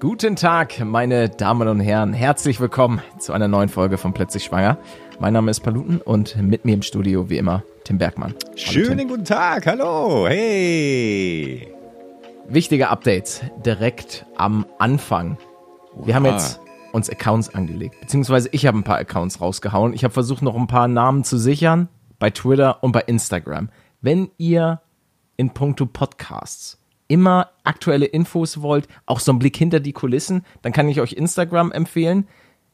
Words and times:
Guten 0.00 0.34
Tag, 0.34 0.82
meine 0.82 1.28
Damen 1.28 1.68
und 1.68 1.78
Herren. 1.78 2.14
Herzlich 2.14 2.58
willkommen 2.58 3.02
zu 3.18 3.34
einer 3.34 3.48
neuen 3.48 3.68
Folge 3.68 3.98
von 3.98 4.14
Plötzlich 4.14 4.44
Schwanger. 4.44 4.78
Mein 5.18 5.34
Name 5.34 5.50
ist 5.50 5.60
Paluten 5.60 6.00
und 6.00 6.36
mit 6.36 6.64
mir 6.64 6.72
im 6.72 6.80
Studio, 6.80 7.28
wie 7.28 7.36
immer, 7.36 7.64
Tim 7.84 7.98
Bergmann. 7.98 8.34
Hallo, 8.46 8.56
Schönen 8.56 8.96
Tim. 8.96 9.08
guten 9.08 9.24
Tag, 9.26 9.66
hallo, 9.66 10.26
hey. 10.26 11.68
Wichtige 12.48 12.88
Updates 12.88 13.42
direkt 13.62 14.24
am 14.38 14.64
Anfang. 14.78 15.36
Wir 16.02 16.14
haben 16.14 16.24
jetzt 16.24 16.60
uns 16.92 17.10
Accounts 17.10 17.54
angelegt, 17.54 18.00
beziehungsweise 18.00 18.48
ich 18.52 18.64
habe 18.64 18.78
ein 18.78 18.84
paar 18.84 18.96
Accounts 18.96 19.42
rausgehauen. 19.42 19.92
Ich 19.92 20.02
habe 20.02 20.14
versucht, 20.14 20.40
noch 20.40 20.56
ein 20.56 20.66
paar 20.66 20.88
Namen 20.88 21.24
zu 21.24 21.36
sichern 21.36 21.90
bei 22.18 22.30
Twitter 22.30 22.82
und 22.82 22.92
bei 22.92 23.02
Instagram. 23.02 23.68
Wenn 24.00 24.30
ihr 24.38 24.80
in 25.36 25.50
puncto 25.50 25.84
Podcasts 25.84 26.79
immer 27.10 27.50
aktuelle 27.64 28.06
Infos 28.06 28.62
wollt, 28.62 28.86
auch 29.04 29.18
so 29.18 29.32
einen 29.32 29.40
Blick 29.40 29.56
hinter 29.56 29.80
die 29.80 29.92
Kulissen, 29.92 30.46
dann 30.62 30.72
kann 30.72 30.88
ich 30.88 31.00
euch 31.00 31.12
Instagram 31.12 31.72
empfehlen. 31.72 32.28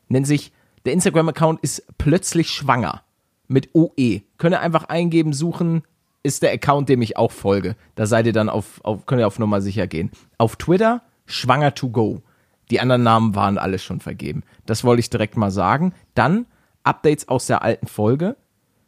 Nennt 0.09 0.27
sich, 0.27 0.52
der 0.84 0.92
Instagram-Account 0.92 1.61
ist 1.62 1.87
plötzlich 1.97 2.51
schwanger 2.51 3.02
mit 3.48 3.75
OE. 3.75 4.20
Könnt 4.37 4.55
ihr 4.55 4.61
einfach 4.61 4.84
eingeben, 4.84 5.33
suchen, 5.33 5.83
ist 6.23 6.42
der 6.42 6.52
Account, 6.52 6.88
dem 6.91 7.01
ich 7.01 7.16
auch 7.16 7.33
folge. 7.33 7.77
Da 7.95 8.05
seid 8.05 8.27
ihr 8.27 8.34
dann 8.34 8.51
auf, 8.51 8.80
auf 8.84 9.06
könnt 9.06 9.20
ihr 9.20 9.27
auf 9.27 9.38
Nummer 9.38 9.62
sicher 9.62 9.87
gehen. 9.87 10.11
Auf 10.37 10.56
Twitter, 10.56 11.03
schwanger 11.25 11.75
to 11.75 11.89
go. 11.89 12.23
Die 12.70 12.80
anderen 12.80 13.05
Namen 13.05 13.34
waren 13.34 13.59
alle 13.59 13.78
schon 13.78 14.00
vergeben. 14.00 14.42
Das 14.66 14.84
wollte 14.84 15.00
ich 15.00 15.09
direkt 15.09 15.37
mal 15.37 15.50
sagen. 15.50 15.95
Dann 16.14 16.45
Updates 16.84 17.28
aus 17.28 17.47
der 17.47 17.62
alten 17.62 17.87
Folge. 17.87 18.37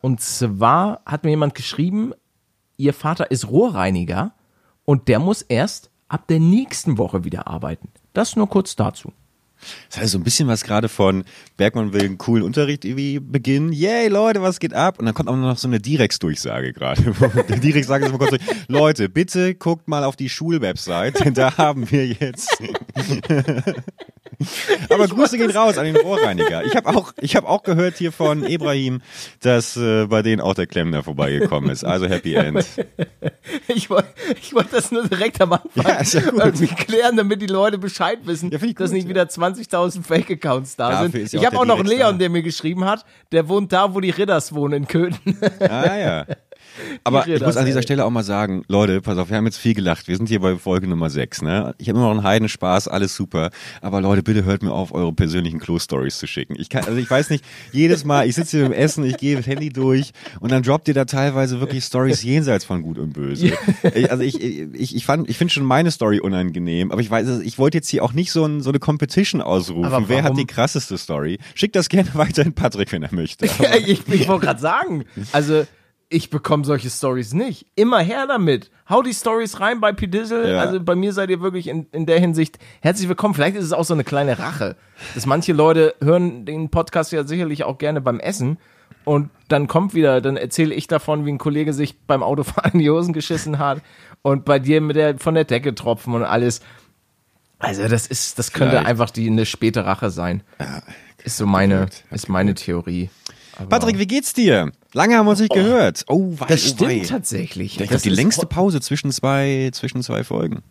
Und 0.02 0.20
zwar 0.20 1.00
hat 1.06 1.24
mir 1.24 1.30
jemand 1.30 1.54
geschrieben, 1.54 2.12
ihr 2.76 2.92
Vater 2.92 3.30
ist 3.30 3.48
Rohrreiniger 3.48 4.32
und 4.88 5.06
der 5.08 5.18
muss 5.18 5.42
erst 5.42 5.90
ab 6.08 6.28
der 6.28 6.40
nächsten 6.40 6.96
Woche 6.96 7.22
wieder 7.22 7.46
arbeiten. 7.46 7.90
Das 8.14 8.36
nur 8.36 8.48
kurz 8.48 8.74
dazu. 8.74 9.12
Das 9.90 10.00
heißt 10.00 10.12
so 10.12 10.18
ein 10.18 10.24
bisschen 10.24 10.48
was 10.48 10.64
gerade 10.64 10.88
von 10.88 11.24
Bergmann 11.56 11.92
will 11.92 12.02
einen 12.02 12.18
coolen 12.18 12.44
Unterricht 12.44 12.84
irgendwie 12.84 13.18
beginnen. 13.20 13.72
Yay, 13.72 14.08
Leute, 14.08 14.42
was 14.42 14.60
geht 14.60 14.74
ab? 14.74 14.98
Und 14.98 15.06
dann 15.06 15.14
kommt 15.14 15.28
auch 15.28 15.36
noch 15.36 15.58
so 15.58 15.68
eine 15.68 15.80
Direx-Durchsage 15.80 16.72
gerade. 16.72 17.02
Direx-Sage 17.60 18.06
ist 18.06 18.12
mal 18.12 18.18
kurz, 18.18 18.30
so, 18.30 18.38
Leute, 18.68 19.08
bitte 19.08 19.54
guckt 19.54 19.88
mal 19.88 20.04
auf 20.04 20.16
die 20.16 20.28
Schulwebsite, 20.28 21.24
denn 21.24 21.34
da 21.38 21.56
haben 21.58 21.90
wir 21.90 22.06
jetzt. 22.06 22.56
Aber 24.88 25.08
Grüße 25.08 25.36
gehen 25.36 25.50
raus 25.50 25.78
an 25.78 25.84
den 25.84 25.96
Rohrreiniger. 25.96 26.64
Ich 26.64 26.76
habe 26.76 26.90
auch, 26.90 27.12
ich 27.20 27.34
habe 27.34 27.48
auch 27.48 27.64
gehört 27.64 27.96
hier 27.98 28.12
von 28.12 28.44
Ibrahim, 28.44 29.00
dass 29.40 29.76
äh, 29.76 30.06
bei 30.06 30.22
denen 30.22 30.40
auch 30.40 30.54
der 30.54 30.68
Klempner 30.68 31.02
vorbeigekommen 31.02 31.70
ist. 31.70 31.84
Also 31.84 32.06
Happy 32.06 32.34
End. 32.34 32.64
Ich 33.66 33.90
wollte 33.90 34.08
ich 34.40 34.54
wollt 34.54 34.72
das 34.72 34.92
nur 34.92 35.08
direkt 35.08 35.40
am 35.40 35.54
Anfang 35.54 35.84
Ja, 35.84 36.02
ja 36.02 36.20
irgendwie 36.32 36.66
klären, 36.66 37.16
damit 37.16 37.42
die 37.42 37.46
Leute 37.46 37.78
Bescheid 37.78 38.18
wissen, 38.24 38.50
Ja, 38.50 38.62
ich 38.62 38.74
dass 38.74 38.90
gut, 38.90 38.96
nicht 38.96 39.08
wieder 39.08 39.28
20.000 39.54 40.02
Fake-Accounts 40.02 40.76
da 40.76 40.90
Dafür 40.90 41.26
sind. 41.26 41.34
ich 41.34 41.46
habe 41.46 41.58
auch 41.58 41.64
noch 41.64 41.82
da. 41.82 41.88
Leon, 41.88 42.18
der 42.18 42.30
mir 42.30 42.42
geschrieben 42.42 42.84
hat, 42.84 43.04
der 43.32 43.48
wohnt 43.48 43.72
da, 43.72 43.94
wo 43.94 44.00
die 44.00 44.10
Ridders 44.10 44.54
wohnen, 44.54 44.74
in 44.82 44.88
Köthen. 44.88 45.38
Ah 45.60 45.96
ja. 45.96 46.26
Aber 47.04 47.26
ich 47.26 47.40
muss 47.40 47.56
an 47.56 47.66
dieser. 47.66 47.78
Stelle 47.82 48.04
auch 48.04 48.10
mal 48.10 48.24
sagen, 48.24 48.64
Leute, 48.68 49.00
pass 49.00 49.16
auf, 49.18 49.30
wir 49.30 49.36
haben 49.36 49.46
jetzt 49.46 49.58
viel 49.58 49.72
gelacht. 49.72 50.08
Wir 50.08 50.16
sind 50.16 50.28
hier 50.28 50.40
bei 50.40 50.56
Folge 50.56 50.86
Nummer 50.86 51.10
6, 51.10 51.42
ne? 51.42 51.74
Ich 51.78 51.88
habe 51.88 51.98
immer 51.98 52.08
noch 52.08 52.16
einen 52.16 52.24
Heidenspaß, 52.24 52.88
alles 52.88 53.14
super. 53.14 53.50
Aber 53.80 54.00
Leute, 54.00 54.22
bitte 54.22 54.44
hört 54.44 54.62
mir 54.62 54.72
auf, 54.72 54.92
eure 54.92 55.12
persönlichen 55.12 55.58
Klo-Stories 55.60 56.18
zu 56.18 56.26
schicken. 56.26 56.56
Ich 56.58 56.68
kann, 56.68 56.84
also 56.84 56.98
ich 56.98 57.10
weiß 57.10 57.30
nicht, 57.30 57.44
jedes 57.72 58.04
Mal, 58.04 58.28
ich 58.28 58.34
sitze 58.34 58.58
hier 58.58 58.66
im 58.66 58.72
Essen, 58.72 59.04
ich 59.04 59.16
gehe 59.16 59.36
das 59.36 59.46
Handy 59.46 59.70
durch 59.70 60.12
und 60.40 60.52
dann 60.52 60.62
droppt 60.62 60.88
ihr 60.88 60.94
da 60.94 61.04
teilweise 61.04 61.60
wirklich 61.60 61.84
Stories 61.84 62.22
jenseits 62.22 62.64
von 62.64 62.82
Gut 62.82 62.98
und 62.98 63.12
Böse. 63.12 63.52
Ich, 63.94 64.10
also 64.10 64.22
ich, 64.22 64.42
ich, 64.42 64.96
ich 64.96 65.06
fand, 65.06 65.28
ich 65.30 65.38
finde 65.38 65.54
schon 65.54 65.64
meine 65.64 65.90
Story 65.90 66.20
unangenehm, 66.20 66.90
aber 66.90 67.00
ich 67.00 67.10
weiß, 67.10 67.26
also 67.26 67.40
ich 67.42 67.58
wollte 67.58 67.78
jetzt 67.78 67.88
hier 67.88 68.04
auch 68.04 68.12
nicht 68.12 68.32
so, 68.32 68.44
ein, 68.44 68.60
so 68.60 68.70
eine 68.70 68.78
Competition 68.78 69.40
ausrufen. 69.40 70.04
Wer 70.08 70.24
hat 70.24 70.36
die 70.36 70.46
krasseste 70.46 70.98
Story? 70.98 71.38
Schickt 71.54 71.76
das 71.76 71.88
gerne 71.88 72.10
weiter 72.14 72.42
in 72.42 72.52
Patrick, 72.52 72.92
wenn 72.92 73.02
er 73.02 73.14
möchte. 73.14 73.48
Ich 73.86 74.02
ich 74.08 74.28
wollte 74.28 74.46
gerade 74.46 74.60
sagen, 74.60 75.04
also 75.32 75.66
ich 76.10 76.30
bekomme 76.30 76.64
solche 76.64 76.88
Stories 76.88 77.34
nicht. 77.34 77.66
Immer 77.74 78.00
her 78.00 78.26
damit. 78.26 78.70
Hau 78.88 79.02
die 79.02 79.12
Stories 79.12 79.60
rein 79.60 79.80
bei 79.80 79.92
Pidizzle. 79.92 80.52
Ja. 80.52 80.60
Also 80.60 80.80
bei 80.80 80.94
mir 80.94 81.12
seid 81.12 81.28
ihr 81.30 81.40
wirklich 81.40 81.68
in, 81.68 81.86
in 81.92 82.06
der 82.06 82.18
Hinsicht 82.18 82.58
herzlich 82.80 83.08
willkommen. 83.08 83.34
Vielleicht 83.34 83.56
ist 83.56 83.64
es 83.64 83.72
auch 83.72 83.84
so 83.84 83.94
eine 83.94 84.04
kleine 84.04 84.38
Rache, 84.38 84.76
dass 85.14 85.26
manche 85.26 85.52
Leute 85.52 85.94
hören 86.00 86.46
den 86.46 86.70
Podcast 86.70 87.12
ja 87.12 87.24
sicherlich 87.24 87.64
auch 87.64 87.78
gerne 87.78 88.00
beim 88.00 88.20
Essen. 88.20 88.58
Und 89.04 89.30
dann 89.48 89.68
kommt 89.68 89.94
wieder, 89.94 90.20
dann 90.20 90.36
erzähle 90.36 90.74
ich 90.74 90.86
davon, 90.86 91.24
wie 91.24 91.32
ein 91.32 91.38
Kollege 91.38 91.72
sich 91.72 91.98
beim 92.00 92.22
Autofahren 92.22 92.72
in 92.74 92.78
die 92.80 92.90
Hosen 92.90 93.12
geschissen 93.12 93.58
hat 93.58 93.82
und 94.22 94.44
bei 94.44 94.58
dir 94.58 94.80
mit 94.80 94.96
der 94.96 95.18
von 95.18 95.34
der 95.34 95.44
Decke 95.44 95.74
tropfen 95.74 96.14
und 96.14 96.24
alles. 96.24 96.60
Also 97.58 97.86
das 97.88 98.06
ist, 98.06 98.38
das 98.38 98.52
könnte 98.52 98.76
Vielleicht. 98.76 98.86
einfach 98.86 99.10
die 99.10 99.26
eine 99.26 99.44
späte 99.44 99.84
Rache 99.84 100.10
sein. 100.10 100.42
Ist 101.24 101.38
so 101.38 101.46
meine, 101.46 101.88
ist 102.10 102.28
meine 102.28 102.54
Theorie. 102.54 103.10
Patrick, 103.68 103.98
wie 103.98 104.06
geht's 104.06 104.32
dir? 104.32 104.72
Lange 104.92 105.16
haben 105.16 105.26
wir 105.26 105.30
uns 105.30 105.40
nicht 105.40 105.52
gehört. 105.52 106.04
Oh, 106.08 106.32
wei, 106.38 106.46
Das 106.46 106.74
oh, 106.74 106.80
wei. 106.80 106.90
stimmt 106.90 107.08
tatsächlich. 107.08 107.72
Ich 107.72 107.76
glaube, 107.78 107.92
das 107.92 108.02
die 108.02 108.08
längste 108.10 108.46
Pause 108.46 108.80
zwischen 108.80 109.10
zwei, 109.12 109.70
zwischen 109.72 110.02
zwei 110.02 110.24
Folgen. 110.24 110.62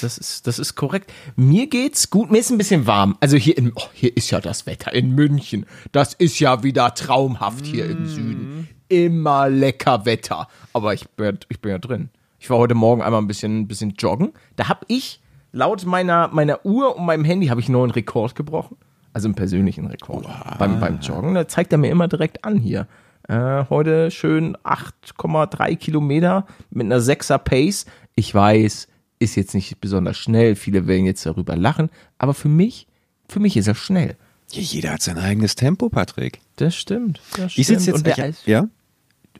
Das 0.00 0.18
ist, 0.18 0.46
das 0.46 0.58
ist 0.58 0.74
korrekt. 0.74 1.12
Mir 1.36 1.66
geht's 1.68 2.10
gut. 2.10 2.30
Mir 2.30 2.38
ist 2.38 2.50
ein 2.50 2.58
bisschen 2.58 2.86
warm. 2.86 3.16
Also 3.20 3.36
hier 3.36 3.56
in, 3.56 3.72
oh, 3.74 3.82
hier 3.92 4.16
ist 4.16 4.30
ja 4.30 4.40
das 4.40 4.66
Wetter 4.66 4.92
in 4.92 5.14
München. 5.14 5.66
Das 5.92 6.14
ist 6.14 6.38
ja 6.40 6.62
wieder 6.62 6.94
traumhaft 6.94 7.64
hier 7.64 7.86
im 7.88 8.06
Süden. 8.06 8.68
Immer 8.88 9.48
lecker 9.48 10.04
Wetter. 10.04 10.48
Aber 10.72 10.94
ich 10.94 11.08
bin, 11.10 11.26
ja- 11.26 11.38
ich 11.48 11.60
bin 11.60 11.70
ja 11.70 11.78
drin. 11.78 12.10
Ich 12.40 12.50
war 12.50 12.58
heute 12.58 12.74
Morgen 12.74 13.02
einmal 13.02 13.20
ein 13.20 13.26
bisschen, 13.28 13.60
ein 13.60 13.68
bisschen 13.68 13.94
joggen. 13.98 14.32
Da 14.56 14.68
habe 14.68 14.80
ich 14.88 15.20
laut 15.52 15.84
meiner, 15.86 16.28
meiner 16.28 16.64
Uhr 16.64 16.96
und 16.96 17.04
meinem 17.06 17.24
Handy 17.24 17.46
habe 17.46 17.60
ich 17.60 17.66
einen 17.66 17.74
neuen 17.74 17.90
Rekord 17.90 18.34
gebrochen. 18.34 18.76
Also 19.12 19.28
einen 19.28 19.34
persönlichen 19.34 19.86
Rekord. 19.86 20.26
Beim, 20.58 20.80
beim 20.80 21.00
Joggen. 21.00 21.34
Da 21.34 21.48
zeigt 21.48 21.72
er 21.72 21.78
mir 21.78 21.90
immer 21.90 22.08
direkt 22.08 22.44
an 22.44 22.56
hier. 22.56 22.86
Äh, 23.28 23.64
heute 23.68 24.10
schön 24.10 24.56
8,3 24.58 25.76
Kilometer 25.76 26.46
mit 26.70 26.86
einer 26.86 27.00
6er 27.00 27.38
Pace. 27.38 27.86
Ich 28.14 28.34
weiß, 28.34 28.88
ist 29.18 29.36
jetzt 29.36 29.54
nicht 29.54 29.80
besonders 29.80 30.16
schnell. 30.16 30.56
Viele 30.56 30.86
werden 30.86 31.04
jetzt 31.04 31.26
darüber 31.26 31.56
lachen. 31.56 31.90
Aber 32.18 32.34
für 32.34 32.48
mich, 32.48 32.86
für 33.28 33.40
mich 33.40 33.56
ist 33.56 33.66
er 33.66 33.74
schnell. 33.74 34.16
Ja, 34.52 34.62
jeder 34.62 34.92
hat 34.92 35.02
sein 35.02 35.18
eigenes 35.18 35.56
Tempo, 35.56 35.88
Patrick. 35.88 36.40
Das 36.56 36.74
stimmt. 36.74 37.20
Das 37.36 37.56
Ich 37.56 37.66
sitze 37.66 37.90
jetzt 37.90 37.96
Und 37.98 38.06
der, 38.06 38.30
ich, 38.30 38.46
ja? 38.46 38.68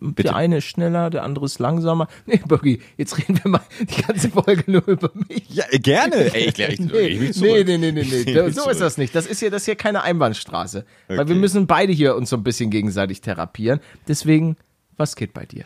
Bitte. 0.01 0.29
der 0.29 0.37
eine 0.37 0.59
ist 0.59 0.65
schneller, 0.65 1.11
der 1.11 1.23
andere 1.25 1.45
ist 1.47 1.59
langsamer. 1.59 2.09
Nee, 2.27 2.41
Buggy, 2.47 2.81
jetzt 2.97 3.17
reden 3.19 3.41
wir 3.43 3.51
mal 3.51 3.61
die 3.81 4.03
ganze 4.03 4.29
Folge 4.31 4.65
nur 4.71 4.87
über 4.87 5.11
mich. 5.29 5.49
Ja, 5.49 5.65
gerne. 5.73 6.17
Ey, 6.35 6.49
ich, 6.49 6.59
ich, 6.59 6.69
ich, 6.69 6.81
Nee, 6.81 7.07
ich 7.07 7.37
nee, 7.41 7.65
nee, 7.65 7.79
nee, 7.79 7.93
nee, 7.93 8.05
nee. 8.05 8.51
So 8.51 8.51
zurück. 8.63 8.73
ist 8.73 8.81
das 8.81 8.99
nicht. 8.99 9.15
Das 9.15 9.27
ist 9.27 9.41
hier, 9.41 9.51
das 9.51 9.63
ist 9.63 9.67
hier 9.67 9.77
keine 9.77 10.03
Einbahnstraße. 10.03 10.85
Weil 11.09 11.17
wir 11.17 11.23
Okay. 11.25 11.35
müssen 11.35 11.67
beide 11.67 11.93
hier 11.93 12.17
uns 12.17 12.31
so 12.31 12.37
ein 12.37 12.43
bisschen 12.43 12.71
gegenseitig 12.71 13.21
therapieren. 13.21 13.81
Deswegen, 14.09 14.57
was 14.99 15.17
geht 15.17 15.33
bei 15.33 15.47
dir? 15.47 15.65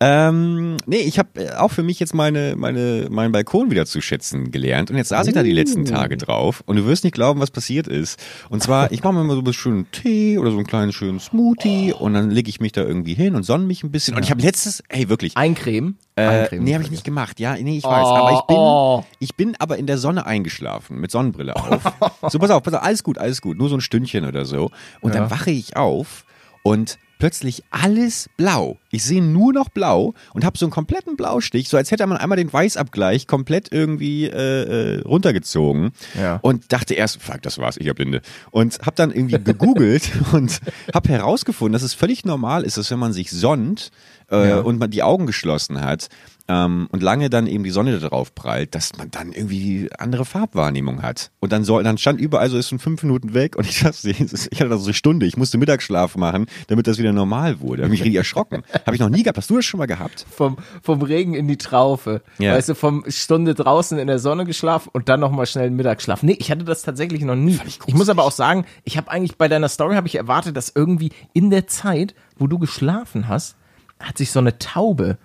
Ähm, 0.00 0.76
nee, 0.86 0.98
ich 0.98 1.18
habe 1.18 1.60
auch 1.60 1.72
für 1.72 1.82
mich 1.82 1.98
jetzt 1.98 2.14
meine, 2.14 2.54
meine, 2.56 3.08
meinen 3.10 3.32
Balkon 3.32 3.70
wieder 3.70 3.84
zu 3.84 4.00
schätzen 4.00 4.52
gelernt. 4.52 4.90
Und 4.90 4.96
jetzt 4.96 5.08
saß 5.08 5.26
ich 5.26 5.34
da 5.34 5.42
die 5.42 5.52
letzten 5.52 5.84
Tage 5.84 6.16
drauf. 6.16 6.62
Und 6.66 6.76
du 6.76 6.86
wirst 6.86 7.02
nicht 7.02 7.14
glauben, 7.14 7.40
was 7.40 7.50
passiert 7.50 7.88
ist. 7.88 8.20
Und 8.48 8.62
zwar, 8.62 8.92
ich 8.92 9.02
mache 9.02 9.14
mir 9.14 9.22
immer 9.22 9.34
so 9.34 9.40
ein 9.40 9.44
bisschen 9.44 9.60
schönen 9.60 9.90
Tee 9.90 10.38
oder 10.38 10.52
so 10.52 10.58
einen 10.58 10.66
kleinen 10.66 10.92
schönen 10.92 11.18
Smoothie. 11.18 11.92
Und 11.92 12.14
dann 12.14 12.30
lege 12.30 12.48
ich 12.48 12.60
mich 12.60 12.72
da 12.72 12.82
irgendwie 12.82 13.14
hin 13.14 13.34
und 13.34 13.42
sonne 13.42 13.64
mich 13.66 13.82
ein 13.82 13.90
bisschen. 13.90 14.16
Und 14.16 14.22
ich 14.22 14.30
habe 14.30 14.40
letztes, 14.40 14.84
hey, 14.88 15.08
wirklich. 15.08 15.36
Eincremen? 15.36 15.98
Äh, 16.14 16.22
Eincremen. 16.22 16.64
nee, 16.64 16.74
habe 16.74 16.84
ich 16.84 16.92
nicht 16.92 17.04
gemacht. 17.04 17.40
Ja, 17.40 17.56
nee, 17.56 17.78
ich 17.78 17.84
weiß. 17.84 18.06
Oh, 18.06 18.14
aber 18.14 18.32
ich 18.32 18.46
bin, 18.46 18.56
oh. 18.56 19.04
ich 19.18 19.34
bin 19.34 19.56
aber 19.58 19.78
in 19.78 19.86
der 19.88 19.98
Sonne 19.98 20.26
eingeschlafen 20.26 21.00
mit 21.00 21.10
Sonnenbrille 21.10 21.56
auf. 21.56 21.82
so, 22.30 22.38
pass 22.38 22.50
auf, 22.50 22.62
pass 22.62 22.74
auf, 22.74 22.82
alles 22.82 23.02
gut, 23.02 23.18
alles 23.18 23.40
gut. 23.42 23.58
Nur 23.58 23.68
so 23.68 23.76
ein 23.76 23.80
Stündchen 23.80 24.24
oder 24.24 24.44
so. 24.44 24.70
Und 25.00 25.12
Ja. 25.14 25.22
dann 25.22 25.30
wache 25.30 25.50
ich 25.50 25.76
auf 25.76 26.24
und 26.62 26.98
plötzlich 27.18 27.62
alles 27.70 28.28
blau. 28.36 28.78
Ich 28.90 29.04
sehe 29.04 29.22
nur 29.22 29.52
noch 29.52 29.68
blau 29.68 30.14
und 30.32 30.44
habe 30.44 30.56
so 30.56 30.64
einen 30.66 30.70
kompletten 30.72 31.16
Blaustich, 31.16 31.68
so 31.68 31.76
als 31.76 31.90
hätte 31.90 32.06
man 32.06 32.16
einmal 32.18 32.36
den 32.36 32.52
Weißabgleich 32.52 33.26
komplett 33.26 33.72
irgendwie 33.72 34.26
äh, 34.26 34.96
äh, 34.98 35.00
runtergezogen 35.02 35.90
Ja. 36.18 36.36
und 36.42 36.72
dachte 36.72 36.94
erst, 36.94 37.20
fuck, 37.22 37.42
das 37.42 37.58
war's, 37.58 37.76
ich 37.76 37.88
hab 37.88 37.96
Blinde. 37.96 38.22
Und 38.50 38.78
habe 38.80 38.96
dann 38.96 39.10
irgendwie 39.10 39.38
gegoogelt 39.42 40.10
und 40.32 40.60
habe 40.94 41.08
herausgefunden, 41.08 41.72
dass 41.72 41.82
es 41.82 41.94
völlig 41.94 42.24
normal 42.24 42.62
ist, 42.62 42.76
dass 42.78 42.90
wenn 42.90 42.98
man 42.98 43.12
sich 43.12 43.30
sonnt 43.30 43.90
äh, 44.30 44.48
Ja. 44.50 44.60
und 44.60 44.78
man 44.78 44.90
die 44.90 45.02
Augen 45.02 45.26
geschlossen 45.26 45.80
hat 45.80 46.08
ähm, 46.48 46.88
und 46.92 47.02
lange 47.02 47.30
dann 47.30 47.46
eben 47.46 47.64
die 47.64 47.70
Sonne 47.70 47.98
drauf 47.98 48.34
prallt, 48.34 48.74
dass 48.74 48.96
man 48.96 49.10
dann 49.10 49.32
irgendwie 49.32 49.90
andere 49.98 50.24
Farbwahrnehmung 50.24 51.02
hat. 51.02 51.30
Und 51.40 51.52
dann 51.52 51.64
soll, 51.64 51.84
dann 51.84 51.98
stand 51.98 52.20
überall 52.20 52.48
so, 52.48 52.56
ist 52.56 52.70
schon 52.70 52.78
fünf 52.78 53.02
Minuten 53.02 53.34
weg 53.34 53.56
und 53.56 53.66
ich 53.68 53.80
dachte, 53.80 54.08
ich 54.08 54.20
hatte 54.20 54.68
da 54.68 54.78
so 54.78 54.84
eine 54.84 54.94
Stunde, 54.94 55.26
ich 55.26 55.36
musste 55.36 55.58
Mittagsschlaf 55.58 56.16
machen, 56.16 56.46
damit 56.68 56.86
das 56.86 56.98
wieder 56.98 57.12
normal 57.12 57.60
wurde. 57.60 57.82
Da 57.82 57.84
hab 57.84 57.90
mich 57.90 58.00
richtig 58.00 58.16
erschrocken. 58.16 58.62
Habe 58.86 58.94
ich 58.94 59.00
noch 59.00 59.10
nie 59.10 59.22
gehabt. 59.22 59.38
Hast 59.38 59.50
du 59.50 59.56
das 59.56 59.64
schon 59.64 59.78
mal 59.78 59.86
gehabt? 59.86 60.26
vom, 60.30 60.56
vom 60.82 61.02
Regen 61.02 61.34
in 61.34 61.48
die 61.48 61.58
Traufe. 61.58 62.22
Ja. 62.38 62.54
Weißt 62.54 62.68
du, 62.68 62.74
vom 62.74 63.04
Stunde 63.08 63.54
draußen 63.54 63.98
in 63.98 64.06
der 64.06 64.18
Sonne 64.18 64.44
geschlafen 64.44 64.90
und 64.92 65.08
dann 65.08 65.20
nochmal 65.20 65.46
schnell 65.46 65.70
Mittagsschlaf. 65.70 66.22
Nee, 66.22 66.36
ich 66.38 66.50
hatte 66.50 66.64
das 66.64 66.82
tatsächlich 66.82 67.22
noch 67.22 67.34
nie. 67.34 67.58
Ich 67.86 67.94
muss 67.94 68.08
aber 68.08 68.24
auch 68.24 68.32
sagen, 68.32 68.64
ich 68.84 68.96
habe 68.96 69.10
eigentlich 69.10 69.36
bei 69.36 69.48
deiner 69.48 69.68
Story 69.68 69.96
habe 69.96 70.06
ich 70.06 70.14
erwartet, 70.14 70.56
dass 70.56 70.72
irgendwie 70.74 71.10
in 71.32 71.50
der 71.50 71.66
Zeit, 71.66 72.14
wo 72.36 72.46
du 72.46 72.58
geschlafen 72.58 73.28
hast, 73.28 73.56
hat 74.00 74.16
sich 74.16 74.30
so 74.30 74.38
eine 74.38 74.58
Taube 74.58 75.18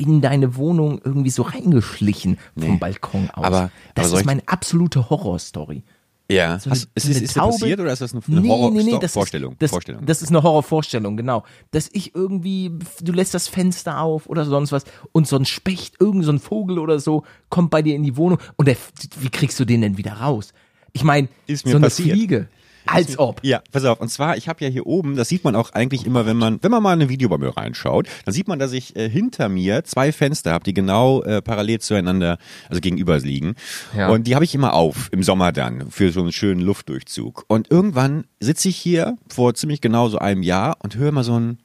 in 0.00 0.20
deine 0.20 0.56
Wohnung 0.56 1.00
irgendwie 1.04 1.30
so 1.30 1.42
reingeschlichen 1.42 2.38
vom 2.58 2.72
Nee. 2.72 2.76
Balkon 2.78 3.30
aus. 3.30 3.44
Aber- 3.44 3.70
das 3.94 4.08
aber 4.10 4.20
ist 4.20 4.26
meine 4.26 4.42
absolute 4.46 5.10
Horrorstory. 5.10 5.82
Ja. 6.30 6.58
So 6.60 6.70
Hast, 6.70 6.88
eine- 6.94 7.10
ist, 7.12 7.22
ist, 7.22 7.34
Taube- 7.34 7.52
passiert 7.58 7.80
oder 7.80 7.92
ist 7.92 8.00
das 8.02 8.12
eine, 8.14 8.22
eine 8.24 8.98
das 9.00 9.12
Vorstellung? 9.12 9.52
Ist, 9.54 9.62
das, 9.62 9.70
Vorstellung. 9.72 10.06
das 10.06 10.22
ist 10.22 10.28
eine 10.28 10.42
Horrorvorstellung, 10.44 11.16
genau. 11.16 11.42
Dass 11.72 11.88
ich 11.92 12.14
irgendwie, 12.14 12.70
du 13.02 13.12
lässt 13.12 13.34
das 13.34 13.48
Fenster 13.48 14.00
auf 14.00 14.26
oder 14.28 14.44
sonst 14.44 14.70
was 14.70 14.84
und 15.12 15.26
so 15.26 15.34
ein 15.36 15.44
Specht, 15.44 15.96
irgend 16.00 16.24
so 16.24 16.30
ein 16.30 16.38
Vogel 16.38 16.78
oder 16.78 17.00
so 17.00 17.24
kommt 17.48 17.70
bei 17.70 17.82
dir 17.82 17.96
in 17.96 18.04
die 18.04 18.16
Wohnung 18.16 18.38
und 18.56 18.68
der, 18.68 18.76
wie 19.18 19.28
kriegst 19.30 19.58
du 19.58 19.64
den 19.64 19.80
denn 19.80 19.98
wieder 19.98 20.12
raus? 20.12 20.52
Ich 20.92 21.02
meine, 21.04 21.28
so 21.48 21.68
eine 21.70 21.80
passiert. 21.80 22.16
Fliege. 22.16 22.48
Als 22.92 23.18
ob. 23.18 23.44
Ja, 23.44 23.62
pass 23.72 23.84
auf. 23.84 24.00
Und 24.00 24.08
zwar, 24.08 24.36
ich 24.36 24.48
habe 24.48 24.64
ja 24.64 24.70
hier 24.70 24.86
oben, 24.86 25.16
das 25.16 25.28
sieht 25.28 25.44
man 25.44 25.54
auch 25.54 25.72
eigentlich 25.72 26.06
immer, 26.06 26.26
wenn 26.26 26.36
man, 26.36 26.58
wenn 26.62 26.70
man 26.70 26.82
mal 26.82 26.94
in 26.94 27.02
ein 27.02 27.08
Video 27.08 27.28
bei 27.28 27.38
mir 27.38 27.56
reinschaut, 27.56 28.08
dann 28.24 28.34
sieht 28.34 28.48
man, 28.48 28.58
dass 28.58 28.72
ich 28.72 28.96
äh, 28.96 29.08
hinter 29.08 29.48
mir 29.48 29.84
zwei 29.84 30.12
Fenster 30.12 30.52
habe, 30.52 30.64
die 30.64 30.74
genau 30.74 31.22
äh, 31.22 31.42
parallel 31.42 31.80
zueinander, 31.80 32.38
also 32.68 32.80
gegenüber 32.80 33.18
liegen. 33.18 33.54
Ja. 33.96 34.08
Und 34.08 34.26
die 34.26 34.34
habe 34.34 34.44
ich 34.44 34.54
immer 34.54 34.74
auf 34.74 35.08
im 35.12 35.22
Sommer 35.22 35.52
dann 35.52 35.90
für 35.90 36.12
so 36.12 36.20
einen 36.20 36.32
schönen 36.32 36.60
Luftdurchzug. 36.60 37.44
Und 37.48 37.70
irgendwann 37.70 38.24
sitze 38.40 38.68
ich 38.68 38.76
hier 38.76 39.16
vor 39.28 39.54
ziemlich 39.54 39.80
genau 39.80 40.08
so 40.08 40.18
einem 40.18 40.42
Jahr 40.42 40.76
und 40.80 40.96
höre 40.96 41.12
mal 41.12 41.24
so 41.24 41.38
ein 41.38 41.58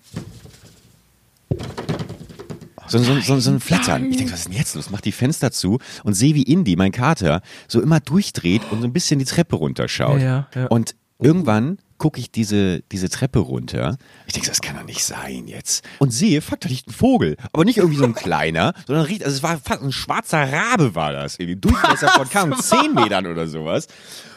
so, 2.88 3.00
so, 3.00 3.19
so, 3.19 3.39
so 3.39 3.51
ein 3.51 3.60
Flattern. 3.60 4.12
Ich 4.12 4.18
denke, 4.18 4.31
was 4.31 4.42
ist 4.42 4.48
denn 4.48 4.57
jetzt 4.57 4.75
los? 4.75 4.89
Mach 4.92 5.01
die 5.01 5.12
Fenster 5.12 5.51
zu 5.51 5.80
und 6.04 6.13
sehe, 6.13 6.36
wie 6.36 6.44
Indy, 6.44 6.75
mein 6.75 6.92
Kater, 6.92 7.42
so 7.68 7.81
immer 7.81 8.00
durchdreht 8.00 8.62
und 8.72 8.81
so 8.81 8.88
ein 8.88 8.94
bisschen 8.94 9.19
die 9.19 9.25
Treppe 9.25 9.56
runterschaut. 9.56 10.22
Ja, 10.22 10.48
ja. 10.54 10.68
Und 10.68 10.95
irgendwann 11.19 11.77
gucke 11.97 12.19
ich 12.19 12.31
diese, 12.31 12.81
diese 12.92 13.09
Treppe 13.09 13.39
runter. 13.39 13.97
Ich 14.27 14.33
denke, 14.33 14.50
das 14.50 14.62
kann 14.62 14.75
doch 14.75 14.86
nicht 14.86 15.03
sein 15.03 15.47
jetzt. 15.47 15.83
Und 16.00 16.12
sehe, 16.12 16.42
fuck, 16.42 16.59
da 16.62 16.69
liegt 16.69 16.88
ein 16.88 16.94
Vogel. 16.94 17.38
Aber 17.53 17.65
nicht 17.65 17.77
irgendwie 17.77 17.97
so 17.97 18.03
ein 18.03 18.15
kleiner, 18.15 18.74
sondern 18.88 19.06
riecht, 19.06 19.24
also 19.24 19.36
es 19.38 19.44
war 19.44 19.57
fast 19.57 19.81
ein 19.81 19.92
schwarzer 19.92 20.51
Rabe 20.51 20.95
war 20.95 21.13
das. 21.13 21.39
Irgendwie 21.39 21.56
Durchmesser 21.56 22.09
von 22.09 22.30
kaum 22.33 22.56
zehn 22.59 22.94
Metern 22.94 23.27
oder 23.27 23.47
sowas. 23.47 23.88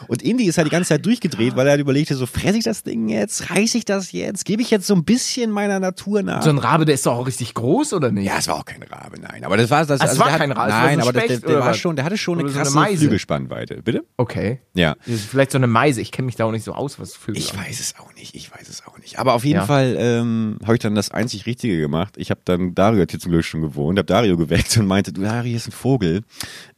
Und 0.07 0.21
Indy 0.21 0.45
ist 0.45 0.57
halt 0.57 0.67
die 0.67 0.71
ganze 0.71 0.89
Zeit 0.89 1.05
durchgedreht, 1.05 1.55
weil 1.55 1.67
er 1.67 1.71
halt 1.71 1.81
überlegte, 1.81 2.15
so 2.15 2.25
fresse 2.25 2.57
ich 2.57 2.63
das 2.63 2.83
Ding 2.83 3.09
jetzt? 3.09 3.49
Reiß 3.49 3.75
ich 3.75 3.85
das 3.85 4.11
jetzt? 4.11 4.45
Gebe 4.45 4.61
ich 4.61 4.71
jetzt 4.71 4.87
so 4.87 4.95
ein 4.95 5.03
bisschen 5.03 5.51
meiner 5.51 5.79
Natur 5.79 6.23
nach? 6.23 6.41
So 6.41 6.49
ein 6.49 6.57
Rabe, 6.57 6.85
der 6.85 6.95
ist 6.95 7.05
doch 7.05 7.17
auch 7.17 7.27
richtig 7.27 7.53
groß, 7.53 7.93
oder 7.93 8.11
nicht? 8.11 8.25
Ja, 8.25 8.37
es 8.37 8.47
war 8.47 8.55
auch 8.55 8.65
kein 8.65 8.83
Rabe, 8.83 9.19
nein. 9.19 9.43
Aber 9.43 9.57
das 9.57 9.69
war 9.69 9.85
das. 9.85 9.99
es 9.99 10.01
also 10.01 10.19
war 10.19 10.37
kein 10.37 10.51
Rabe, 10.51 10.69
Nein, 10.69 10.99
ein 10.99 11.01
aber 11.01 11.13
das, 11.13 11.27
der, 11.27 11.39
der 11.39 11.59
war 11.59 11.73
schon, 11.73 11.95
der 11.95 12.05
hatte 12.05 12.17
schon 12.17 12.39
eine 12.39 12.49
Oder 12.49 12.65
so 12.65 12.77
eine 12.79 12.87
krasse. 12.87 12.97
Flügelspannweite. 12.97 13.81
Bitte? 13.83 14.05
Okay. 14.17 14.61
Ja. 14.73 14.95
Vielleicht 15.01 15.51
so 15.51 15.57
eine 15.57 15.67
Meise. 15.67 16.01
Ich 16.01 16.11
kenne 16.11 16.27
mich 16.27 16.35
da 16.35 16.45
auch 16.45 16.51
nicht 16.51 16.63
so 16.63 16.73
aus, 16.73 16.99
was 16.99 17.15
für 17.15 17.31
Ich 17.53 17.57
weiß 17.57 17.79
es 17.79 17.95
auch 17.99 18.13
nicht. 18.15 18.35
Ich 18.35 18.51
weiß 18.51 18.67
es 18.69 18.85
auch 18.85 18.97
nicht. 18.97 19.19
Aber 19.19 19.33
auf 19.33 19.43
jeden 19.43 19.59
Ja. 19.59 19.65
Fall 19.65 19.95
ähm, 19.99 20.57
habe 20.63 20.73
ich 20.75 20.79
dann 20.79 20.95
das 20.95 21.11
einzig 21.11 21.45
Richtige 21.45 21.79
gemacht. 21.79 22.15
Ich 22.17 22.31
habe 22.31 22.41
dann 22.45 22.75
Dario 22.75 23.01
hat 23.01 23.11
hier 23.11 23.19
zum 23.19 23.31
Glück 23.31 23.45
schon 23.45 23.61
gewohnt, 23.61 23.97
habe 23.97 24.05
Dario 24.05 24.37
geweckt 24.37 24.77
und 24.77 24.87
meinte, 24.87 25.11
du 25.13 25.21
Dario, 25.21 25.47
hier 25.49 25.57
ist 25.57 25.67
ein 25.67 25.71
Vogel. 25.71 26.21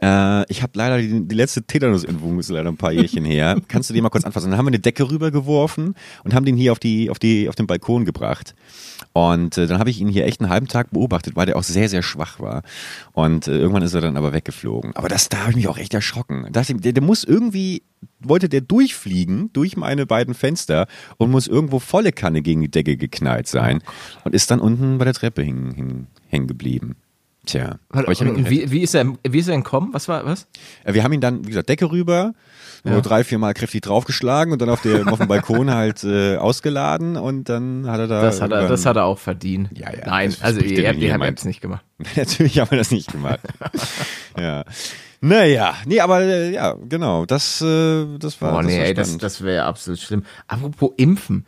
Äh, 0.02 0.50
ich 0.52 0.62
habe 0.64 0.72
leider 0.76 0.98
die, 1.00 1.28
die 1.28 1.36
letzte 1.36 1.64
Tetanus-Impfung 1.64 2.40
ist 2.40 2.50
leider 2.50 2.70
ein 2.70 2.78
paar 2.78 2.92
Jährchen 2.92 3.26
her. 3.26 3.58
Kannst 3.68 3.90
du 3.90 3.94
den 3.94 4.04
mal 4.04 4.10
kurz 4.10 4.24
anfassen? 4.24 4.50
Dann 4.52 4.58
haben 4.58 4.66
wir 4.66 4.70
eine 4.72 4.80
Decke 4.80 5.10
rübergeworfen 5.10 5.96
und 6.24 6.34
haben 6.34 6.46
den 6.46 6.56
hier 6.56 6.72
auf 6.72 6.80
die 6.80 7.10
auf 7.10 7.20
die 7.20 7.50
auf 7.50 7.56
den 7.56 7.68
Balkon 7.68 8.06
gebracht. 8.06 8.56
Und 9.14 9.58
äh, 9.58 9.68
dann 9.68 9.80
habe 9.80 9.90
ich 9.90 10.00
ihn 10.00 10.08
hier 10.08 10.26
echt 10.26 10.40
einen 10.42 10.50
halben 10.50 10.68
Tag 10.68 10.92
beobachtet, 10.92 11.36
weil 11.36 11.46
der 11.46 11.58
auch 11.58 11.64
sehr, 11.64 11.90
sehr 11.90 12.02
schwach 12.04 12.40
war. 12.40 12.64
Und 13.12 13.48
äh, 13.48 13.58
irgendwann 13.58 13.84
ist 13.84 13.94
er 13.94 14.02
dann 14.02 14.16
aber 14.16 14.32
weggeflogen. 14.32 14.96
Aber 14.96 15.10
das, 15.10 15.28
da 15.28 15.40
habe 15.40 15.50
ich 15.52 15.56
mich 15.58 15.68
auch 15.68 15.78
echt 15.78 15.94
erschrocken. 15.94 16.44
Da 16.52 16.62
dachte 16.62 16.76
der, 16.76 16.94
der 16.94 17.04
muss 17.04 17.24
irgendwie, 17.24 17.84
wollte 18.20 18.48
der 18.48 18.62
durchfliegen, 18.62 19.52
durch 19.54 19.76
meine 19.76 20.06
beiden 20.06 20.34
Fenster 20.34 20.61
und 21.18 21.32
muss 21.32 21.48
irgendwo 21.48 21.80
volle 21.80 22.12
Kanne 22.12 22.42
gegen 22.42 22.62
die 22.62 22.72
Decke 22.72 22.98
geknallt 22.98 23.48
sein. 23.48 23.82
Und 24.24 24.36
ist 24.36 24.52
dann 24.52 24.60
unten 24.60 24.98
bei 24.98 25.06
der 25.06 25.14
Treppe 25.14 25.44
hängen 25.44 25.74
hängen 25.74 26.08
hängen 26.28 26.48
geblieben. 26.48 26.96
Tja. 27.46 27.80
Wie, 27.92 28.70
wie, 28.70 28.82
ist 28.82 28.94
er, 28.94 29.14
wie 29.28 29.40
ist 29.40 29.48
er 29.48 29.56
entkommen? 29.56 29.94
Was 29.94 30.08
war, 30.08 30.26
was? 30.26 30.48
Äh, 30.84 30.94
Wir 30.94 31.04
haben 31.04 31.12
ihn 31.12 31.22
dann, 31.22 31.44
wie 31.44 31.50
gesagt, 31.50 31.70
Decke 31.70 31.90
rüber, 31.92 32.34
so 32.84 33.02
drei, 33.02 33.24
vier 33.24 33.38
Mal 33.40 33.54
kräftig 33.54 33.82
draufgeschlagen 33.82 34.54
und 34.54 34.62
dann 34.62 34.70
auf, 34.70 34.82
der, 34.82 35.08
auf 35.08 35.20
dem 35.20 35.28
Balkon 35.28 35.72
halt 35.74 36.04
äh, 36.04 36.38
ausgeladen 36.38 37.18
und 37.18 37.50
dann 37.50 37.88
hat 37.88 38.00
er 38.00 38.08
da. 38.08 38.22
Das 38.22 38.42
hat 38.42 38.52
er, 38.52 38.68
das 38.68 38.86
hat 38.86 38.96
er 38.96 39.06
auch 39.06 39.18
verdient. 39.18 39.70
Ja, 39.74 39.92
ja, 39.92 40.06
Nein, 40.06 40.36
also 40.42 40.62
ihr, 40.62 40.82
ja 40.82 40.92
ihr 40.92 41.14
habt 41.14 41.40
es 41.40 41.46
nicht 41.46 41.62
gemacht. 41.62 41.84
Natürlich 42.16 42.60
haben 42.60 42.72
wir 42.72 42.78
das 42.78 42.92
nicht 42.92 43.12
gemacht. 43.12 43.40
ja. 44.38 44.64
Naja, 45.22 45.76
nee, 45.86 46.00
aber 46.00 46.22
äh, 46.22 46.52
ja, 46.52 46.76
genau, 46.90 47.26
das, 47.26 47.62
äh, 47.62 48.06
das 48.18 48.42
war. 48.42 48.56
Oh 48.56 48.58
das 48.58 48.66
nee, 48.66 48.80
war 48.80 48.86
ey, 48.86 48.94
das, 48.96 49.18
das 49.18 49.44
wäre 49.44 49.66
absolut 49.66 50.00
schlimm. 50.00 50.24
Apropos 50.48 50.92
Impfen. 50.98 51.46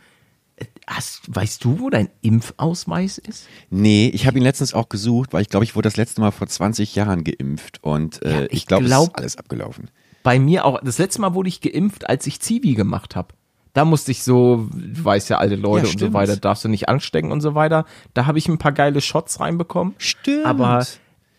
Äh, 0.56 0.66
Hast, 0.86 1.22
weißt 1.34 1.64
du, 1.64 1.80
wo 1.80 1.90
dein 1.90 2.08
Impfausweis 2.20 3.18
ist? 3.18 3.48
nee, 3.70 4.10
ich 4.14 4.26
habe 4.26 4.38
ihn 4.38 4.44
letztens 4.44 4.74
auch 4.74 4.88
gesucht, 4.88 5.32
weil 5.32 5.42
ich 5.42 5.48
glaube, 5.48 5.64
ich 5.64 5.74
wurde 5.74 5.86
das 5.88 5.96
letzte 5.96 6.20
Mal 6.20 6.30
vor 6.30 6.46
20 6.46 6.94
Jahren 6.94 7.24
geimpft 7.24 7.82
und 7.82 8.22
äh, 8.22 8.30
Ja, 8.30 8.42
ich, 8.46 8.52
ich 8.52 8.66
glaube, 8.66 8.84
es 8.84 8.90
glaub- 8.90 9.08
ist 9.08 9.16
alles 9.16 9.36
abgelaufen. 9.36 9.90
Bei 10.22 10.38
mir 10.38 10.64
auch. 10.64 10.80
Das 10.82 10.98
letzte 10.98 11.20
Mal 11.20 11.34
wurde 11.34 11.48
ich 11.48 11.60
geimpft, 11.60 12.08
als 12.08 12.26
ich 12.26 12.40
Zivi 12.40 12.74
gemacht 12.74 13.16
habe. 13.16 13.34
Da 13.72 13.84
musste 13.84 14.12
ich 14.12 14.22
so, 14.22 14.68
du 14.72 15.04
weißt 15.04 15.30
ja, 15.30 15.38
alte 15.38 15.56
Leute 15.56 15.86
Ja, 15.86 15.92
und 15.92 15.98
so 15.98 16.12
weiter, 16.12 16.36
darfst 16.36 16.64
du 16.64 16.68
nicht 16.68 16.88
anstecken 16.88 17.32
und 17.32 17.40
so 17.40 17.56
weiter. 17.56 17.84
Da 18.14 18.26
habe 18.26 18.38
ich 18.38 18.46
ein 18.48 18.56
paar 18.58 18.70
geile 18.72 19.00
Shots 19.00 19.40
reinbekommen. 19.40 19.94
Stimmt. 19.98 20.46
Aber 20.46 20.86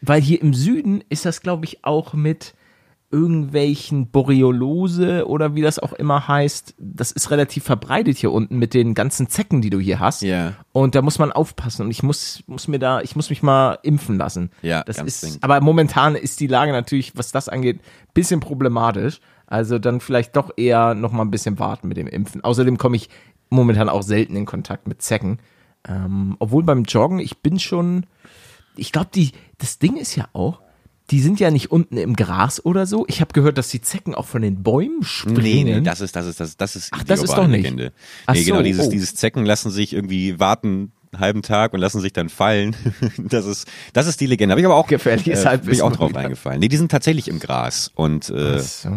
weil 0.05 0.21
hier 0.21 0.41
im 0.41 0.53
Süden 0.53 1.03
ist 1.09 1.25
das, 1.25 1.41
glaube 1.41 1.65
ich, 1.65 1.83
auch 1.83 2.13
mit 2.13 2.53
irgendwelchen 3.11 4.07
Boreolose 4.07 5.27
oder 5.27 5.55
wie 5.55 5.61
das 5.61 5.79
auch 5.79 5.93
immer 5.93 6.27
heißt. 6.27 6.75
Das 6.77 7.11
ist 7.11 7.31
relativ 7.31 7.63
verbreitet 7.63 8.17
hier 8.17 8.31
unten 8.31 8.57
mit 8.57 8.73
den 8.73 8.93
ganzen 8.93 9.29
Zecken, 9.29 9.61
die 9.61 9.69
du 9.69 9.79
hier 9.79 9.99
hast. 9.99 10.21
Ja. 10.21 10.53
Und 10.73 10.95
da 10.95 11.01
muss 11.01 11.19
man 11.19 11.31
aufpassen 11.31 11.83
und 11.83 11.91
ich 11.91 12.03
muss, 12.03 12.43
muss 12.47 12.67
mir 12.67 12.79
da, 12.79 13.01
ich 13.01 13.15
muss 13.15 13.29
mich 13.29 13.41
mal 13.43 13.77
impfen 13.83 14.17
lassen. 14.17 14.49
Ja, 14.61 14.83
das 14.83 14.97
ist, 14.97 15.23
dringend. 15.23 15.43
aber 15.43 15.61
momentan 15.61 16.15
ist 16.15 16.39
die 16.39 16.47
Lage 16.47 16.71
natürlich, 16.71 17.15
was 17.15 17.31
das 17.31 17.47
angeht, 17.47 17.79
bisschen 18.13 18.39
problematisch. 18.39 19.21
Also 19.47 19.77
dann 19.77 20.01
vielleicht 20.01 20.35
doch 20.35 20.51
eher 20.57 20.95
noch 20.95 21.11
mal 21.11 21.21
ein 21.21 21.31
bisschen 21.31 21.59
warten 21.59 21.87
mit 21.87 21.97
dem 21.97 22.07
Impfen. 22.07 22.43
Außerdem 22.43 22.77
komme 22.77 22.95
ich 22.95 23.09
momentan 23.49 23.87
auch 23.87 24.01
selten 24.01 24.35
in 24.35 24.45
Kontakt 24.45 24.87
mit 24.87 25.01
Zecken. 25.01 25.39
Ähm, 25.87 26.35
obwohl 26.39 26.63
beim 26.63 26.83
Joggen, 26.83 27.19
ich 27.19 27.37
bin 27.37 27.59
schon, 27.59 28.07
ich 28.77 28.92
glaube, 28.92 29.10
die, 29.13 29.31
das 29.57 29.80
Ding 29.80 29.98
ist 29.98 30.16
ja 30.16 30.27
auch, 30.33 30.62
die 31.12 31.22
sind 31.22 31.39
ja 31.39 31.51
nicht 31.51 31.72
unten 31.72 31.98
im 31.98 32.16
Gras 32.16 32.63
oder 32.66 32.88
so. 32.88 33.06
Ich 33.07 33.22
habe 33.22 33.31
gehört, 33.33 33.57
dass 33.57 33.69
die 33.69 33.81
Zecken 33.81 34.16
auch 34.16 34.25
von 34.25 34.42
den 34.42 34.63
Bäumen 34.63 35.04
springen. 35.04 35.44
Nee, 35.44 35.63
nee, 35.63 35.81
das 35.81 36.01
ist, 36.01 36.16
das 36.16 36.25
ist, 36.25 36.39
das, 36.39 36.57
das 36.57 36.75
ist 36.75 36.89
Ach, 36.92 37.00
die 37.04 37.06
das 37.06 37.22
ist 37.22 37.33
doch 37.33 37.48
nicht. 37.48 37.63
Legende. 37.63 37.94
Ach 38.25 38.33
nee, 38.33 38.44
genau, 38.44 38.57
so, 38.57 38.63
dieses, 38.63 38.88
oh. 38.88 38.89
dieses 38.89 39.16
Zecken 39.16 39.45
lassen 39.45 39.69
sich 39.69 39.94
irgendwie 39.94 40.39
warten 40.39 40.92
einen 41.12 41.22
halben 41.22 41.42
Tag 41.44 41.74
und 41.74 41.80
lassen 41.80 42.01
sich 42.01 42.13
dann 42.13 42.30
fallen. 42.30 42.75
Das 43.18 43.45
ist, 43.45 43.68
das 43.94 44.07
ist 44.07 44.19
die 44.19 44.25
Legende. 44.25 44.54
Habe 44.54 44.62
ich 44.62 44.66
aber 44.66 44.75
auch 44.75 44.88
Gefährliches 44.88 45.45
äh, 45.45 45.60
bin 45.63 45.74
ich 45.74 45.81
auch 45.81 45.92
drauf 45.92 46.10
wieder. 46.10 46.22
reingefallen. 46.22 46.60
Nee, 46.60 46.68
die 46.68 46.77
sind 46.77 46.89
tatsächlich 46.92 47.27
im 47.27 47.39
Gras 47.39 47.92
und 47.95 48.30
äh, 48.30 48.60
So. 48.60 48.89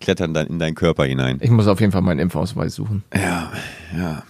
klettern 0.00 0.34
dann 0.34 0.46
in 0.46 0.58
deinen 0.58 0.74
Körper 0.74 1.04
hinein. 1.04 1.38
Ich 1.40 1.50
muss 1.50 1.66
auf 1.66 1.80
jeden 1.80 1.92
Fall 1.92 2.02
meinen 2.02 2.20
Impfausweis 2.20 2.74
suchen. 2.74 3.04
Ja, 3.14 3.52
ja. 3.96 4.22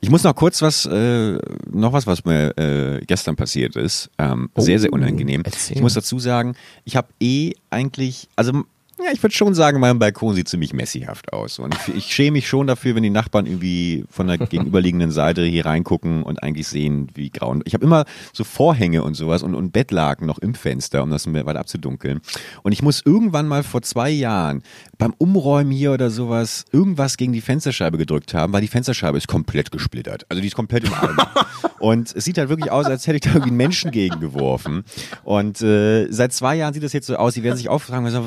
Ich 0.00 0.10
muss 0.10 0.22
noch 0.24 0.34
kurz 0.34 0.62
was, 0.62 0.86
äh, 0.86 1.38
noch 1.70 1.92
was, 1.92 2.06
was 2.06 2.24
mir 2.24 2.56
äh, 2.58 3.04
gestern 3.06 3.36
passiert 3.36 3.76
ist. 3.76 4.10
Ähm, 4.18 4.50
sehr, 4.56 4.78
sehr 4.78 4.92
unangenehm. 4.92 5.42
erzähl. 5.44 5.76
Ich 5.76 5.82
muss 5.82 5.94
dazu 5.94 6.18
sagen, 6.18 6.56
ich 6.84 6.96
habe 6.96 7.08
eh 7.20 7.52
eigentlich, 7.70 8.28
also 8.36 8.64
ja, 9.04 9.10
ich 9.12 9.22
würde 9.22 9.34
schon 9.34 9.54
sagen, 9.54 9.80
mein 9.80 9.98
Balkon 9.98 10.34
sieht 10.34 10.48
ziemlich 10.48 10.72
messihaft 10.72 11.32
aus. 11.32 11.58
Und 11.58 11.74
ich, 11.74 11.96
ich 11.96 12.14
schäme 12.14 12.32
mich 12.32 12.48
schon 12.48 12.66
dafür, 12.66 12.94
wenn 12.94 13.02
die 13.02 13.10
Nachbarn 13.10 13.46
irgendwie 13.46 14.04
von 14.10 14.26
der 14.26 14.38
gegenüberliegenden 14.38 15.10
Seite 15.10 15.42
hier 15.44 15.66
reingucken 15.66 16.22
und 16.22 16.42
eigentlich 16.42 16.68
sehen, 16.68 17.08
wie 17.14 17.30
grau. 17.30 17.56
Ich 17.64 17.74
habe 17.74 17.84
immer 17.84 18.04
so 18.32 18.44
Vorhänge 18.44 19.02
und 19.02 19.14
sowas 19.14 19.42
und, 19.42 19.54
und 19.54 19.72
Bettlaken 19.72 20.26
noch 20.26 20.38
im 20.38 20.54
Fenster, 20.54 21.02
um 21.02 21.10
das 21.10 21.26
mir 21.26 21.46
weiter 21.46 21.60
abzudunkeln. 21.60 22.20
Und 22.62 22.72
ich 22.72 22.82
muss 22.82 23.02
irgendwann 23.04 23.48
mal 23.48 23.62
vor 23.62 23.82
zwei 23.82 24.10
Jahren 24.10 24.62
beim 24.98 25.14
Umräumen 25.18 25.72
hier 25.72 25.92
oder 25.92 26.10
sowas 26.10 26.64
irgendwas 26.72 27.16
gegen 27.16 27.32
die 27.32 27.40
Fensterscheibe 27.40 27.98
gedrückt 27.98 28.34
haben, 28.34 28.52
weil 28.52 28.60
die 28.60 28.68
Fensterscheibe 28.68 29.18
ist 29.18 29.28
komplett 29.28 29.70
gesplittert. 29.70 30.26
Also 30.28 30.40
die 30.40 30.48
ist 30.48 30.56
komplett 30.56 30.84
im 30.84 30.94
Eimer. 30.94 31.30
und 31.78 32.14
es 32.14 32.24
sieht 32.24 32.38
halt 32.38 32.48
wirklich 32.48 32.70
aus, 32.70 32.86
als 32.86 33.06
hätte 33.06 33.16
ich 33.16 33.22
da 33.22 33.30
irgendwie 33.30 33.48
einen 33.48 33.56
Menschen 33.56 33.90
gegen 33.90 34.20
geworfen. 34.20 34.84
Und 35.24 35.60
äh, 35.62 36.10
seit 36.10 36.32
zwei 36.32 36.56
Jahren 36.56 36.74
sieht 36.74 36.82
das 36.82 36.92
jetzt 36.92 37.06
so 37.06 37.16
aus, 37.16 37.34
die 37.34 37.42
werden 37.42 37.56
sich 37.56 37.68
auch 37.68 37.80
also, 37.90 38.24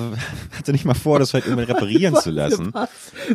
hat 0.63 0.70
er 0.70 0.74
nicht 0.74 0.86
mal 0.86 0.93
vor, 0.93 1.20
das 1.20 1.32
vielleicht 1.32 1.48
irgendwann 1.48 1.65
reparieren 1.75 2.15
zu 2.15 2.32
lassen? 2.32 2.72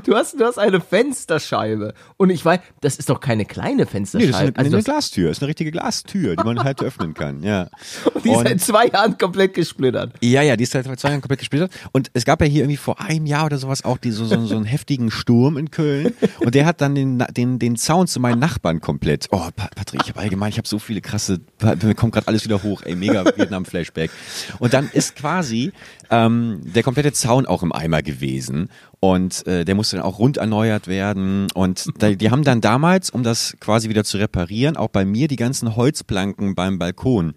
Du 0.04 0.14
hast, 0.14 0.38
du 0.40 0.44
hast 0.44 0.58
eine 0.58 0.80
Fensterscheibe. 0.80 1.94
Und 2.16 2.30
ich 2.30 2.44
weiß, 2.44 2.60
das 2.80 2.96
ist 2.96 3.10
doch 3.10 3.20
keine 3.20 3.44
kleine 3.44 3.82
Nee, 3.82 3.86
Fensterscheibe. 3.86 4.30
das 4.32 4.40
ist 4.42 4.46
eine, 4.48 4.58
also 4.58 4.76
eine 4.76 4.82
Glastür, 4.84 5.28
das 5.28 5.38
ist 5.38 5.42
eine 5.42 5.48
richtige 5.48 5.70
Glastür, 5.70 6.36
die 6.36 6.44
man 6.44 6.62
halt 6.64 6.82
öffnen 6.82 7.14
kann, 7.14 7.42
ja. 7.42 7.68
die 8.24 8.30
ist 8.30 8.36
Und- 8.36 8.48
seit 8.48 8.60
zwei 8.60 8.86
Jahren 8.86 9.16
komplett 9.18 9.54
gesplittert. 9.54 10.12
Ja, 10.22 10.42
ja, 10.42 10.56
die 10.56 10.64
ist 10.64 10.72
seit 10.72 10.84
zwei 10.98 11.08
Jahren 11.10 11.20
komplett 11.20 11.40
gesplittert. 11.40 11.70
Und 11.92 12.10
es 12.14 12.24
gab 12.24 12.40
ja 12.40 12.46
hier 12.46 12.62
irgendwie 12.62 12.76
vor 12.76 13.00
einem 13.00 13.26
Jahr 13.26 13.46
oder 13.46 13.58
sowas 13.58 13.84
auch 13.84 13.98
die, 13.98 14.10
so, 14.10 14.24
so, 14.24 14.44
so 14.46 14.56
einen 14.56 14.64
heftigen 14.64 15.10
Sturm 15.10 15.56
in 15.58 15.70
Köln. 15.70 16.14
Und 16.40 16.54
der 16.54 16.66
hat 16.66 16.80
dann 16.80 16.94
den, 16.94 17.18
den, 17.36 17.58
den 17.58 17.76
Zaun 17.76 18.06
zu 18.06 18.20
meinen 18.20 18.38
Nachbarn 18.38 18.80
komplett. 18.80 19.26
Oh, 19.30 19.48
Pa- 19.54 19.68
Patrick, 19.74 20.00
ich 20.04 20.08
habe 20.10 20.20
allgemein, 20.20 20.50
ich 20.50 20.58
habe 20.58 20.68
so 20.68 20.78
viele 20.78 21.00
krasse, 21.00 21.40
mir 21.82 21.94
kommt 21.94 22.12
gerade 22.14 22.26
alles 22.28 22.44
wieder 22.44 22.62
hoch, 22.62 22.82
ey, 22.84 22.94
mega 22.96 23.24
Vietnam-Flashback. 23.36 24.10
Und 24.58 24.72
dann 24.74 24.88
ist 24.92 25.16
quasi 25.16 25.72
ähm, 26.10 26.60
der 26.62 26.82
komplette 26.82 27.12
Zaun 27.12 27.46
auch 27.46 27.62
im 27.62 27.72
Eimer 27.72 28.02
gewesen. 28.02 28.68
Und 29.00 29.46
äh, 29.46 29.64
der 29.64 29.74
musste 29.74 29.96
dann 29.96 30.04
auch 30.04 30.18
rund 30.18 30.36
erneuert 30.38 30.86
werden. 30.88 31.48
Und 31.54 31.88
da, 31.98 32.10
die 32.10 32.30
haben 32.30 32.44
dann 32.44 32.60
damals, 32.60 33.10
um 33.10 33.22
das 33.22 33.56
quasi 33.60 33.88
wieder 33.88 34.04
zu 34.04 34.18
reparieren, 34.18 34.76
auch 34.76 34.88
bei 34.88 35.04
mir 35.04 35.28
die 35.28 35.36
ganzen 35.36 35.76
Holzplanken 35.76 36.54
beim 36.54 36.78
Balkon 36.78 37.34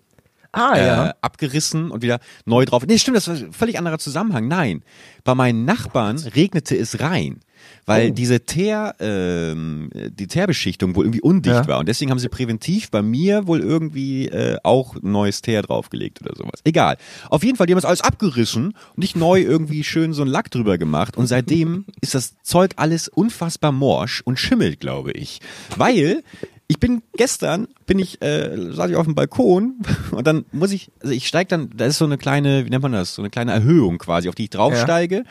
Ah, 0.54 0.78
ja. 0.78 1.08
äh, 1.08 1.14
abgerissen 1.22 1.92
und 1.92 2.02
wieder 2.02 2.20
neu 2.46 2.66
drauf. 2.66 2.86
Nee, 2.86 2.98
stimmt, 2.98 3.16
das 3.16 3.28
war 3.28 3.36
ein 3.36 3.54
völlig 3.54 3.78
anderer 3.78 4.00
Zusammenhang. 4.00 4.50
Nein, 4.50 4.84
bei 5.24 5.34
meinen 5.34 5.64
Nachbarn 5.64 6.18
regnete 6.18 6.76
es 6.76 7.00
rein. 7.00 7.40
Weil 7.86 8.12
Oh. 8.12 8.14
diese 8.14 8.42
Teer, 8.42 8.96
ähm, 9.00 9.90
die 9.94 10.28
Teerbeschichtung 10.28 10.96
wohl 10.96 11.06
irgendwie 11.06 11.22
undicht 11.22 11.56
Ja. 11.56 11.68
war. 11.68 11.80
Und 11.80 11.88
deswegen 11.90 12.12
haben 12.12 12.20
sie 12.20 12.30
präventiv 12.30 12.92
bei 12.92 13.02
mir 13.02 13.48
wohl 13.48 13.60
irgendwie 13.60 14.28
äh, 14.28 14.58
auch 14.64 14.96
neues 15.02 15.42
Teer 15.42 15.62
draufgelegt 15.64 16.22
oder 16.22 16.36
sowas. 16.36 16.62
Egal. 16.64 16.98
Auf 17.30 17.44
jeden 17.44 17.58
Fall, 17.58 17.68
die 17.68 17.74
haben 17.74 17.78
das 17.78 17.86
alles 17.86 18.02
abgerissen 18.02 18.68
und 18.68 18.98
nicht 18.98 19.16
neu 19.16 19.42
irgendwie 19.42 19.84
schön 19.84 20.14
so 20.14 20.22
einen 20.22 20.32
Lack 20.32 20.52
drüber 20.52 20.78
gemacht. 20.78 21.18
Und 21.18 21.28
seitdem 21.28 21.86
ist 22.02 22.14
das 22.16 22.36
Zeug 22.44 22.72
alles 22.76 23.08
unfassbar 23.08 23.72
morsch 23.72 24.22
und 24.24 24.40
schimmelt, 24.40 24.80
glaube 24.80 25.12
ich. 25.12 25.40
Weil 25.76 26.24
ich 26.72 26.80
bin 26.80 27.04
gestern, 27.18 27.68
bin 27.86 28.00
ich, 28.00 28.22
äh, 28.22 28.72
saß 28.72 28.90
ich 28.90 28.96
auf 28.96 29.06
dem 29.06 29.14
Balkon 29.14 29.82
und 30.12 30.26
dann 30.26 30.46
muss 30.54 30.72
ich, 30.72 30.90
also 31.02 31.14
ich 31.14 31.28
steig 31.28 31.50
dann, 31.50 31.70
da 31.76 31.86
ist 31.86 31.98
so 31.98 32.06
eine 32.06 32.18
kleine, 32.18 32.66
wie 32.66 32.70
nennt 32.70 32.82
man 32.82 32.94
das, 32.94 33.14
so 33.14 33.22
eine 33.22 33.30
kleine 33.30 33.52
Erhöhung 33.52 33.98
quasi, 33.98 34.30
auf 34.30 34.36
die 34.36 34.46
ich 34.46 34.52
draufsteige. 34.52 35.26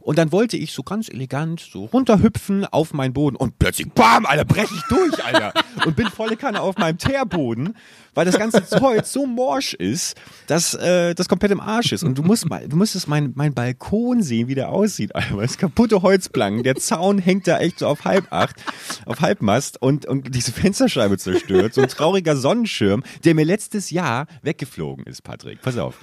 Und 0.00 0.16
dann 0.16 0.32
wollte 0.32 0.56
ich 0.56 0.72
so 0.72 0.82
ganz 0.82 1.10
elegant 1.10 1.60
so 1.60 1.84
runterhüpfen 1.84 2.64
auf 2.64 2.94
meinen 2.94 3.12
Boden 3.12 3.36
und 3.36 3.58
plötzlich, 3.58 3.92
bam, 3.92 4.24
Alter, 4.24 4.46
brech 4.46 4.70
ich 4.74 4.82
durch, 4.88 5.22
Alter. 5.22 5.52
Und 5.84 5.96
bin 5.96 6.06
volle 6.06 6.38
Kanne 6.38 6.62
auf 6.62 6.78
meinem 6.78 6.96
Teerboden, 6.96 7.76
weil 8.14 8.24
das 8.24 8.38
ganze 8.38 8.62
Holz 8.80 9.12
so 9.12 9.26
morsch 9.26 9.74
ist, 9.74 10.16
dass 10.46 10.72
äh, 10.72 11.14
das 11.14 11.28
komplett 11.28 11.52
im 11.52 11.60
Arsch 11.60 11.92
ist. 11.92 12.04
Und 12.04 12.16
du 12.16 12.22
musst 12.22 12.48
mal, 12.48 12.66
du 12.66 12.76
musstest 12.76 13.06
mein, 13.06 13.32
mein 13.34 13.52
Balkon 13.52 14.22
sehen, 14.22 14.48
wie 14.48 14.54
der 14.54 14.70
aussieht, 14.70 15.14
Alter. 15.14 15.38
es 15.40 15.58
kaputte 15.58 16.00
Holzplanken, 16.00 16.62
der 16.62 16.76
Zaun 16.76 17.18
hängt 17.18 17.46
da 17.46 17.58
echt 17.58 17.80
so 17.80 17.86
auf 17.86 18.06
halb 18.06 18.32
acht, 18.32 18.56
auf 19.04 19.20
Halbmast 19.20 19.82
und, 19.82 20.06
und 20.06 20.34
diese 20.34 20.52
Fensterscheibe 20.78 21.18
zerstört. 21.18 21.74
So 21.74 21.82
ein 21.82 21.88
trauriger 21.88 22.36
Sonnenschirm, 22.36 23.02
der 23.24 23.34
mir 23.34 23.44
letztes 23.44 23.90
Jahr 23.90 24.26
weggeflogen 24.42 25.04
ist, 25.06 25.22
Patrick. 25.22 25.60
Pass 25.60 25.76
auf. 25.76 25.96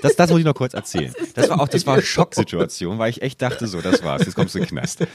Das, 0.00 0.16
das 0.16 0.30
muss 0.30 0.38
ich 0.40 0.44
noch 0.46 0.54
kurz 0.54 0.72
erzählen. 0.72 1.12
Das 1.34 1.50
war 1.50 1.60
auch, 1.60 1.68
das 1.68 1.86
war 1.86 1.94
eine 1.94 2.02
Schocksituation, 2.02 2.98
weil 2.98 3.10
ich 3.10 3.20
echt 3.20 3.42
dachte, 3.42 3.66
so, 3.66 3.82
das 3.82 4.02
war's, 4.02 4.24
jetzt 4.24 4.34
kommst 4.34 4.54
du 4.54 4.58
in 4.58 4.64
den 4.64 4.70
Knast. 4.70 5.06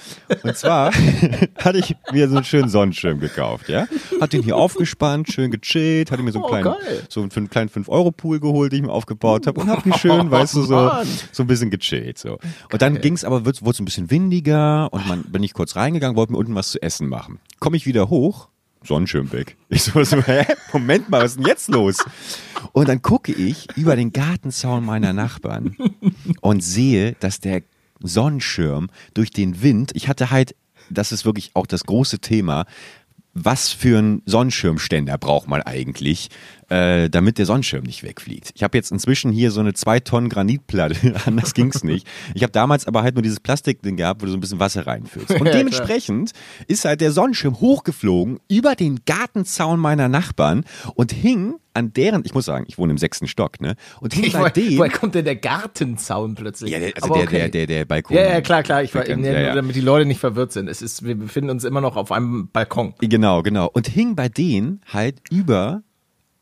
Und 0.43 0.55
zwar 0.55 0.93
hatte 1.57 1.79
ich 1.79 1.95
mir 2.11 2.29
so 2.29 2.35
einen 2.35 2.45
schönen 2.45 2.69
Sonnenschirm 2.69 3.19
gekauft, 3.19 3.69
ja. 3.69 3.87
Hat 4.21 4.33
den 4.33 4.43
hier 4.43 4.55
aufgespannt, 4.55 5.31
schön 5.31 5.49
gechillt, 5.49 6.11
hatte 6.11 6.21
mir 6.21 6.31
so 6.31 6.39
einen 6.39 6.45
Oh, 6.45 6.49
kleinen, 6.49 6.75
so 7.09 7.21
einen, 7.21 7.49
kleinen 7.49 7.69
5-Euro-Pool 7.69 8.39
geholt, 8.39 8.71
den 8.71 8.81
ich 8.81 8.85
mir 8.85 8.93
aufgebaut 8.93 9.47
habe 9.47 9.59
und 9.59 9.69
hab 9.69 9.85
mich 9.85 9.95
schön, 9.95 10.29
weißt 10.29 10.55
du, 10.55 10.61
so, 10.61 10.91
so 11.31 11.43
ein 11.43 11.47
bisschen 11.47 11.71
gechillt, 11.71 12.19
so. 12.19 12.37
Und 12.71 12.81
dann 12.81 13.01
ging's 13.01 13.23
aber, 13.23 13.45
wurde 13.45 13.69
es 13.71 13.79
ein 13.79 13.85
bisschen 13.85 14.11
windiger 14.11 14.93
und 14.93 15.07
man 15.07 15.23
bin 15.23 15.41
ich 15.41 15.53
kurz 15.53 15.75
reingegangen, 15.75 16.15
wollte 16.15 16.33
mir 16.33 16.37
unten 16.37 16.55
was 16.55 16.69
zu 16.69 16.81
essen 16.81 17.09
machen. 17.09 17.39
Komme 17.59 17.77
ich 17.77 17.85
wieder 17.87 18.09
hoch, 18.09 18.47
Sonnenschirm 18.83 19.31
weg. 19.31 19.57
Ich 19.69 19.83
so, 19.83 20.03
so, 20.03 20.21
hä? 20.23 20.45
Moment 20.71 21.09
mal, 21.09 21.21
was 21.21 21.31
ist 21.31 21.39
denn 21.39 21.45
jetzt 21.45 21.67
los? 21.67 21.97
Und 22.71 22.87
dann 22.87 23.01
gucke 23.01 23.33
ich 23.33 23.67
über 23.75 23.95
den 23.95 24.13
Gartenzaun 24.13 24.85
meiner 24.85 25.13
Nachbarn 25.13 25.75
und 26.41 26.63
sehe, 26.63 27.15
dass 27.19 27.39
der 27.39 27.63
Sonnenschirm 28.01 28.89
durch 29.13 29.31
den 29.31 29.61
Wind, 29.61 29.91
ich 29.93 30.07
hatte 30.07 30.31
halt, 30.31 30.55
das 30.89 31.11
ist 31.11 31.25
wirklich 31.25 31.51
auch 31.53 31.67
das 31.67 31.83
große 31.83 32.19
Thema, 32.19 32.65
was 33.33 33.69
für 33.69 33.99
einen 33.99 34.21
Sonnenschirmständer 34.25 35.17
braucht 35.17 35.47
man 35.47 35.61
eigentlich, 35.61 36.29
äh, 36.69 37.09
damit 37.09 37.37
der 37.37 37.45
Sonnenschirm 37.45 37.83
nicht 37.83 38.03
wegfliegt. 38.03 38.51
Ich 38.55 38.63
habe 38.63 38.77
jetzt 38.77 38.91
inzwischen 38.91 39.31
hier 39.31 39.51
so 39.51 39.59
eine 39.59 39.73
zwei 39.73 39.99
Tonnen 39.99 40.29
Granitplatte, 40.29 41.15
anders 41.25 41.53
ging's 41.53 41.83
nicht. 41.83 42.07
Ich 42.33 42.43
habe 42.43 42.51
damals 42.51 42.87
aber 42.87 43.03
halt 43.03 43.15
nur 43.15 43.21
dieses 43.23 43.39
Plastikding 43.39 43.95
gehabt, 43.97 44.21
wo 44.21 44.25
du 44.25 44.31
so 44.31 44.37
ein 44.37 44.41
bisschen 44.41 44.59
Wasser 44.59 44.85
reinfüllst. 44.85 45.31
Und 45.39 45.45
dementsprechend 45.53 46.31
ist 46.67 46.85
halt 46.85 47.01
der 47.01 47.11
Sonnenschirm 47.11 47.59
hochgeflogen 47.59 48.39
über 48.49 48.75
den 48.75 48.99
Gartenzaun 49.05 49.79
meiner 49.79 50.09
Nachbarn 50.09 50.65
und 50.95 51.11
hing 51.11 51.55
an 51.73 51.93
deren, 51.93 52.23
ich 52.25 52.33
muss 52.33 52.45
sagen, 52.45 52.65
ich 52.67 52.77
wohne 52.79 52.91
im 52.91 52.97
sechsten 52.97 53.27
Stock, 53.27 53.61
ne? 53.61 53.75
Und 54.01 54.13
hing 54.15 54.23
Ich, 54.25 54.33
bei 54.33 54.49
denen. 54.49 54.77
woher 54.79 54.89
kommt 54.89 55.13
denn 55.13 55.25
der 55.25 55.35
Gartenzaun 55.35 56.33
plötzlich? 56.33 56.71
Ja, 56.71 56.79
der, 56.79 56.91
also 56.95 57.13
der, 57.13 57.23
okay. 57.23 57.37
der, 57.37 57.49
der, 57.49 57.67
der 57.67 57.85
Balkon. 57.85 58.17
Ja, 58.17 58.23
ja, 58.23 58.41
klar, 58.41 58.63
klar. 58.63 58.81
Ich 58.83 58.95
war, 58.95 59.07
Ja, 59.07 59.15
ja. 59.17 59.55
damit 59.55 59.75
die 59.75 59.81
Leute 59.81 60.05
nicht 60.07 60.19
verwirrt 60.19 60.51
sind. 60.51 60.67
Es 60.69 60.81
ist, 60.81 61.05
wir 61.05 61.15
befinden 61.15 61.51
uns 61.51 61.63
immer 61.63 61.81
noch 61.81 61.95
auf 61.95 62.11
einem 62.11 62.49
Balkon. 62.51 62.95
Genau, 62.99 63.43
genau. 63.43 63.69
Und 63.71 63.87
hing 63.87 64.15
bei 64.15 64.27
denen 64.27 64.81
halt 64.91 65.21
über, 65.29 65.83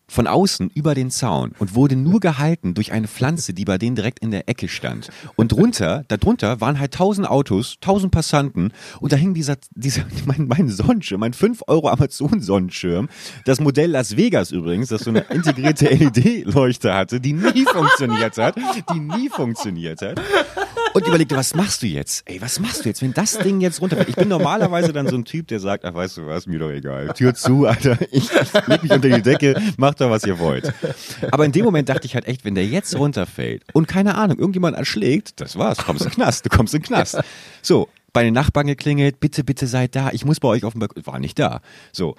von 0.07 0.27
außen 0.27 0.69
über 0.73 0.95
den 0.95 1.11
Zaun 1.11 1.53
und 1.59 1.75
wurde 1.75 1.95
nur 1.95 2.19
gehalten 2.19 2.73
durch 2.73 2.91
eine 2.91 3.07
Pflanze, 3.07 3.53
die 3.53 3.65
bei 3.65 3.77
denen 3.77 3.95
direkt 3.95 4.19
in 4.19 4.31
der 4.31 4.47
Ecke 4.49 4.67
stand. 4.67 5.09
Und 5.35 5.51
drunter, 5.51 6.03
darunter 6.07 6.61
waren 6.61 6.79
halt 6.79 6.93
tausend 6.93 7.27
Autos, 7.27 7.77
tausend 7.81 8.11
Passanten 8.11 8.71
und 8.99 9.11
da 9.11 9.17
hing 9.17 9.33
dieser, 9.33 9.57
dieser, 9.71 10.05
mein, 10.25 10.47
mein 10.47 10.69
Sonnenschirm, 10.69 11.19
mein 11.19 11.33
5 11.33 11.63
Euro 11.67 11.89
Amazon 11.89 12.41
Sonnenschirm, 12.41 13.09
das 13.45 13.59
Modell 13.59 13.91
Las 13.91 14.15
Vegas 14.17 14.51
übrigens, 14.51 14.89
das 14.89 15.01
so 15.01 15.09
eine 15.09 15.21
integrierte 15.21 15.87
LED-Leuchte 15.87 16.93
hatte, 16.93 17.19
die 17.19 17.33
nie 17.33 17.65
funktioniert 17.65 18.37
hat, 18.37 18.55
die 18.93 18.99
nie 18.99 19.29
funktioniert 19.29 20.01
hat. 20.01 20.21
Und 20.95 21.05
überlegte, 21.07 21.35
was 21.35 21.53
machst 21.55 21.81
du 21.81 21.87
jetzt? 21.87 22.23
Ey, 22.25 22.41
was 22.41 22.59
machst 22.61 22.85
du 22.85 22.89
jetzt, 22.89 23.01
wenn 23.01 23.13
das 23.13 23.37
Ding 23.37 23.59
jetzt 23.59 23.81
runterfällt? 23.81 24.07
Ich 24.07 24.15
bin 24.15 24.29
normalerweise 24.29 24.93
dann 24.93 25.09
so 25.09 25.17
ein 25.17 25.25
Typ, 25.25 25.47
der 25.49 25.59
sagt, 25.59 25.83
ach, 25.83 25.93
weißt 25.93 26.17
du 26.17 26.25
was, 26.25 26.47
mir 26.47 26.57
doch 26.57 26.71
egal. 26.71 27.13
Tür 27.13 27.35
zu, 27.35 27.65
Alter. 27.65 27.97
Ich 28.11 28.29
leg 28.67 28.81
mich 28.81 28.91
unter 28.93 29.09
die 29.09 29.21
Decke, 29.21 29.61
macht 29.75 29.99
doch, 29.99 30.09
was 30.09 30.23
ihr 30.23 30.39
wollt. 30.39 30.73
Aber 31.31 31.43
in 31.43 31.51
dem 31.51 31.65
Moment 31.65 31.89
dachte 31.89 32.05
ich 32.05 32.15
halt 32.15 32.25
echt, 32.27 32.45
wenn 32.45 32.55
der 32.55 32.65
jetzt 32.65 32.97
runterfällt 32.97 33.63
und 33.73 33.89
keine 33.89 34.15
Ahnung, 34.15 34.39
irgendjemand 34.39 34.77
erschlägt, 34.77 35.41
das 35.41 35.57
war's, 35.57 35.79
du 35.79 35.83
kommst 35.83 36.05
in 36.05 36.11
den 36.11 36.15
Knast, 36.15 36.45
du 36.45 36.49
kommst 36.49 36.73
in 36.73 36.79
den 36.79 36.87
Knast. 36.87 37.19
So, 37.61 37.89
bei 38.13 38.23
den 38.23 38.33
Nachbarn 38.33 38.67
geklingelt, 38.67 39.19
bitte, 39.19 39.43
bitte 39.43 39.67
seid 39.67 39.97
da, 39.97 40.11
ich 40.11 40.23
muss 40.23 40.39
bei 40.39 40.47
euch 40.47 40.63
auf 40.63 40.73
dem 40.73 40.79
Balkon, 40.79 41.05
war 41.05 41.19
nicht 41.19 41.37
da. 41.37 41.59
So. 41.91 42.15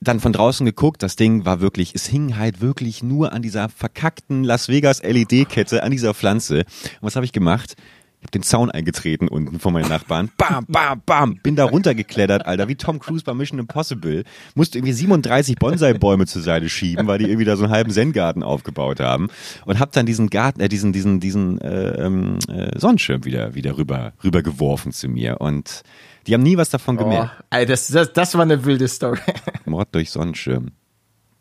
Dann 0.00 0.20
von 0.20 0.32
draußen 0.32 0.64
geguckt, 0.64 1.02
das 1.02 1.16
Ding 1.16 1.44
war 1.44 1.60
wirklich, 1.60 1.94
es 1.94 2.06
hing 2.06 2.36
halt 2.36 2.60
wirklich 2.60 3.02
nur 3.02 3.32
an 3.32 3.42
dieser 3.42 3.68
verkackten 3.68 4.44
Las 4.44 4.68
Vegas 4.68 5.02
LED-Kette, 5.02 5.82
an 5.82 5.90
dieser 5.90 6.14
Pflanze. 6.14 6.58
Und 6.58 7.02
was 7.02 7.16
habe 7.16 7.26
ich 7.26 7.32
gemacht? 7.32 7.74
Ich 8.20 8.24
habe 8.24 8.32
den 8.32 8.42
Zaun 8.42 8.70
eingetreten 8.70 9.28
unten 9.28 9.60
von 9.60 9.72
meinen 9.72 9.88
Nachbarn. 9.88 10.30
Bam, 10.36 10.66
bam, 10.66 11.02
bam. 11.06 11.36
Bin 11.36 11.54
da 11.54 11.66
runtergeklettert, 11.66 12.46
Alter, 12.46 12.66
wie 12.66 12.74
Tom 12.74 12.98
Cruise 12.98 13.22
bei 13.22 13.32
Mission 13.32 13.60
Impossible. 13.60 14.24
Musste 14.56 14.78
irgendwie 14.78 14.92
37 14.92 15.54
Bonsai-Bäume 15.56 16.26
zur 16.26 16.42
Seite 16.42 16.68
schieben, 16.68 17.06
weil 17.06 17.18
die 17.18 17.26
irgendwie 17.26 17.44
da 17.44 17.56
so 17.56 17.62
einen 17.62 17.72
halben 17.72 17.92
Zen-Garten 17.92 18.42
aufgebaut 18.42 18.98
haben. 18.98 19.28
Und 19.66 19.78
hab 19.78 19.92
dann 19.92 20.04
diesen 20.04 20.30
Garten, 20.30 20.60
äh, 20.60 20.68
diesen, 20.68 20.92
diesen, 20.92 21.20
diesen 21.20 21.60
äh, 21.60 22.06
ähm, 22.06 22.38
äh, 22.48 22.76
Sonnenschirm 22.76 23.24
wieder, 23.24 23.54
wieder 23.54 23.78
rüber, 23.78 24.12
rüber 24.24 24.42
geworfen 24.42 24.90
zu 24.90 25.08
mir. 25.08 25.40
Und 25.40 25.82
die 26.28 26.34
haben 26.34 26.42
nie 26.42 26.56
was 26.56 26.70
davon 26.70 26.96
Oh, 26.98 27.04
gemerkt. 27.04 27.32
ey, 27.50 27.66
das, 27.66 27.88
das, 27.88 28.12
das 28.12 28.34
war 28.34 28.42
eine 28.42 28.64
wilde 28.64 28.86
Story. 28.86 29.18
Mord 29.64 29.88
durch 29.92 30.10
Sonnenschirm. 30.10 30.72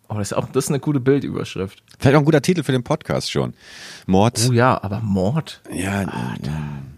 Oh, 0.10 0.16
das 0.16 0.32
ist 0.32 0.38
auch 0.38 0.48
das 0.50 0.66
ist 0.66 0.70
eine 0.70 0.80
gute 0.80 1.02
Bildüberschrift. 1.02 1.84
Vielleicht 2.00 2.16
auch 2.16 2.22
ein 2.22 2.26
guter 2.26 2.42
Titel 2.42 2.64
für 2.64 2.72
den 2.72 2.84
Podcast 2.84 3.30
schon. 3.30 3.54
Mord. 4.06 4.48
Oh 4.50 4.54
ja, 4.54 4.82
aber 4.82 5.02
Mord. 5.02 5.62
ja, 5.72 6.06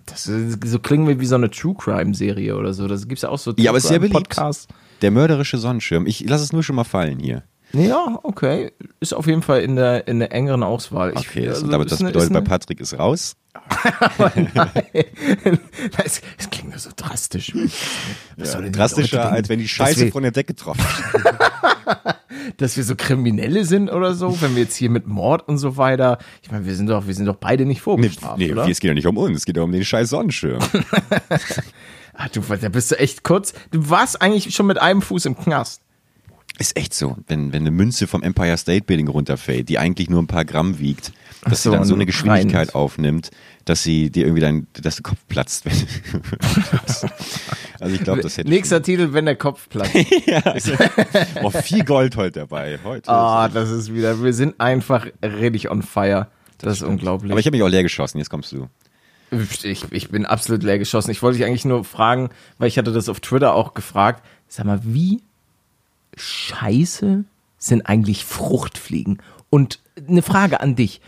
Das 0.06 0.28
ist, 0.28 0.64
so 0.68 0.78
klingen 0.80 1.08
wir 1.08 1.20
wie 1.20 1.26
so 1.26 1.34
eine 1.36 1.50
True 1.50 1.74
Crime 1.76 2.14
Serie 2.14 2.56
oder 2.56 2.74
so. 2.74 2.88
Das 2.88 3.08
gibt's 3.08 3.24
ja 3.24 3.30
auch 3.30 3.40
so 3.40 3.52
True 3.54 3.64
Ja, 3.64 3.72
aber 3.72 3.80
ist 3.80 3.88
sehr 3.88 3.98
beliebt. 3.98 4.14
Podcasts. 4.14 4.68
der 5.02 5.10
mörderische 5.10 5.58
Sonnenschirm. 5.58 6.06
Ich 6.06 6.22
lasse 6.30 6.44
es 6.44 6.54
nur 6.54 6.62
schon 6.62 6.76
mal 6.76 6.84
fallen 6.84 7.18
hier. 7.20 7.42
Ja, 7.74 8.20
okay. 8.24 8.72
Ist 9.00 9.14
auf 9.14 9.28
jeden 9.28 9.42
Fall 9.42 9.62
in 9.62 9.76
der, 9.76 10.08
in 10.08 10.20
der 10.20 10.32
engeren 10.32 10.64
Auswahl. 10.64 11.14
Ich, 11.14 11.30
Okay, 11.30 11.46
das, 11.46 11.58
also, 11.60 11.72
damit, 11.72 11.92
das 11.92 12.00
bedeutet, 12.00 12.34
bei 12.34 12.42
Patrick 12.42 12.80
ist 12.80 12.98
raus. 12.98 13.36
es, 16.04 16.22
es 16.38 16.50
klingt 16.50 16.70
nur 16.70 16.80
so 16.80 16.90
drastisch. 16.96 17.54
Die 17.54 18.72
Drastischer, 18.72 19.18
Leute 19.18 19.30
als 19.30 19.50
wenn 19.50 19.60
die 19.60 19.68
Scheiße 19.68 20.06
wir, 20.06 20.12
von 20.12 20.24
der 20.24 20.32
Decke 20.32 20.56
tropft. 20.56 20.82
dass 22.58 22.78
wir 22.78 22.84
so 22.84 22.96
Kriminelle 22.96 23.66
sind 23.66 23.90
oder 23.90 24.14
so, 24.14 24.42
wenn 24.42 24.56
wir 24.56 24.64
jetzt 24.64 24.76
hier 24.76 24.90
mit 24.90 25.08
Mord 25.08 25.48
und 25.48 25.58
so 25.58 25.78
weiter. 25.78 26.18
Ich 26.42 26.52
meine, 26.52 26.66
wir 26.66 26.76
sind 26.76 26.88
doch, 26.88 27.06
wir 27.08 27.14
sind 27.14 27.26
doch 27.26 27.36
beide 27.36 27.66
nicht 27.66 27.80
Nee, 27.80 27.84
vorbestraft, 27.84 28.38
nee, 28.38 28.52
oder? 28.52 28.68
es 28.68 28.80
geht 28.80 28.90
ja 28.90 28.94
nicht 28.94 29.08
um 29.08 29.18
uns, 29.18 29.38
es 29.38 29.46
geht 29.46 29.58
ja 29.58 29.64
um 29.64 29.72
den 29.72 29.86
scheiß 29.86 30.10
Sonnenschirm. 30.10 30.60
Ah, 32.14 32.28
du, 32.28 32.42
da 32.42 32.68
bist 32.68 32.92
du 32.92 33.00
echt 33.00 33.24
kurz. 33.24 33.54
Du 33.72 33.90
warst 33.90 34.22
eigentlich 34.22 34.54
schon 34.54 34.66
mit 34.66 34.78
einem 34.78 35.02
Fuß 35.02 35.26
im 35.26 35.38
Knast. 35.38 35.82
Ist 36.60 36.76
echt 36.76 36.94
so, 36.94 37.16
wenn, 37.28 37.54
wenn 37.54 37.64
eine 37.64 37.72
Münze 37.72 38.06
vom 38.06 38.22
Empire 38.22 38.58
State 38.58 38.84
Building 38.84 39.08
runterfällt, 39.08 39.70
die 39.70 39.80
eigentlich 39.80 40.10
nur 40.10 40.22
ein 40.22 40.28
paar 40.28 40.44
Gramm 40.44 40.78
wiegt, 40.78 41.14
dass 41.44 41.54
Ach 41.54 41.56
so, 41.56 41.72
sie 41.72 41.78
dann 41.78 41.86
so 41.86 41.96
eine 41.96 42.06
Geschwindigkeit 42.06 42.70
rein- 42.70 42.76
aufnimmt, 42.76 43.32
dass 43.64 43.82
sie 43.82 44.10
dir 44.10 44.26
irgendwie 44.26 44.42
dein, 44.42 44.68
dass 44.74 44.98
der 44.98 45.04
Kopf 45.04 45.20
platzt. 45.30 45.66
also 47.80 47.96
ich 47.96 48.04
glaube, 48.04 48.22
das 48.22 48.38
hätte 48.38 48.50
Nächster 48.50 48.84
Titel, 48.84 49.14
wenn 49.14 49.26
der 49.26 49.38
Kopf 49.38 49.70
platzt. 49.70 49.96
ja, 50.26 50.40
also, 50.40 50.74
oh, 51.44 51.50
viel 51.50 51.86
Gold 51.86 52.18
heute 52.18 52.42
dabei. 52.42 52.78
Heute. 52.84 53.10
Ah, 53.10 53.48
das 53.48 53.72
ist 53.72 53.94
wieder, 53.94 54.22
wir 54.22 54.34
sind 54.34 54.60
einfach 54.60 55.08
richtig 55.24 55.72
on 55.72 55.82
fire. 55.82 56.28
Das, 56.58 56.82
ist 56.82 56.84
unglaublich. 56.84 57.32
Aber 57.32 57.40
ich 57.40 57.46
habe 57.46 57.56
mich 57.56 57.64
auch 57.64 57.70
leer 57.70 57.84
geschossen, 57.84 58.18
jetzt 58.18 58.30
kommst 58.30 58.52
du. 58.52 58.68
Ich, 59.64 59.86
ich 59.92 60.10
bin 60.10 60.26
absolut 60.26 60.64
leer 60.64 60.78
geschossen. 60.78 61.12
Ich 61.12 61.22
wollte 61.22 61.38
dich 61.38 61.48
eigentlich 61.48 61.64
nur 61.64 61.86
fragen, 61.86 62.32
weil 62.58 62.68
ich 62.68 62.78
hatte 62.78 62.92
das 62.92 63.08
auf 63.08 63.22
Twitter 63.22 63.54
auch 63.54 63.76
gefragt. 63.76 64.26
Sag 64.50 64.66
mal, 64.66 64.82
wie 64.84 65.22
scheiße 66.16 67.24
sind 67.58 67.86
eigentlich 67.88 68.26
Fruchtfliegen? 68.26 69.22
Und 69.50 69.80
eine 70.08 70.22
Frage 70.22 70.62
an 70.62 70.76
dich. 70.76 71.02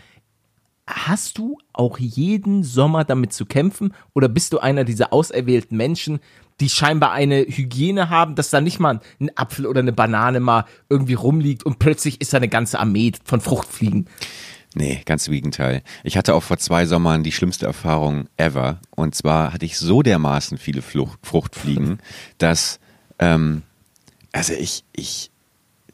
hast 0.86 1.38
du 1.38 1.58
auch 1.72 1.98
jeden 1.98 2.64
Sommer 2.64 3.04
damit 3.04 3.32
zu 3.32 3.46
kämpfen 3.46 3.94
oder 4.14 4.28
bist 4.28 4.52
du 4.52 4.58
einer 4.58 4.84
dieser 4.84 5.12
auserwählten 5.12 5.76
Menschen, 5.76 6.20
die 6.60 6.68
scheinbar 6.68 7.12
eine 7.12 7.40
Hygiene 7.40 8.10
haben, 8.10 8.34
dass 8.34 8.50
da 8.50 8.60
nicht 8.60 8.78
mal 8.80 9.00
ein 9.20 9.30
Apfel 9.36 9.66
oder 9.66 9.80
eine 9.80 9.92
Banane 9.92 10.40
mal 10.40 10.64
irgendwie 10.88 11.14
rumliegt 11.14 11.64
und 11.64 11.78
plötzlich 11.78 12.20
ist 12.20 12.32
da 12.32 12.38
eine 12.38 12.48
ganze 12.48 12.78
Armee 12.78 13.12
von 13.24 13.40
Fruchtfliegen? 13.40 14.08
Nee, 14.74 15.02
ganz 15.04 15.26
im 15.26 15.34
Gegenteil. 15.34 15.82
Ich 16.02 16.16
hatte 16.16 16.34
auch 16.34 16.42
vor 16.42 16.58
zwei 16.58 16.86
Sommern 16.86 17.22
die 17.22 17.32
schlimmste 17.32 17.66
Erfahrung 17.66 18.28
ever. 18.36 18.80
Und 18.90 19.14
zwar 19.14 19.52
hatte 19.52 19.66
ich 19.66 19.76
so 19.76 20.02
dermaßen 20.02 20.56
viele 20.56 20.82
Flucht, 20.82 21.18
Fruchtfliegen, 21.26 21.98
dass, 22.38 22.80
ähm, 23.18 23.62
also 24.32 24.54
ich, 24.54 24.84
ich, 24.92 25.30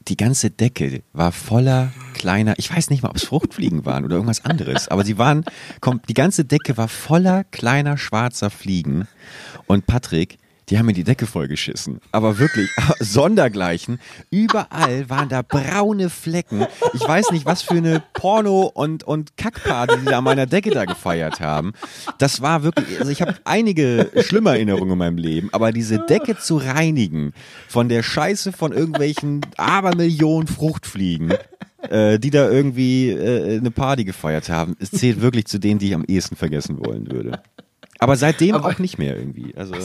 die 0.07 0.17
ganze 0.17 0.49
Decke 0.49 1.03
war 1.13 1.31
voller 1.31 1.91
kleiner, 2.13 2.55
ich 2.57 2.73
weiß 2.73 2.89
nicht 2.89 3.03
mal, 3.03 3.09
ob 3.09 3.17
es 3.17 3.25
Fruchtfliegen 3.25 3.85
waren 3.85 4.05
oder 4.05 4.15
irgendwas 4.15 4.43
anderes, 4.43 4.87
aber 4.87 5.05
sie 5.05 5.17
waren, 5.17 5.45
komm, 5.81 6.01
die 6.09 6.13
ganze 6.13 6.45
Decke 6.45 6.77
war 6.77 6.87
voller 6.87 7.43
kleiner 7.45 7.97
schwarzer 7.97 8.49
Fliegen. 8.49 9.07
Und 9.67 9.85
Patrick, 9.85 10.37
die 10.69 10.77
haben 10.77 10.85
mir 10.85 10.93
die 10.93 11.03
Decke 11.03 11.25
vollgeschissen. 11.25 11.99
Aber 12.11 12.37
wirklich, 12.37 12.69
sondergleichen. 12.99 13.99
Überall 14.29 15.09
waren 15.09 15.29
da 15.29 15.41
braune 15.41 16.09
Flecken. 16.09 16.67
Ich 16.93 17.01
weiß 17.01 17.31
nicht, 17.31 17.45
was 17.45 17.61
für 17.61 17.75
eine 17.75 18.03
Porno- 18.13 18.71
und, 18.73 19.03
und 19.03 19.35
Kackparty 19.37 19.97
die 20.01 20.05
da 20.05 20.19
an 20.19 20.23
meiner 20.23 20.45
Decke 20.45 20.69
da 20.69 20.85
gefeiert 20.85 21.39
haben. 21.39 21.73
Das 22.17 22.41
war 22.41 22.63
wirklich, 22.63 22.99
also 22.99 23.11
ich 23.11 23.21
habe 23.21 23.35
einige 23.45 24.11
schlimme 24.21 24.51
Erinnerungen 24.51 24.91
in 24.91 24.97
meinem 24.97 25.17
Leben, 25.17 25.49
aber 25.51 25.71
diese 25.71 25.99
Decke 25.99 26.37
zu 26.37 26.57
reinigen 26.57 27.33
von 27.67 27.89
der 27.89 28.03
Scheiße 28.03 28.51
von 28.51 28.71
irgendwelchen 28.71 29.41
Abermillionen 29.57 30.47
Fruchtfliegen, 30.47 31.33
äh, 31.89 32.19
die 32.19 32.29
da 32.29 32.49
irgendwie 32.49 33.09
äh, 33.09 33.57
eine 33.57 33.71
Party 33.71 34.03
gefeiert 34.03 34.49
haben, 34.49 34.75
es 34.79 34.91
zählt 34.91 35.21
wirklich 35.21 35.45
zu 35.45 35.59
denen, 35.59 35.79
die 35.79 35.87
ich 35.87 35.95
am 35.95 36.05
ehesten 36.05 36.35
vergessen 36.35 36.77
wollen 36.85 37.11
würde. 37.11 37.41
Aber 37.99 38.15
seitdem 38.15 38.55
aber 38.55 38.69
auch 38.69 38.79
nicht 38.79 38.97
mehr 38.97 39.17
irgendwie. 39.17 39.53
Also 39.55 39.75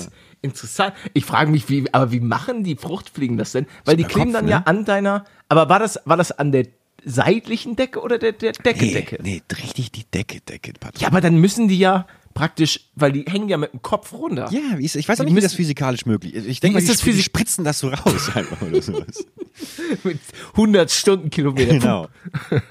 interessant. 0.44 0.94
Ich 1.14 1.24
frage 1.24 1.50
mich, 1.50 1.68
wie, 1.68 1.92
aber 1.92 2.12
wie 2.12 2.20
machen 2.20 2.62
die 2.62 2.76
Fruchtfliegen 2.76 3.36
das 3.36 3.52
denn? 3.52 3.66
Weil 3.84 3.96
die 3.96 4.04
kleben 4.04 4.32
Kopf, 4.32 4.40
dann 4.40 4.44
ne? 4.44 4.50
ja 4.52 4.62
an 4.66 4.84
deiner. 4.84 5.24
Aber 5.48 5.68
war 5.68 5.78
das, 5.78 5.98
war 6.04 6.16
das 6.16 6.32
an 6.32 6.52
der 6.52 6.66
seitlichen 7.04 7.76
Decke 7.76 8.00
oder 8.00 8.18
der, 8.18 8.32
der 8.32 8.52
Decke-Decke? 8.52 9.18
Nee, 9.22 9.42
nee, 9.48 9.56
richtig 9.62 9.92
die 9.92 10.04
Decke, 10.04 10.40
Decke. 10.40 10.72
Patrick. 10.78 11.02
Ja, 11.02 11.08
aber 11.08 11.20
dann 11.20 11.36
müssen 11.36 11.68
die 11.68 11.78
ja 11.78 12.06
praktisch, 12.34 12.90
weil 12.94 13.12
die 13.12 13.24
hängen 13.28 13.48
ja 13.48 13.56
mit 13.56 13.72
dem 13.72 13.82
Kopf 13.82 14.12
runter. 14.12 14.48
Ja, 14.50 14.78
ich, 14.78 14.94
ich 14.94 15.08
weiß 15.08 15.20
auch 15.20 15.24
nicht, 15.24 15.36
wie 15.36 15.40
das 15.40 15.54
physikalisch 15.54 16.04
möglich 16.06 16.34
ist. 16.34 16.46
Ich 16.46 16.60
denke 16.60 16.80
die, 16.80 17.12
die 17.12 17.22
spritzen 17.22 17.64
das 17.64 17.78
so 17.78 17.88
raus 17.88 18.30
einfach 18.34 18.60
oder 18.62 18.82
sowas. 18.82 19.24
mit 20.04 20.18
100 20.52 20.90
Stundenkilometer. 20.90 21.78
Genau. 21.78 22.08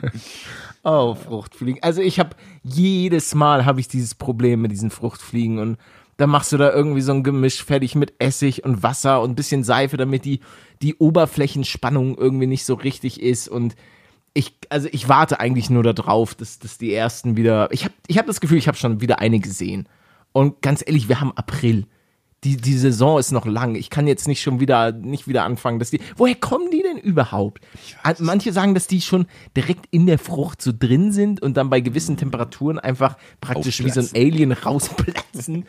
Oh, 0.86 1.15
Fruchtfliegen. 1.15 1.82
Also 1.82 2.01
ich 2.01 2.20
habe 2.20 2.36
jedes 2.62 3.34
Mal 3.36 3.63
habe 3.63 3.80
ich 3.80 3.88
dieses 3.88 4.15
Problem 4.15 4.62
mit 4.62 4.70
diesen 4.70 4.92
Fruchtfliegen 4.92 5.58
und 5.60 5.77
dann 6.17 6.29
machst 6.29 6.51
du 6.51 6.58
da 6.58 6.72
irgendwie 6.72 7.01
so 7.01 7.12
ein 7.12 7.24
Gemisch 7.24 7.63
fertig 7.63 7.96
mit 7.96 8.13
Essig 8.20 8.63
und 8.63 8.84
Wasser 8.84 9.22
und 9.22 9.36
bisschen 9.36 9.63
Seife, 9.63 9.98
damit 9.98 10.25
die, 10.25 10.41
die 10.82 10.96
Oberflächenspannung 10.96 12.17
irgendwie 12.17 12.48
nicht 12.48 12.65
so 12.65 12.75
richtig 12.75 13.22
ist 13.22 13.48
und 13.48 13.75
ich, 14.34 14.55
also 14.70 14.88
ich 14.91 15.10
warte 15.10 15.39
eigentlich 15.39 15.70
nur 15.70 15.84
darauf, 15.84 16.34
dass, 16.36 16.60
dass 16.60 16.77
die 16.77 16.93
ersten 16.93 17.38
wieder, 17.38 17.72
ich 17.72 17.84
habe 17.84 17.93
ich 18.08 18.17
hab 18.17 18.25
das 18.25 18.41
Gefühl, 18.41 18.58
ich 18.58 18.67
habe 18.67 18.77
schon 18.77 19.00
wieder 19.00 19.20
eine 19.20 19.39
gesehen. 19.39 19.88
Und 20.32 20.62
ganz 20.62 20.84
ehrlich, 20.86 21.08
wir 21.08 21.22
haben 21.22 21.32
April 21.38 21.86
die, 22.44 22.58
die 22.58 22.78
Saison 22.78 23.20
ist 23.20 23.32
noch 23.32 23.46
lang. 23.46 23.76
Ich 23.76 23.90
kann 23.90 24.08
jetzt 24.08 24.28
nicht 24.28 24.42
schon 24.42 24.60
wieder, 24.60 24.92
nicht 24.92 25.28
wieder 25.28 25.44
anfangen, 25.46 25.80
dass 25.80 25.92
die, 25.92 26.00
woher 26.18 26.36
kommen 26.36 26.72
die 26.72 26.82
denn 26.82 26.98
überhaupt? 26.98 27.64
Manche 28.20 28.52
sagen, 28.52 28.74
dass 28.74 28.88
die 28.88 29.02
schon 29.02 29.28
direkt 29.56 29.86
in 29.92 30.06
der 30.06 30.20
Frucht 30.20 30.62
so 30.62 30.72
drin 30.78 31.12
sind 31.12 31.42
und 31.42 31.56
dann 31.56 31.70
bei 31.70 31.80
gewissen 31.80 32.18
Temperaturen 32.18 32.80
einfach 32.80 33.18
praktisch 33.40 33.84
wie 33.84 33.90
so 33.90 34.02
ein 34.02 34.10
Alien 34.14 34.52
rausplatzen. 34.52 35.66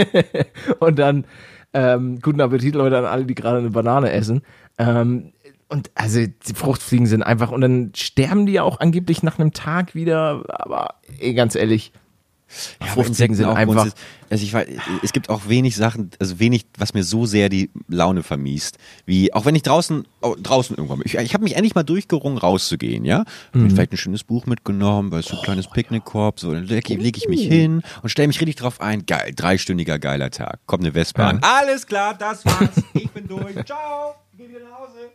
und 0.78 0.98
dann, 0.98 1.24
ähm, 1.72 2.20
guten 2.20 2.40
Appetit, 2.40 2.74
Leute, 2.74 2.98
an 2.98 3.04
alle, 3.04 3.24
die 3.24 3.34
gerade 3.34 3.58
eine 3.58 3.70
Banane 3.70 4.10
essen. 4.12 4.42
Ähm, 4.78 5.32
und 5.68 5.90
also 5.94 6.20
die 6.20 6.54
Fruchtfliegen 6.54 7.06
sind 7.06 7.22
einfach, 7.22 7.52
und 7.52 7.60
dann 7.60 7.92
sterben 7.94 8.46
die 8.46 8.54
ja 8.54 8.64
auch 8.64 8.80
angeblich 8.80 9.22
nach 9.22 9.38
einem 9.38 9.52
Tag 9.52 9.94
wieder, 9.94 10.44
aber 10.48 10.96
ey, 11.18 11.32
ganz 11.34 11.54
ehrlich, 11.54 11.92
ja, 12.80 12.86
Fruchtfliegen 12.86 13.36
sind 13.36 13.46
einfach. 13.46 13.88
Also 14.28 14.44
ich 14.44 14.52
weiß, 14.52 14.68
es 15.02 15.12
gibt 15.12 15.28
auch 15.28 15.48
wenig 15.48 15.74
Sachen, 15.74 16.10
also 16.20 16.38
wenig, 16.38 16.66
was 16.78 16.94
mir 16.94 17.02
so 17.02 17.26
sehr 17.26 17.48
die 17.48 17.70
Laune 17.88 18.22
vermiest, 18.22 18.78
wie 19.04 19.32
auch 19.34 19.44
wenn 19.44 19.56
ich 19.56 19.62
draußen, 19.62 20.06
oh, 20.20 20.36
draußen 20.40 20.76
irgendwann, 20.76 21.00
ich, 21.04 21.16
ich 21.16 21.34
habe 21.34 21.42
mich 21.42 21.56
endlich 21.56 21.74
mal 21.74 21.82
durchgerungen, 21.82 22.38
rauszugehen, 22.38 23.04
ja, 23.04 23.24
mhm. 23.52 23.64
Hab 23.64 23.72
vielleicht 23.72 23.92
ein 23.92 23.96
schönes 23.96 24.22
Buch 24.22 24.46
mitgenommen, 24.46 25.10
weil 25.10 25.22
so 25.22 25.36
ein 25.36 25.42
kleines 25.42 25.68
Picknickkorb, 25.68 26.38
so 26.38 26.52
dann 26.52 26.64
lege 26.64 26.94
leg 26.94 27.16
ich 27.16 27.28
mich 27.28 27.42
hin 27.42 27.82
und 28.02 28.08
stelle 28.08 28.28
mich 28.28 28.40
richtig 28.40 28.56
drauf 28.56 28.80
ein, 28.80 29.04
geil, 29.04 29.32
dreistündiger 29.34 29.98
geiler 29.98 30.30
Tag, 30.30 30.60
kommt 30.66 30.84
eine 30.84 30.94
Westbahn, 30.94 31.40
ja. 31.42 31.58
alles 31.58 31.86
klar, 31.86 32.14
das 32.14 32.44
war's, 32.44 32.82
ich 32.94 33.10
bin 33.10 33.26
durch, 33.26 33.54
ciao, 33.66 34.14
geh 34.36 34.48
wieder 34.48 34.60
nach 34.60 34.78
Hause. 34.78 35.10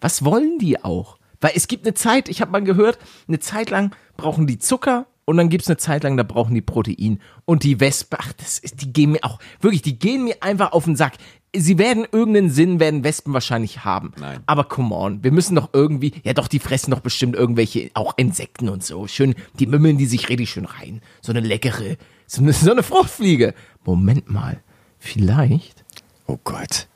Was 0.00 0.24
wollen 0.24 0.58
die 0.58 0.82
auch? 0.82 1.18
Weil 1.40 1.52
es 1.54 1.68
gibt 1.68 1.86
eine 1.86 1.94
Zeit, 1.94 2.28
ich 2.28 2.40
habe 2.40 2.50
mal 2.50 2.62
gehört, 2.62 2.98
eine 3.28 3.38
Zeit 3.38 3.70
lang 3.70 3.94
brauchen 4.16 4.46
die 4.46 4.58
Zucker 4.58 5.06
und 5.30 5.36
dann 5.36 5.48
gibt 5.48 5.62
es 5.62 5.68
eine 5.68 5.76
Zeit 5.76 6.02
lang, 6.02 6.16
da 6.16 6.24
brauchen 6.24 6.56
die 6.56 6.60
Protein. 6.60 7.20
Und 7.44 7.62
die 7.62 7.78
Wespen, 7.78 8.18
ach, 8.20 8.32
das 8.32 8.58
ist, 8.58 8.82
die 8.82 8.92
gehen 8.92 9.12
mir 9.12 9.20
auch, 9.22 9.38
wirklich, 9.60 9.80
die 9.80 9.96
gehen 9.96 10.24
mir 10.24 10.42
einfach 10.42 10.72
auf 10.72 10.86
den 10.86 10.96
Sack. 10.96 11.12
Sie 11.54 11.78
werden 11.78 12.04
irgendeinen 12.10 12.50
Sinn, 12.50 12.80
werden 12.80 13.04
Wespen 13.04 13.32
wahrscheinlich 13.32 13.84
haben. 13.84 14.10
Nein. 14.18 14.40
Aber 14.46 14.64
come 14.64 14.92
on, 14.92 15.22
wir 15.22 15.30
müssen 15.30 15.54
doch 15.54 15.68
irgendwie, 15.72 16.14
ja 16.24 16.32
doch, 16.32 16.48
die 16.48 16.58
fressen 16.58 16.90
doch 16.90 16.98
bestimmt 16.98 17.36
irgendwelche, 17.36 17.92
auch 17.94 18.14
Insekten 18.16 18.68
und 18.68 18.82
so. 18.82 19.06
Schön, 19.06 19.36
die 19.60 19.68
mümmeln 19.68 19.98
die 19.98 20.06
sich 20.06 20.28
richtig 20.28 20.50
schön 20.50 20.64
rein. 20.64 21.00
So 21.20 21.30
eine 21.30 21.38
leckere, 21.38 21.96
so 22.26 22.42
eine, 22.42 22.52
so 22.52 22.72
eine 22.72 22.82
Fruchtfliege. 22.82 23.54
Moment 23.84 24.28
mal, 24.28 24.60
vielleicht. 24.98 25.84
Oh 26.26 26.38
Gott, 26.42 26.88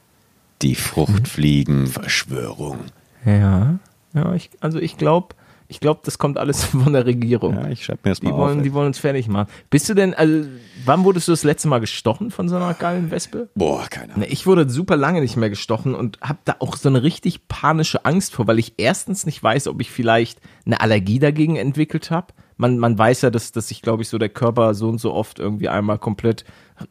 die 0.61 0.75
Fruchtfliegen-Verschwörung. 0.75 2.81
Ja, 3.25 3.79
ja, 4.13 4.35
ich, 4.35 4.51
also 4.59 4.81
ich 4.81 4.97
glaube, 4.97 5.37
ich 5.69 5.81
glaube, 5.81 6.01
das 6.05 6.19
kommt 6.19 6.39
alles 6.39 6.65
von 6.65 6.93
der 6.93 7.07
Regierung. 7.07 7.55
Ja, 7.55 7.69
ich 7.69 7.85
schreibe 7.85 8.01
mir 8.05 8.11
das 8.11 8.23
mal 8.23 8.31
die 8.31 8.37
wollen, 8.37 8.59
auf. 8.59 8.63
Die 8.63 8.73
wollen 8.73 8.87
uns 8.89 8.99
fertig 8.99 9.29
machen. 9.29 9.49
Bist 9.71 9.89
du 9.89 9.95
denn, 9.95 10.15
also, 10.15 10.49
wann 10.85 11.05
wurdest 11.05 11.29
du 11.29 11.33
das 11.33 11.45
letzte 11.45 11.69
Mal 11.69 11.81
gestochen 11.81 12.31
von 12.31 12.49
so 12.49 12.57
einer 12.57 12.75
geilen 12.75 13.11
Wespe? 13.11 13.49
Boah, 13.55 13.87
keine 13.89 14.15
Ahnung. 14.15 14.21
Ne, 14.21 14.27
ich 14.27 14.47
wurde 14.47 14.69
super 14.69 14.97
lange 14.97 15.21
nicht 15.21 15.37
mehr 15.37 15.51
gestochen 15.51 15.95
und 15.95 16.19
habe 16.21 16.39
da 16.45 16.57
auch 16.59 16.77
so 16.77 16.89
eine 16.89 17.03
richtig 17.03 17.49
panische 17.49 18.05
Angst 18.05 18.35
vor, 18.35 18.47
weil 18.47 18.59
ich 18.59 18.75
erstens 18.77 19.27
nicht 19.27 19.43
weiß, 19.43 19.69
ob 19.69 19.81
ich 19.81 19.91
vielleicht 19.91 20.41
eine 20.67 20.81
Allergie 20.81 21.19
dagegen 21.19 21.57
entwickelt 21.57 22.11
habe 22.11 22.29
man, 22.57 22.79
man 22.79 22.97
weiß 22.97 23.23
ja, 23.23 23.31
dass, 23.31 23.53
dass 23.53 23.69
sich, 23.69 23.83
glaube 23.83 24.03
ich, 24.03 24.09
so 24.09 24.19
der 24.19 24.29
Körper 24.29 24.75
so 24.75 24.89
und 24.89 24.99
so 24.99 25.13
oft 25.13 25.39
irgendwie 25.39 25.69
einmal 25.69 25.99
komplett 25.99 26.45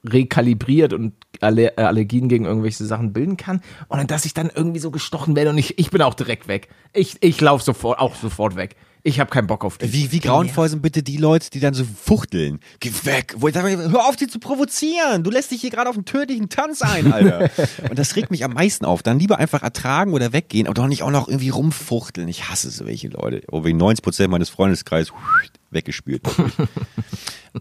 rekalibriert 0.06 0.93
und 0.93 1.13
Aller 1.41 1.78
äh, 1.78 1.84
Allergien 1.84 2.30
gegen 2.30 2.45
irgendwelche 2.45 2.86
Sachen 2.86 3.13
bilden 3.13 3.38
kann. 3.38 3.62
Und 3.88 4.12
dass 4.12 4.26
ich 4.26 4.34
dann 4.34 4.52
irgendwie 4.54 4.80
so 4.80 4.91
gestochen 4.91 5.36
werde 5.36 5.49
und 5.49 5.58
ich, 5.58 5.78
ich 5.80 5.89
bin 5.89 6.02
auch 6.02 6.13
direkt 6.13 6.47
weg. 6.47 6.69
Ich, 6.93 7.17
ich 7.21 7.39
laufe 7.41 7.63
sofort, 7.63 7.99
auch 7.99 8.15
sofort 8.15 8.56
weg. 8.56 8.76
Ich 9.06 9.20
habe 9.20 9.30
keinen 9.30 9.48
Bock 9.48 9.66
auf 9.66 9.78
die. 9.78 9.92
Wie, 9.92 10.13
wie 10.13 10.22
grauenvoll 10.22 10.70
sind 10.70 10.82
bitte 10.82 11.04
die 11.04 11.18
Leute, 11.18 11.50
die 11.50 11.60
dann 11.60 11.74
so 11.74 11.84
fuchteln? 11.84 12.62
Geh 12.80 12.89
weg! 13.04 13.36
Hör 13.38 14.08
auf, 14.08 14.16
die 14.16 14.28
zu 14.28 14.39
provozieren! 14.39 15.24
Du 15.24 15.30
lässt 15.30 15.52
dich 15.52 15.60
hier 15.60 15.72
gerade 15.72 15.89
auf 15.89 15.96
einen 15.96 16.06
tödlichen 16.06 16.48
Tanz 16.48 16.82
ein, 16.82 17.12
Alter. 17.12 17.50
und 17.89 18.00
das 18.00 18.16
regt 18.16 18.32
mich 18.32 18.46
am 18.46 18.54
meisten 18.54 18.86
auf. 18.86 19.04
Dann 19.04 19.20
lieber 19.20 19.39
einfach 19.39 19.62
ertragen 19.62 20.13
oder 20.13 20.32
weggehen, 20.32 20.68
aber 20.68 20.74
doch 20.74 20.88
nicht 20.88 21.04
auch 21.04 21.12
noch 21.12 21.28
irgendwie 21.28 21.50
rumfuchteln. 21.50 22.30
Ich 22.30 22.50
hasse 22.50 22.70
solche 22.70 23.10
Leute. 23.10 23.44
Oh, 23.52 23.66
wie 23.66 23.74
90 23.74 24.02
Prozent 24.02 24.32
meines 24.32 24.48
Freundeskreises 24.50 25.12
weggespült. 25.70 26.22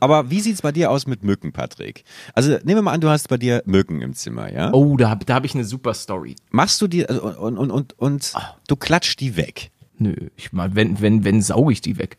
Aber 0.00 0.30
wie 0.30 0.40
sieht's 0.40 0.62
bei 0.62 0.72
dir 0.72 0.90
aus 0.90 1.06
mit 1.06 1.22
Mücken, 1.22 1.52
Patrick? 1.52 2.04
Also 2.34 2.52
nehmen 2.52 2.76
wir 2.76 2.82
mal 2.82 2.92
an, 2.92 3.02
du 3.02 3.10
hast 3.10 3.28
bei 3.28 3.36
dir 3.36 3.62
Mücken 3.66 4.00
im 4.00 4.14
Zimmer, 4.14 4.50
ja? 4.50 4.72
Oh, 4.72 4.96
da, 4.96 5.14
da 5.16 5.34
habe 5.34 5.44
ich 5.44 5.54
eine 5.54 5.64
super 5.64 5.92
Story. 5.92 6.34
Machst 6.50 6.80
du 6.80 6.88
die 6.88 7.06
also, 7.06 7.22
und, 7.22 7.58
und, 7.58 7.70
und, 7.70 7.98
und 7.98 8.32
oh. 8.34 8.40
du 8.68 8.76
klatscht 8.76 9.20
die 9.20 9.36
weg? 9.36 9.71
Nö, 10.02 10.14
ich 10.36 10.52
mal, 10.52 10.74
wenn, 10.74 11.00
wenn, 11.00 11.24
wenn 11.24 11.40
sauge 11.42 11.72
ich 11.72 11.80
die 11.80 11.98
weg. 11.98 12.18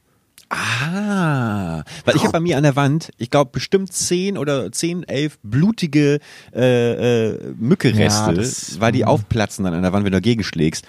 Ah, 0.50 1.84
weil 2.06 2.16
ich 2.16 2.22
habe 2.22 2.34
bei 2.34 2.40
mir 2.40 2.58
an 2.58 2.64
der 2.64 2.76
Wand, 2.76 3.12
ich 3.18 3.32
glaube 3.32 3.52
bestimmt 3.52 3.92
zehn 3.92 4.38
oder 4.38 4.72
zehn, 4.72 5.04
elf 5.04 5.40
blutige 5.42 6.20
äh, 6.54 7.32
äh, 7.32 7.54
Mückereste, 7.58 8.32
ja, 8.32 8.34
das, 8.34 8.80
weil 8.80 8.92
die 8.92 9.02
hm. 9.02 9.08
aufplatzen 9.08 9.66
dann 9.66 9.74
an 9.74 9.82
der 9.82 9.94
Wand, 9.94 10.06
wenn 10.06 10.12
du 10.12 10.18
dagegen 10.18 10.44
schlägst. 10.44 10.86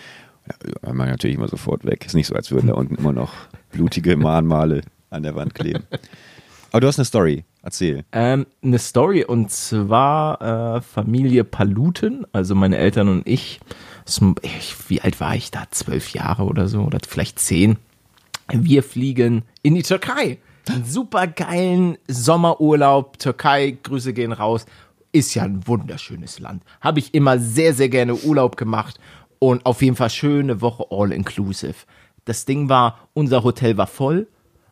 Ja, 0.84 0.92
man 0.92 1.08
natürlich 1.08 1.36
immer 1.36 1.48
sofort 1.48 1.86
weg. 1.86 2.04
Ist 2.04 2.14
nicht 2.14 2.26
so, 2.26 2.34
als 2.34 2.50
würden 2.50 2.66
da 2.66 2.74
unten 2.74 2.96
immer 2.96 3.12
noch 3.12 3.32
blutige 3.72 4.16
Mahnmale 4.16 4.82
an 5.08 5.22
der 5.22 5.34
Wand 5.34 5.54
kleben. 5.54 5.84
Aber 6.70 6.80
du 6.80 6.86
hast 6.86 6.98
eine 6.98 7.06
Story. 7.06 7.44
Erzähl. 7.62 8.04
Ähm, 8.12 8.44
eine 8.62 8.78
Story 8.78 9.24
und 9.24 9.50
zwar 9.50 10.76
äh, 10.76 10.80
Familie 10.82 11.44
Paluten, 11.44 12.26
also 12.32 12.54
meine 12.54 12.76
Eltern 12.76 13.08
und 13.08 13.26
ich 13.26 13.60
wie 14.88 15.00
alt 15.00 15.20
war 15.20 15.34
ich 15.34 15.50
da? 15.50 15.64
Zwölf 15.70 16.10
Jahre 16.10 16.44
oder 16.44 16.68
so 16.68 16.82
oder 16.82 16.98
vielleicht 17.06 17.38
zehn. 17.38 17.76
Wir 18.52 18.82
fliegen 18.82 19.42
in 19.62 19.74
die 19.74 19.82
Türkei. 19.82 20.38
Super 20.84 21.26
geilen 21.26 21.98
Sommerurlaub. 22.08 23.18
Türkei, 23.18 23.78
Grüße 23.82 24.12
gehen 24.12 24.32
raus. 24.32 24.66
Ist 25.12 25.34
ja 25.34 25.42
ein 25.44 25.66
wunderschönes 25.66 26.38
Land. 26.38 26.62
Habe 26.80 26.98
ich 26.98 27.14
immer 27.14 27.38
sehr, 27.38 27.72
sehr 27.74 27.88
gerne 27.88 28.14
Urlaub 28.14 28.56
gemacht 28.56 28.98
und 29.38 29.64
auf 29.66 29.82
jeden 29.82 29.96
Fall 29.96 30.10
schöne 30.10 30.60
Woche 30.60 30.86
all 30.90 31.12
inclusive. 31.12 31.74
Das 32.24 32.44
Ding 32.46 32.68
war, 32.68 32.98
unser 33.12 33.44
Hotel 33.44 33.76
war 33.76 33.86
voll 33.86 34.26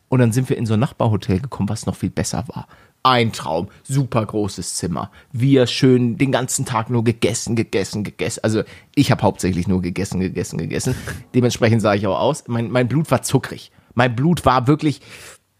Und 0.09 0.19
dann 0.19 0.31
sind 0.31 0.47
wir 0.49 0.57
in 0.57 0.67
so 0.67 0.75
ein 0.75 0.79
Nachbarhotel 0.79 1.39
gekommen, 1.39 1.69
was 1.69 1.87
noch 1.87 1.95
viel 1.95 2.11
besser 2.11 2.43
war. 2.47 2.67
Ein 3.05 3.33
Traum, 3.33 3.67
super 3.83 4.25
großes 4.25 4.75
Zimmer. 4.75 5.11
Wir 5.33 5.67
schön 5.67 6.17
den 6.17 6.31
ganzen 6.31 6.63
Tag 6.63 6.89
nur 6.89 7.03
gegessen, 7.03 7.57
gegessen, 7.57 8.05
gegessen. 8.05 8.39
Also 8.43 8.63
ich 8.95 9.11
habe 9.11 9.23
hauptsächlich 9.23 9.67
nur 9.67 9.81
gegessen, 9.81 10.21
gegessen, 10.21 10.57
gegessen. 10.57 10.95
Dementsprechend 11.35 11.81
sah 11.81 11.95
ich 11.95 12.07
auch 12.07 12.17
aus. 12.17 12.45
Mein, 12.47 12.71
mein 12.71 12.87
Blut 12.87 13.11
war 13.11 13.21
zuckrig. 13.21 13.73
Mein 13.93 14.15
Blut 14.15 14.45
war 14.45 14.67
wirklich, 14.67 15.01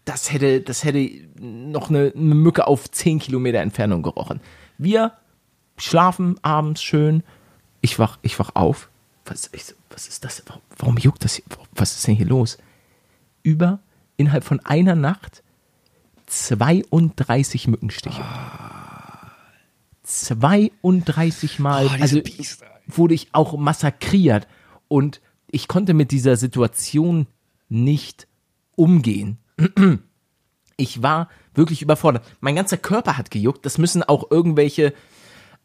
das 0.06 0.32
hätte, 0.32 0.62
das 0.62 0.84
hätte 0.84 1.10
noch 1.38 1.90
eine, 1.90 2.14
eine 2.16 2.34
Mücke 2.34 2.66
auf 2.66 2.90
10 2.90 3.18
Kilometer 3.18 3.58
Entfernung 3.58 4.02
gerochen. 4.02 4.40
Wir 4.78 5.12
schlafen 5.76 6.36
abends 6.40 6.82
schön. 6.82 7.22
Ich 7.82 7.98
wach, 7.98 8.18
ich 8.22 8.38
wach 8.38 8.52
auf. 8.54 8.88
Was, 9.26 9.50
ich, 9.52 9.74
was 9.90 10.08
ist 10.08 10.24
das? 10.24 10.42
Warum, 10.46 10.62
warum 10.78 10.96
juckt 10.96 11.22
das 11.24 11.34
hier? 11.34 11.44
Was 11.74 11.94
ist 11.94 12.06
denn 12.06 12.16
hier 12.16 12.26
los? 12.26 12.56
Über, 13.42 13.80
innerhalb 14.16 14.44
von 14.44 14.60
einer 14.60 14.94
Nacht, 14.94 15.42
32 16.26 17.68
Mückenstiche. 17.68 18.24
32 20.04 21.58
Mal. 21.58 21.86
Oh, 21.86 21.90
also 22.00 22.20
wurde 22.86 23.14
ich 23.14 23.28
auch 23.32 23.56
massakriert. 23.56 24.46
Und 24.88 25.20
ich 25.50 25.68
konnte 25.68 25.94
mit 25.94 26.10
dieser 26.10 26.36
Situation 26.36 27.26
nicht 27.68 28.26
umgehen. 28.76 29.38
Ich 30.76 31.02
war 31.02 31.28
wirklich 31.54 31.82
überfordert. 31.82 32.26
Mein 32.40 32.56
ganzer 32.56 32.76
Körper 32.76 33.16
hat 33.16 33.30
gejuckt. 33.30 33.64
Das 33.64 33.78
müssen 33.78 34.02
auch 34.02 34.30
irgendwelche 34.30 34.92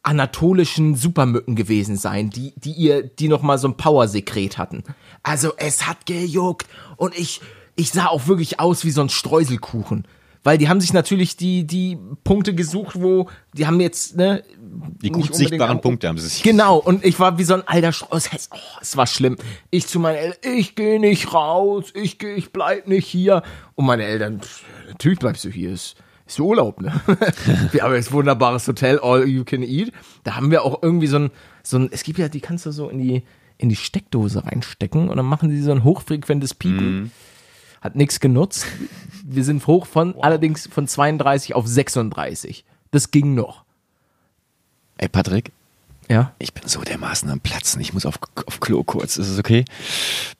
anatolischen 0.03 0.95
Supermücken 0.95 1.55
gewesen 1.55 1.97
sein, 1.97 2.29
die, 2.29 2.53
die 2.55 2.71
ihr, 2.71 3.03
die 3.03 3.27
noch 3.27 3.41
mal 3.41 3.57
so 3.57 3.67
ein 3.67 3.75
Powersekret 3.75 4.57
hatten. 4.57 4.83
Also 5.23 5.53
es 5.57 5.87
hat 5.87 6.05
gejuckt 6.05 6.67
und 6.95 7.17
ich, 7.17 7.41
ich 7.75 7.91
sah 7.91 8.07
auch 8.07 8.27
wirklich 8.27 8.59
aus 8.59 8.85
wie 8.85 8.91
so 8.91 9.01
ein 9.01 9.09
Streuselkuchen. 9.09 10.05
Weil 10.43 10.57
die 10.57 10.69
haben 10.69 10.79
sich 10.79 10.93
natürlich 10.93 11.35
die, 11.35 11.65
die 11.65 11.97
Punkte 12.23 12.55
gesucht, 12.55 13.01
wo, 13.01 13.29
die 13.53 13.67
haben 13.67 13.79
jetzt, 13.81 14.15
ne, 14.15 14.43
Die 15.01 15.11
gut 15.11 15.35
sichtbaren 15.35 15.81
Punkte 15.81 16.07
haben 16.07 16.17
sie 16.17 16.27
sich. 16.27 16.43
Genau, 16.43 16.77
und 16.77 17.03
ich 17.03 17.19
war 17.19 17.37
wie 17.37 17.43
so 17.43 17.55
ein 17.55 17.67
alter 17.67 17.91
Strauß. 17.91 18.29
Oh, 18.51 18.57
es 18.81 18.95
war 18.95 19.05
schlimm. 19.05 19.35
Ich 19.69 19.87
zu 19.87 19.99
meinen 19.99 20.15
Eltern, 20.15 20.53
ich 20.53 20.75
gehe 20.75 20.99
nicht 20.99 21.33
raus, 21.33 21.91
ich 21.93 22.19
geh, 22.19 22.35
ich 22.35 22.53
bleib 22.53 22.87
nicht 22.87 23.05
hier. 23.05 23.43
Und 23.75 23.85
meine 23.85 24.05
Eltern, 24.05 24.39
pff, 24.39 24.63
natürlich 24.87 25.19
bleibst 25.19 25.43
du 25.43 25.49
hier. 25.49 25.73
Ist, 25.73 25.95
ist 26.25 26.39
Urlaub, 26.39 26.79
ne? 26.81 26.93
wir 27.71 27.83
haben 27.83 27.93
jetzt 27.93 28.13
wunderbares 28.13 28.65
Hotel, 28.67 28.99
all 28.99 29.27
you 29.27 29.43
can 29.43 29.61
eat. 29.61 29.91
Da 30.23 30.35
haben 30.35 30.51
wir 30.51 30.63
auch 30.63 30.81
irgendwie 30.81 31.07
so 31.07 31.17
ein, 31.17 31.31
so 31.63 31.77
ein, 31.77 31.89
es 31.91 32.03
gibt 32.03 32.17
ja, 32.17 32.29
die 32.29 32.39
kannst 32.39 32.65
du 32.65 32.71
so 32.71 32.87
in 32.87 32.99
die, 32.99 33.23
in 33.57 33.67
die 33.67 33.75
Steckdose 33.75 34.45
reinstecken 34.45 35.09
und 35.09 35.17
dann 35.17 35.25
machen 35.25 35.49
die 35.49 35.59
so 35.59 35.71
ein 35.71 35.83
hochfrequentes 35.83 36.53
Piepen. 36.53 37.11
Hat 37.81 37.95
nichts 37.95 38.19
genutzt. 38.19 38.65
Wir 39.23 39.43
sind 39.43 39.65
hoch 39.67 39.85
von, 39.85 40.15
allerdings 40.21 40.67
von 40.67 40.87
32 40.87 41.55
auf 41.55 41.67
36. 41.67 42.65
Das 42.91 43.11
ging 43.11 43.35
noch. 43.35 43.63
Ey, 44.97 45.07
Patrick, 45.07 45.51
Ja. 46.09 46.33
ich 46.39 46.53
bin 46.53 46.67
so 46.67 46.81
dermaßen 46.81 47.29
am 47.29 47.39
Platzen. 47.39 47.79
Ich 47.79 47.93
muss 47.93 48.05
auf, 48.05 48.15
auf 48.47 48.59
Klo 48.59 48.83
kurz. 48.83 49.15
Ist 49.17 49.29
es 49.29 49.39
okay? 49.39 49.63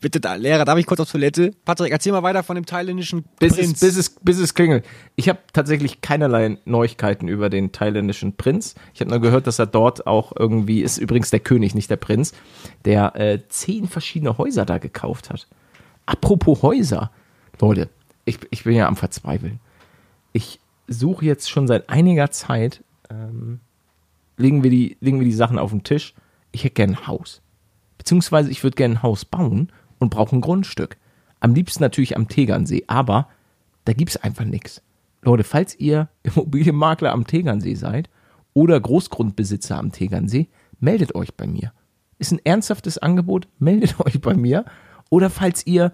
Bitte, 0.02 0.20
da, 0.20 0.36
Lehrer, 0.36 0.66
darf 0.66 0.78
ich 0.80 0.86
kurz 0.86 1.00
auf 1.00 1.10
Toilette? 1.10 1.54
Patrick, 1.64 1.92
erzähl 1.94 2.12
mal 2.12 2.24
weiter 2.24 2.44
von 2.44 2.56
dem 2.56 2.66
thailändischen 2.66 3.24
Bis 3.40 3.56
Prinz. 3.56 3.74
es, 3.74 3.80
bis, 3.80 3.98
es, 3.98 4.10
bis 4.22 4.38
es 4.40 4.54
klingelt. 4.54 4.84
Ich 5.16 5.30
habe 5.30 5.40
tatsächlich 5.54 6.02
keinerlei 6.02 6.58
Neuigkeiten 6.66 7.30
über 7.30 7.50
den 7.50 7.72
thailändischen 7.72 8.36
Prinz. 8.36 8.76
Ich 8.94 9.00
habe 9.00 9.12
nur 9.12 9.22
gehört, 9.22 9.48
dass 9.48 9.60
er 9.60 9.68
dort 9.68 10.08
auch 10.08 10.34
irgendwie, 10.38 10.82
ist 10.82 10.98
übrigens 10.98 11.30
der 11.30 11.40
König, 11.40 11.74
nicht 11.76 11.90
der 11.90 11.98
Prinz, 11.98 12.34
der 12.84 13.16
äh, 13.16 13.40
zehn 13.48 13.88
verschiedene 13.88 14.38
Häuser 14.38 14.66
da 14.66 14.78
gekauft 14.78 15.30
hat. 15.30 15.48
Apropos 16.06 16.64
Häuser. 16.64 17.12
Leute, 17.62 17.90
ich, 18.26 18.40
ich 18.52 18.64
bin 18.64 18.76
ja 18.76 18.88
am 18.88 18.96
Verzweifeln. 18.96 19.60
Ich 20.34 20.60
suche 20.88 21.26
jetzt 21.26 21.50
schon 21.50 21.68
seit 21.68 21.90
einiger 21.90 22.32
Zeit, 22.32 22.84
ähm, 23.10 23.60
legen, 24.38 24.64
wir 24.64 24.72
die, 24.72 24.98
legen 25.02 25.20
wir 25.20 25.26
die 25.26 25.34
Sachen 25.34 25.60
auf 25.60 25.72
den 25.72 25.84
Tisch. 25.84 26.14
Ich 26.52 26.64
hätte 26.64 26.76
gerne 26.76 26.94
ein 26.94 27.08
Haus. 27.08 27.42
Beziehungsweise 27.98 28.50
ich 28.50 28.64
würde 28.64 28.76
gerne 28.76 28.96
ein 28.96 29.04
Haus 29.04 29.26
bauen 29.26 29.72
und 30.00 30.10
brauche 30.10 30.36
ein 30.36 30.42
Grundstück. 30.42 30.98
Am 31.40 31.54
liebsten 31.54 31.84
natürlich 31.84 32.16
am 32.16 32.28
Tegernsee, 32.28 32.84
aber 32.88 33.28
da 33.86 33.94
gibt's 33.94 34.18
einfach 34.18 34.46
nichts. 34.46 34.82
Leute, 35.22 35.44
falls 35.44 35.78
ihr 35.80 36.10
Immobilienmakler 36.24 37.12
am 37.12 37.28
Tegernsee 37.28 37.76
seid 37.76 38.10
oder 38.54 38.80
Großgrundbesitzer 38.80 39.78
am 39.78 39.92
Tegernsee, 39.92 40.48
meldet 40.80 41.16
euch 41.16 41.34
bei 41.36 41.46
mir. 41.46 41.74
Ist 42.18 42.32
ein 42.32 42.44
ernsthaftes 42.44 42.98
Angebot, 42.98 43.48
meldet 43.60 44.00
euch 44.06 44.22
bei 44.22 44.34
mir. 44.34 44.66
Oder 45.10 45.30
falls 45.30 45.66
ihr 45.66 45.92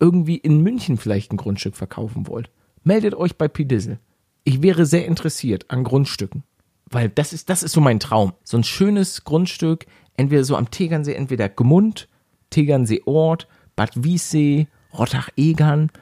irgendwie 0.00 0.36
in 0.36 0.62
München 0.62 0.96
vielleicht 0.96 1.32
ein 1.32 1.36
Grundstück 1.36 1.76
verkaufen 1.76 2.26
wollt, 2.26 2.50
meldet 2.82 3.14
euch 3.14 3.36
bei 3.36 3.46
Pidissel. 3.46 4.00
Ich 4.44 4.62
wäre 4.62 4.86
sehr 4.86 5.06
interessiert 5.06 5.70
an 5.70 5.84
Grundstücken. 5.84 6.42
Weil 6.90 7.08
das 7.08 7.32
ist, 7.32 7.48
das 7.48 7.62
ist 7.62 7.72
so 7.72 7.80
mein 7.80 8.00
Traum. 8.00 8.32
So 8.42 8.56
ein 8.56 8.64
schönes 8.64 9.22
Grundstück, 9.22 9.86
entweder 10.16 10.42
so 10.42 10.56
am 10.56 10.70
Tegernsee, 10.70 11.14
entweder 11.14 11.48
Gmund, 11.48 12.08
Tegernsee 12.50 13.02
Ort, 13.04 13.46
Bad 13.76 14.02
Wiessee, 14.02 14.66
Rottach-Egern. 14.92 15.92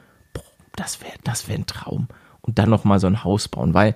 Das 0.75 1.01
wäre 1.01 1.13
das 1.23 1.47
wär 1.47 1.55
ein 1.55 1.67
Traum. 1.67 2.07
Und 2.41 2.57
dann 2.57 2.69
nochmal 2.69 2.99
so 2.99 3.05
ein 3.05 3.23
Haus 3.23 3.47
bauen, 3.47 3.75
weil 3.75 3.95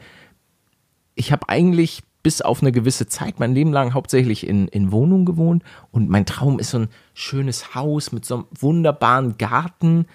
ich 1.15 1.31
habe 1.31 1.49
eigentlich 1.49 2.03
bis 2.23 2.41
auf 2.41 2.61
eine 2.61 2.71
gewisse 2.71 3.07
Zeit 3.07 3.39
mein 3.39 3.53
Leben 3.53 3.71
lang 3.71 3.93
hauptsächlich 3.93 4.47
in, 4.47 4.67
in 4.69 4.91
Wohnungen 4.91 5.25
gewohnt 5.25 5.63
und 5.91 6.09
mein 6.09 6.25
Traum 6.25 6.57
ist 6.57 6.71
so 6.71 6.79
ein 6.79 6.89
schönes 7.13 7.75
Haus 7.75 8.11
mit 8.11 8.25
so 8.25 8.35
einem 8.35 8.45
wunderbaren 8.57 9.37
Garten, 9.37 10.07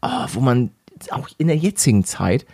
ah, 0.00 0.26
wo 0.32 0.40
man 0.40 0.70
auch 1.10 1.28
in 1.38 1.46
der 1.48 1.56
jetzigen 1.56 2.04
Zeit, 2.04 2.46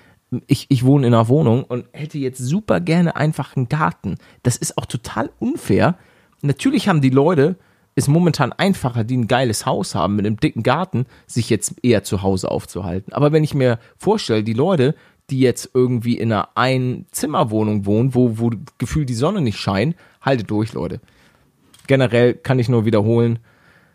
ich, 0.46 0.66
ich 0.68 0.84
wohne 0.84 1.06
in 1.06 1.14
einer 1.14 1.28
Wohnung 1.28 1.64
und 1.64 1.86
hätte 1.92 2.18
jetzt 2.18 2.38
super 2.38 2.80
gerne 2.80 3.16
einfach 3.16 3.56
einen 3.56 3.68
Garten. 3.68 4.16
Das 4.42 4.56
ist 4.56 4.76
auch 4.76 4.86
total 4.86 5.30
unfair. 5.38 5.96
Natürlich 6.42 6.88
haben 6.88 7.00
die 7.00 7.10
Leute 7.10 7.56
ist 7.98 8.06
momentan 8.06 8.52
einfacher, 8.52 9.02
die 9.02 9.16
ein 9.16 9.26
geiles 9.26 9.66
Haus 9.66 9.96
haben 9.96 10.14
mit 10.14 10.24
einem 10.24 10.38
dicken 10.38 10.62
Garten, 10.62 11.06
sich 11.26 11.50
jetzt 11.50 11.74
eher 11.82 12.04
zu 12.04 12.22
Hause 12.22 12.48
aufzuhalten. 12.48 13.12
Aber 13.12 13.32
wenn 13.32 13.42
ich 13.42 13.54
mir 13.54 13.80
vorstelle, 13.96 14.44
die 14.44 14.52
Leute, 14.52 14.94
die 15.30 15.40
jetzt 15.40 15.70
irgendwie 15.74 16.16
in 16.16 16.32
einer 16.32 16.50
Einzimmerwohnung 16.54 17.86
wohnen, 17.86 18.14
wo, 18.14 18.38
wo 18.38 18.50
gefühlt 18.78 19.08
die 19.08 19.14
Sonne 19.14 19.40
nicht 19.40 19.58
scheint, 19.58 19.96
haltet 20.22 20.50
durch, 20.50 20.72
Leute. 20.72 21.00
Generell 21.86 22.34
kann 22.34 22.58
ich 22.58 22.68
nur 22.68 22.84
wiederholen, 22.84 23.38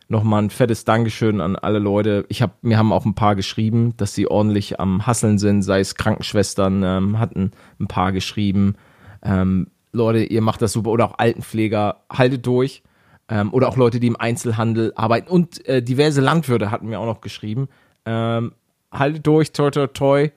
nochmal 0.09 0.43
ein 0.43 0.49
fettes 0.49 0.85
Dankeschön 0.85 1.41
an 1.41 1.55
alle 1.55 1.79
Leute. 1.79 2.25
Ich 2.29 2.41
habe, 2.41 2.53
mir 2.61 2.77
haben 2.77 2.93
auch 2.93 3.05
ein 3.05 3.15
paar 3.15 3.35
geschrieben, 3.35 3.95
dass 3.97 4.13
sie 4.13 4.27
ordentlich 4.27 4.79
am 4.79 5.05
Hasseln 5.05 5.37
sind, 5.37 5.63
sei 5.63 5.79
es 5.79 5.95
Krankenschwestern, 5.95 6.83
ähm, 6.83 7.19
hatten 7.19 7.51
ein 7.79 7.87
paar 7.87 8.11
geschrieben. 8.11 8.75
Ähm, 9.23 9.67
Leute, 9.91 10.23
ihr 10.23 10.41
macht 10.41 10.61
das 10.61 10.73
super. 10.73 10.91
Oder 10.91 11.05
auch 11.05 11.17
Altenpfleger, 11.17 12.03
haltet 12.11 12.45
durch. 12.45 12.83
Ähm, 13.29 13.53
oder 13.53 13.69
auch 13.69 13.77
Leute, 13.77 13.99
die 13.99 14.07
im 14.07 14.19
Einzelhandel 14.19 14.91
arbeiten. 14.95 15.29
Und 15.29 15.65
äh, 15.67 15.81
diverse 15.81 16.21
Landwirte 16.21 16.71
hatten 16.71 16.87
mir 16.87 16.99
auch 16.99 17.05
noch 17.05 17.21
geschrieben. 17.21 17.69
Ähm, 18.05 18.53
haltet 18.91 19.25
durch, 19.25 19.51
toi, 19.53 19.69
toi, 19.71 19.87
toi. 19.87 20.29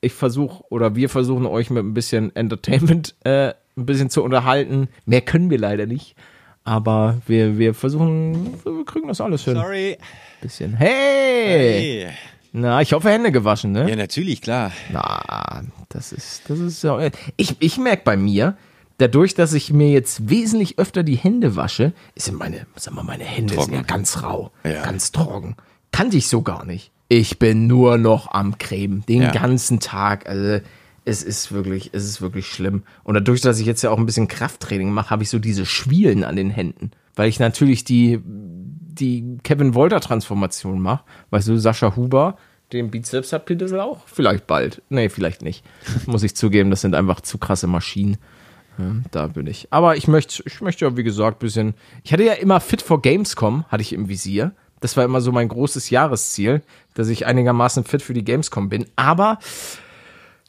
Ich 0.00 0.12
versuche, 0.12 0.62
oder 0.70 0.94
wir 0.94 1.08
versuchen 1.08 1.46
euch 1.46 1.70
mit 1.70 1.84
ein 1.84 1.94
bisschen 1.94 2.34
Entertainment 2.36 3.14
äh, 3.24 3.48
ein 3.76 3.86
bisschen 3.86 4.10
zu 4.10 4.22
unterhalten. 4.22 4.88
Mehr 5.06 5.20
können 5.22 5.50
wir 5.50 5.58
leider 5.58 5.86
nicht. 5.86 6.14
Aber 6.64 7.16
wir, 7.26 7.58
wir 7.58 7.72
versuchen, 7.74 8.54
wir 8.64 8.84
kriegen 8.84 9.08
das 9.08 9.20
alles 9.20 9.44
hin. 9.44 9.54
Sorry. 9.54 9.96
Bisschen. 10.42 10.74
Hey! 10.76 12.04
Hey. 12.04 12.06
Na, 12.52 12.80
ich 12.80 12.92
hoffe, 12.92 13.10
Hände 13.10 13.30
gewaschen, 13.32 13.72
ne? 13.72 13.88
Ja, 13.88 13.96
natürlich, 13.96 14.40
klar. 14.42 14.72
Na, 14.90 15.62
das 15.88 16.12
ist, 16.12 16.48
das 16.48 16.58
ist 16.58 16.82
ja. 16.82 16.98
Ich, 17.36 17.56
ich 17.60 17.78
merke 17.78 18.02
bei 18.04 18.16
mir, 18.16 18.56
dadurch, 18.98 19.34
dass 19.34 19.52
ich 19.52 19.72
mir 19.72 19.90
jetzt 19.90 20.28
wesentlich 20.30 20.78
öfter 20.78 21.02
die 21.02 21.16
Hände 21.16 21.56
wasche, 21.56 21.92
sind 22.16 22.38
meine, 22.38 22.66
sag 22.76 22.94
mal, 22.94 23.02
meine 23.02 23.24
Hände 23.24 23.54
Trocken. 23.54 23.70
sind 23.72 23.74
ja 23.80 23.82
ganz 23.82 24.22
rau, 24.22 24.50
Ja. 24.64 24.82
ganz 24.82 25.12
trocken. 25.12 25.56
Kannte 25.92 26.16
ich 26.16 26.28
so 26.28 26.42
gar 26.42 26.64
nicht. 26.64 26.90
Ich 27.08 27.38
bin 27.38 27.66
nur 27.66 27.96
noch 27.98 28.30
am 28.32 28.58
Cremen, 28.58 29.04
den 29.08 29.22
Ja. 29.22 29.30
ganzen 29.30 29.80
Tag. 29.80 30.28
Also 30.28 30.60
es 31.04 31.22
ist 31.22 31.52
wirklich, 31.52 31.90
es 31.94 32.04
ist 32.04 32.20
wirklich 32.20 32.46
schlimm. 32.46 32.82
Und 33.02 33.14
dadurch, 33.14 33.40
dass 33.40 33.58
ich 33.58 33.66
jetzt 33.66 33.82
ja 33.82 33.90
auch 33.90 33.98
ein 33.98 34.04
bisschen 34.06 34.28
Krafttraining 34.28 34.90
mache, 34.92 35.10
habe 35.10 35.22
ich 35.22 35.30
so 35.30 35.38
diese 35.38 35.64
Schwielen 35.64 36.22
an 36.22 36.36
den 36.36 36.50
Händen, 36.50 36.90
weil 37.16 37.28
ich 37.28 37.38
natürlich 37.40 37.84
die 37.84 38.20
die 38.24 39.38
Kevin 39.44 39.74
Wolter 39.74 40.00
Transformation 40.00 40.80
mache. 40.80 41.04
Weißt 41.30 41.46
du, 41.48 41.56
Sascha 41.56 41.94
Huber, 41.94 42.36
den 42.72 42.90
Bizeps 42.90 43.32
hat 43.32 43.46
Peter 43.46 43.84
auch 43.84 44.00
vielleicht 44.06 44.46
bald. 44.46 44.82
Nee, 44.90 45.08
vielleicht 45.08 45.40
nicht. 45.42 45.64
Muss 46.06 46.24
ich 46.24 46.34
zugeben, 46.34 46.68
das 46.70 46.80
sind 46.82 46.94
einfach 46.94 47.20
zu 47.20 47.38
krasse 47.38 47.68
Maschinen. 47.68 48.18
Ja, 48.76 48.96
da 49.10 49.26
bin 49.28 49.46
ich. 49.46 49.68
Aber 49.70 49.96
ich 49.96 50.08
möchte, 50.08 50.42
ich 50.46 50.60
möchte 50.60 50.84
ja, 50.84 50.96
wie 50.96 51.02
gesagt, 51.04 51.38
bisschen. 51.38 51.74
Ich 52.04 52.12
hatte 52.12 52.24
ja 52.24 52.34
immer 52.34 52.60
Fit 52.60 52.82
for 52.82 53.00
Gamescom, 53.00 53.64
hatte 53.68 53.82
ich 53.82 53.92
im 53.92 54.08
Visier. 54.08 54.52
Das 54.80 54.96
war 54.96 55.04
immer 55.04 55.20
so 55.20 55.32
mein 55.32 55.48
großes 55.48 55.90
Jahresziel, 55.90 56.62
dass 56.94 57.08
ich 57.08 57.26
einigermaßen 57.26 57.84
fit 57.84 58.02
für 58.02 58.14
die 58.14 58.24
Gamescom 58.24 58.68
bin. 58.68 58.86
Aber 58.96 59.38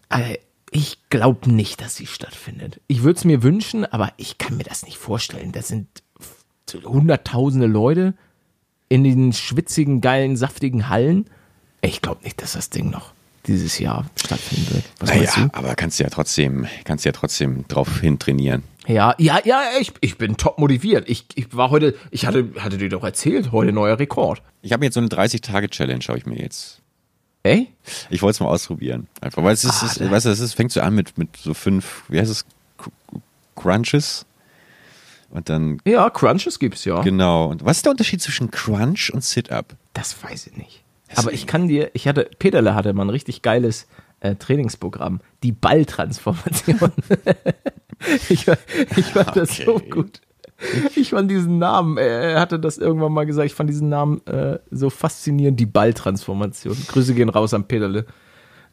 äh, 0.09 0.37
ich 0.71 0.97
glaube 1.09 1.51
nicht, 1.51 1.81
dass 1.81 1.95
sie 1.95 2.05
stattfindet. 2.05 2.79
Ich 2.87 3.03
würde 3.03 3.17
es 3.17 3.25
mir 3.25 3.43
wünschen, 3.43 3.85
aber 3.85 4.11
ich 4.17 4.37
kann 4.37 4.57
mir 4.57 4.63
das 4.63 4.85
nicht 4.85 4.97
vorstellen. 4.97 5.51
Das 5.51 5.67
sind 5.67 5.87
hunderttausende 6.83 7.65
Leute 7.65 8.13
in 8.89 9.03
den 9.03 9.33
schwitzigen, 9.33 10.01
geilen, 10.01 10.35
saftigen 10.35 10.89
Hallen. 10.89 11.25
Ich 11.81 12.01
glaube 12.01 12.23
nicht, 12.23 12.41
dass 12.41 12.53
das 12.53 12.69
Ding 12.69 12.89
noch 12.89 13.13
dieses 13.47 13.79
Jahr 13.79 14.05
stattfinden 14.15 14.73
wird. 14.73 14.85
Was 14.99 15.09
naja, 15.09 15.49
aber 15.53 15.75
kannst 15.75 15.99
du 15.99 16.03
ja 16.03 16.09
trotzdem, 16.09 16.67
kannst 16.83 17.05
ja 17.05 17.11
trotzdem 17.11 17.67
drauf 17.67 17.99
hin 17.99 18.19
trainieren. 18.19 18.63
Ja, 18.89 19.13
ja, 19.19 19.39
ja, 19.45 19.61
ich, 19.79 19.93
ich 20.01 20.17
bin 20.17 20.35
top 20.35 20.57
motiviert. 20.57 21.07
Ich, 21.07 21.27
ich 21.35 21.55
war 21.55 21.69
heute, 21.69 21.95
ich 22.09 22.25
hatte, 22.25 22.49
hatte 22.57 22.79
dir 22.79 22.89
doch 22.89 23.03
erzählt, 23.03 23.51
heute 23.51 23.71
neuer 23.71 23.99
Rekord. 23.99 24.41
Ich 24.63 24.73
habe 24.73 24.83
jetzt 24.83 24.95
so 24.95 24.99
eine 24.99 25.09
30-Tage-Challenge, 25.09 26.01
schaue 26.01 26.17
ich 26.17 26.25
mir 26.25 26.39
jetzt. 26.39 26.81
Ey? 27.43 27.67
Ich 28.09 28.23
wollte 28.23 28.31
es 28.31 28.39
mal 28.39 28.47
ausprobieren. 28.47 29.07
Einfach, 29.21 29.43
weil 29.43 29.53
es 29.53 29.63
ist, 29.63 29.83
ah, 29.83 29.85
ist 29.85 30.11
weißt 30.11 30.25
du, 30.25 30.29
es 30.31 30.39
ist, 30.39 30.55
fängt 30.55 30.71
so 30.71 30.81
an 30.81 30.95
mit, 30.95 31.19
mit 31.19 31.37
so 31.37 31.53
fünf, 31.53 32.03
wie 32.07 32.19
heißt 32.19 32.31
es, 32.31 32.45
Crunches? 33.55 34.25
Und 35.29 35.49
dann. 35.49 35.79
Ja, 35.85 36.09
Crunches 36.09 36.57
gibt's 36.57 36.83
ja. 36.83 37.01
Genau. 37.01 37.45
Und 37.45 37.63
was 37.63 37.77
ist 37.77 37.85
der 37.85 37.91
Unterschied 37.91 38.23
zwischen 38.23 38.49
Crunch 38.49 39.13
und 39.13 39.23
Sit-Up? 39.23 39.75
Das 39.93 40.15
weiß 40.23 40.47
ich 40.47 40.57
nicht. 40.57 40.81
Aber 41.15 41.31
ich 41.31 41.45
kann 41.45 41.67
dir, 41.67 41.91
ich 41.93 42.07
hatte, 42.07 42.27
Peterle 42.39 42.73
hatte 42.73 42.93
mal 42.93 43.03
ein 43.03 43.09
richtig 43.09 43.43
geiles 43.43 43.87
äh, 44.19 44.35
Trainingsprogramm. 44.35 45.21
Die 45.43 45.51
Balltransformation. 45.51 46.91
ich, 48.29 48.47
ich 48.97 49.05
fand 49.05 49.29
okay. 49.29 49.39
das 49.39 49.57
so 49.57 49.79
gut. 49.79 50.21
Ich 50.95 51.11
fand 51.11 51.31
diesen 51.31 51.57
Namen, 51.57 51.97
er 51.97 52.39
hatte 52.39 52.59
das 52.59 52.77
irgendwann 52.77 53.13
mal 53.13 53.25
gesagt, 53.25 53.45
ich 53.45 53.53
fand 53.53 53.69
diesen 53.69 53.87
Namen 53.87 54.25
äh, 54.27 54.59
so 54.71 54.89
faszinierend, 54.89 55.59
die 55.59 55.65
Balltransformation. 55.65 56.75
Grüße 56.87 57.13
gehen 57.13 57.29
raus 57.29 57.53
an 57.53 57.65
Peterle. 57.65 58.05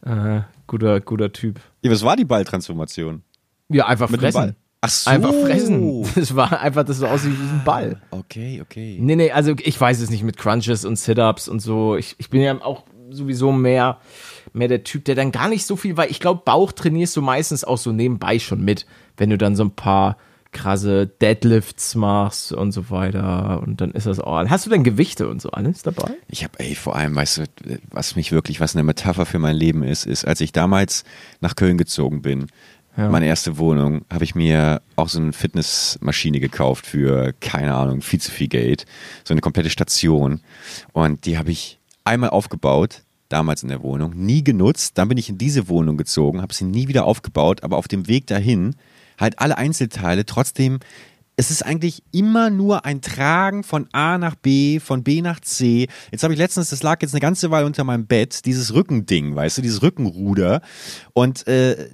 Äh, 0.05 0.41
guter, 0.67 1.01
guter 1.01 1.33
Typ. 1.33 1.61
Ja, 1.83 1.91
was 1.91 2.05
war 2.05 2.17
die 2.17 2.25
Balltransformation? 2.25 3.23
Ja, 3.69 3.87
einfach 3.87 4.11
Mit 4.11 4.21
fressen. 4.21 4.57
Ach 4.81 4.89
so. 4.89 5.11
Einfach 5.11 5.33
fressen. 5.33 6.07
Das 6.15 6.35
war 6.35 6.61
einfach, 6.61 6.85
das 6.85 6.99
so 6.99 7.07
aussieht 7.07 7.33
wie 7.33 7.49
ein 7.49 7.63
Ball. 7.65 8.01
Okay, 8.11 8.61
okay. 8.63 8.99
Nee, 9.01 9.17
nee, 9.17 9.31
also 9.31 9.55
ich 9.59 9.81
weiß 9.81 10.01
es 10.01 10.11
nicht 10.11 10.23
mit 10.23 10.37
Crunches 10.37 10.85
und 10.85 10.97
Sit-Ups 10.97 11.49
und 11.49 11.61
so. 11.61 11.97
Ich, 11.97 12.17
ich 12.19 12.31
bin 12.31 12.43
ja 12.43 12.61
auch 12.63 12.85
sowieso 13.11 13.53
mehr, 13.53 13.99
mehr 14.57 14.69
der 14.69 14.85
Typ, 14.85 15.05
der 15.05 15.15
dann 15.15 15.33
gar 15.33 15.49
nicht 15.49 15.67
so 15.67 15.77
viel, 15.77 15.97
weil 15.97 16.11
ich 16.11 16.21
glaube, 16.21 16.43
Bauch 16.45 16.73
trainierst 16.73 17.17
du 17.17 17.23
meistens 17.23 17.65
auch 17.65 17.79
so 17.79 17.93
nebenbei 17.93 18.39
schon 18.39 18.65
mit, 18.65 18.87
wenn 19.17 19.31
du 19.31 19.39
dann 19.39 19.57
so 19.57 19.65
ein 19.65 19.71
paar 19.75 20.17
krasse 20.53 21.07
Deadlifts 21.07 21.95
machst 21.97 22.53
und 22.53 22.73
so 22.73 22.89
weiter 22.89 23.63
und 23.63 23.81
dann 23.81 23.91
ist 23.91 24.07
das 24.07 24.21
auch. 24.21 24.49
Hast 24.49 24.65
du 24.65 24.71
denn 24.71 24.85
Gewichte 24.85 25.29
und 25.29 25.43
so 25.43 25.51
alles 25.51 25.83
dabei? 25.83 26.13
Ich 26.29 26.45
habe, 26.45 26.59
ey, 26.59 26.75
vor 26.75 26.97
allem, 26.97 27.15
weißt 27.15 27.39
du, 27.39 27.43
was 27.91 28.17
mich 28.17 28.33
wirklich, 28.33 28.59
was 28.59 28.75
eine 28.75 28.83
Metapher 28.83 29.27
für 29.27 29.39
mein 29.39 29.55
Leben 29.55 29.83
ist, 29.83 30.07
ist, 30.07 30.25
als 30.25 30.41
ich 30.41 30.53
damals 30.53 31.05
nach 31.41 31.57
Köln 31.57 31.77
gezogen 31.77 32.23
bin, 32.23 32.47
ja. 32.97 33.11
meine 33.11 33.27
erste 33.27 33.59
Wohnung, 33.59 34.07
habe 34.11 34.25
ich 34.25 34.35
mir 34.35 34.81
auch 34.97 35.09
so 35.09 35.21
eine 35.21 35.33
Fitnessmaschine 35.33 36.41
gekauft 36.41 36.87
für, 36.87 37.35
keine 37.41 37.75
Ahnung, 37.75 38.01
viel 38.01 38.21
zu 38.21 38.31
viel 38.31 38.49
Geld. 38.49 38.87
So 39.25 39.35
eine 39.35 39.43
komplette 39.43 39.71
Station. 39.71 40.41
Und 40.93 41.27
die 41.27 41.37
habe 41.37 41.51
ich 41.51 41.79
einmal 42.05 42.31
aufgebaut, 42.31 43.03
damals 43.29 43.63
in 43.63 43.69
der 43.69 43.83
Wohnung, 43.83 44.15
nie 44.15 44.45
genutzt. 44.45 44.99
Dann 44.99 45.09
bin 45.09 45.19
ich 45.19 45.29
in 45.29 45.39
diese 45.39 45.69
Wohnung 45.69 45.97
gezogen, 45.97 46.43
habe 46.43 46.55
sie 46.55 46.65
nie 46.65 46.89
wieder 46.89 47.05
aufgebaut, 47.05 47.63
aber 47.63 47.77
auf 47.77 47.89
dem 47.89 48.09
Weg 48.09 48.27
dahin 48.27 48.77
halt 49.19 49.39
alle 49.39 49.57
Einzelteile 49.59 50.27
trotzdem 50.27 50.79
es 51.39 51.51
ist 51.51 51.65
eigentlich 51.65 52.03
immer 52.13 52.49
nur 52.49 52.87
ein 52.87 53.03
Tragen 53.03 53.63
von 53.63 53.89
A 53.93 54.17
nach 54.17 54.37
B, 54.37 54.81
von 54.81 55.03
B 55.03 55.21
nach 55.21 55.39
C. 55.41 55.87
Jetzt 56.11 56.23
habe 56.25 56.33
ich 56.33 56.39
letztens, 56.39 56.71
das 56.71 56.83
lag 56.83 57.03
jetzt 57.03 57.13
eine 57.13 57.21
ganze 57.21 57.51
Weile 57.51 57.67
unter 57.67 57.85
meinem 57.85 58.07
Bett, 58.07 58.47
dieses 58.47 58.73
Rückending, 58.73 59.37
weißt 59.37 59.59
du, 59.59 59.63
dieses 59.63 59.83
Rückenruder. 59.83 60.63
Und 61.13 61.47
äh, 61.47 61.89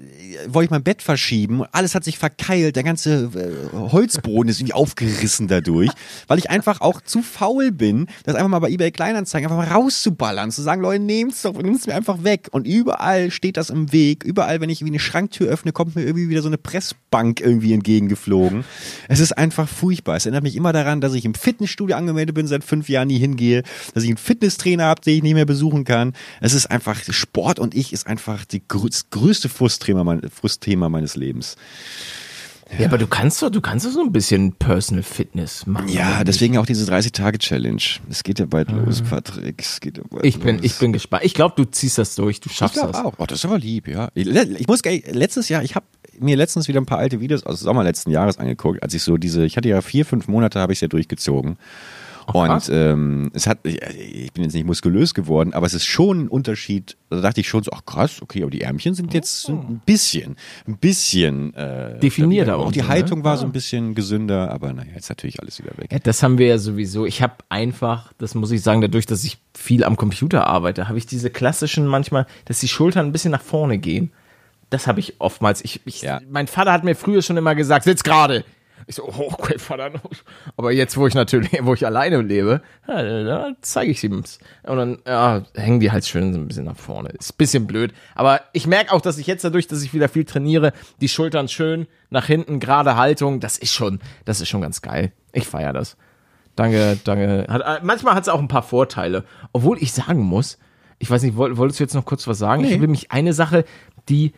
wollte 0.47 0.67
ich 0.67 0.71
mein 0.71 0.85
Bett 0.85 1.03
verschieben. 1.03 1.65
Alles 1.73 1.97
hat 1.97 2.05
sich 2.05 2.19
verkeilt, 2.19 2.77
der 2.77 2.85
ganze 2.85 3.31
äh, 3.35 3.77
Holzboden 3.77 4.49
ist 4.49 4.61
irgendwie 4.61 4.75
aufgerissen 4.75 5.49
dadurch, 5.49 5.91
weil 6.29 6.39
ich 6.39 6.49
einfach 6.49 6.81
auch 6.81 7.01
zu 7.01 7.21
faul 7.23 7.73
bin, 7.73 8.07
das 8.23 8.37
einfach 8.37 8.49
mal 8.49 8.61
bei 8.61 8.71
eBay 8.71 8.93
Kleinanzeigen 8.93 9.51
einfach 9.51 9.67
mal 9.67 9.75
rauszuballern, 9.75 10.53
zu 10.53 10.63
sagen, 10.63 10.83
Leute, 10.83 11.03
nehmt's 11.03 11.43
doch, 11.43 11.61
nehmt's 11.61 11.89
mir 11.89 11.97
einfach 11.97 12.23
weg. 12.23 12.49
Und 12.53 12.69
überall 12.69 13.33
steht 13.33 13.57
das 13.57 13.71
im 13.71 13.93
Weg. 13.93 14.23
Überall, 14.23 14.61
wenn 14.61 14.71
ich 14.71 14.83
irgendwie 14.83 14.93
eine 14.93 15.01
Schranktür 15.01 15.49
öffne, 15.49 15.73
kommt 15.73 15.97
mir 15.97 16.03
irgendwie 16.05 16.29
wieder 16.29 16.43
so 16.43 16.49
eine 16.49 16.59
Pressbank 16.59 17.41
irgendwie 17.41 17.73
entgegengeflogen. 17.73 18.65
Es 19.09 19.19
ist 19.19 19.32
ist 19.33 19.39
einfach 19.39 19.69
furchtbar. 19.69 20.17
Es 20.17 20.27
erinnert 20.27 20.43
mich 20.43 20.57
immer 20.57 20.73
daran, 20.73 21.01
dass 21.01 21.15
ich 21.15 21.25
im 21.25 21.35
Fitnessstudio 21.35 21.97
angemeldet 21.97 22.35
bin, 22.35 22.47
seit 22.47 22.65
fünf 22.65 22.89
Jahren 22.89 23.09
nie 23.09 23.19
hingehe, 23.19 23.63
dass 23.95 24.05
ich 24.05 24.11
einen 24.11 24.19
Fitnesstrainer 24.19 24.85
habe, 24.85 25.01
den 25.01 25.17
ich 25.17 25.23
nicht 25.23 25.35
mehr 25.35 25.47
besuchen 25.47 25.85
kann. 25.85 26.13
Es 26.41 26.53
ist 26.53 26.67
einfach, 26.71 27.01
Sport 27.09 27.59
und 27.59 27.75
ich 27.75 27.93
ist 27.93 28.07
einfach 28.07 28.45
die, 28.45 28.63
das 28.69 29.11
größte 29.11 29.49
Frustthema, 29.49 30.05
mein, 30.05 30.23
Frustthema 30.31 30.89
meines 30.89 31.17
Lebens. 31.17 31.57
Ja. 32.73 32.81
ja, 32.81 32.87
aber 32.87 32.97
du 32.97 33.07
kannst 33.07 33.43
doch, 33.43 33.51
du 33.51 33.61
kannst 33.61 33.85
doch 33.85 33.91
so 33.91 34.01
ein 34.01 34.13
bisschen 34.13 34.53
Personal 34.53 35.03
Fitness 35.03 35.67
machen. 35.67 35.89
Ja, 35.89 36.25
deswegen 36.25 36.57
auch 36.57 36.65
diese 36.65 36.91
30-Tage-Challenge. 36.91 37.83
Es 38.09 38.23
geht 38.23 38.39
ja 38.39 38.47
bald 38.47 38.71
mhm. 38.71 38.87
los, 38.87 39.03
Patrick. 39.03 39.61
Es 39.61 39.81
geht 39.81 39.99
ja 39.99 40.05
bald 40.09 40.25
ich 40.25 40.39
bin, 40.39 40.57
los. 40.57 40.65
ich 40.65 40.79
bin 40.79 40.93
gespannt. 40.95 41.25
Ich 41.25 41.35
glaube, 41.35 41.55
du 41.57 41.65
ziehst 41.65 41.99
das 41.99 42.15
durch, 42.15 42.41
du 42.41 42.49
schaffst 42.49 42.79
ich 42.79 42.83
das. 42.83 42.97
auch. 42.97 43.15
Oh, 43.19 43.27
das 43.27 43.41
ist 43.41 43.45
aber 43.45 43.59
lieb, 43.59 43.89
ja. 43.89 44.09
Ich 44.15 44.67
muss, 44.69 44.81
letztes 44.85 45.51
Jahr, 45.51 45.63
ich 45.63 45.75
habe 45.75 45.85
mir 46.19 46.37
letztens 46.37 46.69
wieder 46.69 46.81
ein 46.81 46.87
paar 46.87 46.99
alte 46.99 47.21
Videos 47.21 47.45
aus 47.45 47.61
Sommer 47.61 47.85
letzten 47.85 48.11
Jahres 48.11 48.39
angeguckt, 48.39 48.83
als 48.83 48.95
ich 48.95 49.03
so 49.03 49.17
diese, 49.17 49.45
ich 49.45 49.57
hatte 49.57 49.69
ja 49.69 49.81
vier, 49.81 50.05
fünf 50.05 50.29
Monate, 50.29 50.61
habe 50.61 50.73
ich 50.73 50.79
es 50.79 50.81
ja 50.81 50.89
durchgezogen. 50.89 51.57
und 52.33 52.71
ähm, 52.71 53.31
es 53.35 53.47
hat, 53.47 53.59
ich 53.65 54.33
bin 54.33 54.45
jetzt 54.45 54.53
nicht 54.53 54.65
muskulös 54.65 55.13
geworden, 55.13 55.53
aber 55.55 55.67
es 55.67 55.75
ist 55.75 55.87
schon 55.87 56.25
ein 56.25 56.29
Unterschied. 56.29 56.97
Da 57.11 57.21
dachte 57.21 57.41
ich 57.41 57.49
schon 57.49 57.63
so, 57.63 57.73
ach 57.75 57.85
krass, 57.85 58.23
okay, 58.23 58.43
aber 58.43 58.51
die 58.51 58.61
Ärmchen 58.61 58.95
sind 58.95 59.13
jetzt 59.13 59.49
oh. 59.49 59.55
ein 59.55 59.81
bisschen, 59.85 60.37
ein 60.67 60.77
bisschen 60.79 61.53
äh, 61.55 61.99
definierter. 61.99 62.59
Auch 62.59 62.73
die 62.73 62.81
ne? 62.81 62.89
Haltung 62.89 63.21
ne? 63.21 63.25
war 63.25 63.37
so 63.37 63.45
ein 63.45 63.53
bisschen 63.53 63.95
gesünder, 63.95 64.51
aber 64.51 64.73
naja, 64.73 64.93
jetzt 64.95 65.09
natürlich 65.09 65.41
alles 65.41 65.59
wieder 65.59 65.77
weg. 65.77 65.91
Ja, 65.91 65.99
das 65.99 66.23
haben 66.23 66.39
wir 66.39 66.47
ja 66.47 66.59
sowieso. 66.59 67.07
Ich 67.07 67.23
habe 67.23 67.35
einfach, 67.49 68.13
das 68.19 68.35
muss 68.35 68.51
ich 68.51 68.63
sagen, 68.63 68.81
dadurch, 68.81 69.07
dass 69.07 69.25
ich 69.25 69.39
viel 69.55 69.85
am 69.85 69.97
Computer 69.97 70.47
arbeite, 70.47 70.89
habe 70.89 70.99
ich 70.99 71.07
diese 71.07 71.31
klassischen 71.31 71.87
manchmal, 71.87 72.27
dass 72.45 72.61
die 72.61 72.69
Schultern 72.69 73.07
ein 73.07 73.13
bisschen 73.13 73.33
nach 73.33 73.43
vorne 73.43 73.79
gehen. 73.79 74.13
Das 74.73 74.87
habe 74.87 75.01
ich 75.01 75.21
oftmals. 75.21 75.63
Ich, 75.63 75.83
ich, 75.85 76.01
ja. 76.01 76.21
Mein 76.31 76.47
Vater 76.47 76.73
hat 76.73 76.83
mir 76.83 76.97
früher 76.97 77.21
schon 77.21 77.37
immer 77.37 77.55
gesagt, 77.55 77.85
sitz 77.85 78.03
gerade. 78.03 78.43
Ich 78.87 78.97
so, 78.97 79.05
oh, 79.05 79.29
okay, 79.39 79.59
Vater. 79.59 79.91
Aber 80.57 80.73
jetzt, 80.73 80.97
wo 80.97 81.07
ich 81.07 81.15
natürlich, 81.15 81.53
wo 81.61 81.75
ich 81.75 81.85
alleine 81.85 82.23
lebe, 82.23 82.63
da 82.87 83.53
zeige 83.61 83.91
ich 83.91 84.03
ihm 84.03 84.25
Und 84.65 84.77
dann 84.77 84.99
ja, 85.07 85.43
hängen 85.55 85.79
die 85.79 85.93
halt 85.93 86.07
schön 86.07 86.33
so 86.33 86.39
ein 86.39 86.49
bisschen 86.49 86.65
nach 86.65 86.79
vorne. 86.79 87.11
Ist 87.11 87.35
ein 87.35 87.37
bisschen 87.37 87.67
blöd. 87.67 87.93
Aber 88.15 88.41
ich 88.55 88.67
merke 88.67 88.93
auch, 88.93 89.03
dass 89.03 89.19
ich 89.19 89.27
jetzt 89.27 89.45
dadurch, 89.45 89.67
dass 89.67 89.83
ich 89.83 89.93
wieder 89.93 90.09
viel 90.09 90.25
trainiere, 90.25 90.73
die 91.03 91.09
Schultern 91.09 91.49
schön 91.49 91.87
nach 92.09 92.25
hinten, 92.25 92.59
gerade 92.59 92.97
Haltung, 92.97 93.41
das 93.41 93.59
ist 93.59 93.75
schon, 93.75 94.01
das 94.25 94.41
ist 94.41 94.49
schon 94.49 94.63
ganz 94.63 94.81
geil. 94.81 95.13
Ich 95.33 95.47
feiere 95.47 95.75
das. 95.75 95.99
Danke, 96.57 96.99
danke. 97.05 97.47
Hat, 97.47 97.61
äh, 97.61 97.85
manchmal 97.85 98.15
hat 98.15 98.23
es 98.23 98.29
auch 98.31 98.41
ein 98.41 98.49
paar 98.49 98.63
Vorteile. 98.63 99.25
Obwohl 99.53 99.77
ich 99.83 99.93
sagen 99.93 100.23
muss, 100.23 100.59
ich 100.99 101.11
weiß 101.11 101.23
nicht, 101.25 101.37
wolltest 101.37 101.79
du 101.79 101.85
jetzt 101.85 101.95
noch 101.95 102.07
kurz 102.07 102.27
was 102.27 102.39
sagen? 102.39 102.63
Nee. 102.63 102.75
Ich 102.75 102.81
will 102.81 102.89
mich 102.89 103.11
eine 103.11 103.33
Sache, 103.33 103.65
die 104.09 104.33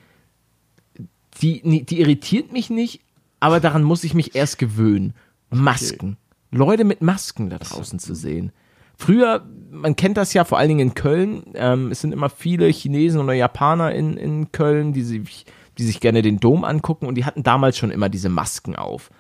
die, 1.43 1.85
die 1.85 2.01
irritiert 2.01 2.53
mich 2.53 2.71
nicht, 2.71 3.01
aber 3.41 3.61
daran 3.61 3.83
muss 3.83 4.05
ich 4.05 4.15
mich 4.15 4.35
erst 4.35 4.59
gewöhnen. 4.59 5.15
Masken. 5.51 6.17
Okay. 6.51 6.59
Leute 6.59 6.85
mit 6.85 7.03
Masken 7.03 7.51
da 7.51 7.59
draußen 7.59 7.99
zu 7.99 8.15
sehen. 8.15 8.53
Früher, 8.97 9.45
man 9.71 9.97
kennt 9.97 10.17
das 10.17 10.33
ja 10.35 10.45
vor 10.45 10.59
allen 10.59 10.69
Dingen 10.69 10.89
in 10.89 10.95
Köln, 10.95 11.43
ähm, 11.55 11.91
es 11.91 12.01
sind 12.01 12.13
immer 12.13 12.31
viele 12.31 12.69
Chinesen 12.69 13.21
oder 13.21 13.33
Japaner 13.33 13.93
in, 13.93 14.17
in 14.17 14.53
Köln, 14.53 14.93
die 14.93 15.03
sich, 15.03 15.47
die 15.79 15.83
sich 15.83 15.99
gerne 15.99 16.23
den 16.23 16.39
Dom 16.39 16.65
angucken 16.65 17.07
und 17.07 17.17
die 17.17 17.25
hatten 17.25 17.43
damals 17.43 17.77
schon 17.77 17.91
immer 17.91 18.09
diese 18.09 18.29
Masken 18.29 18.77
auf. 18.77 19.11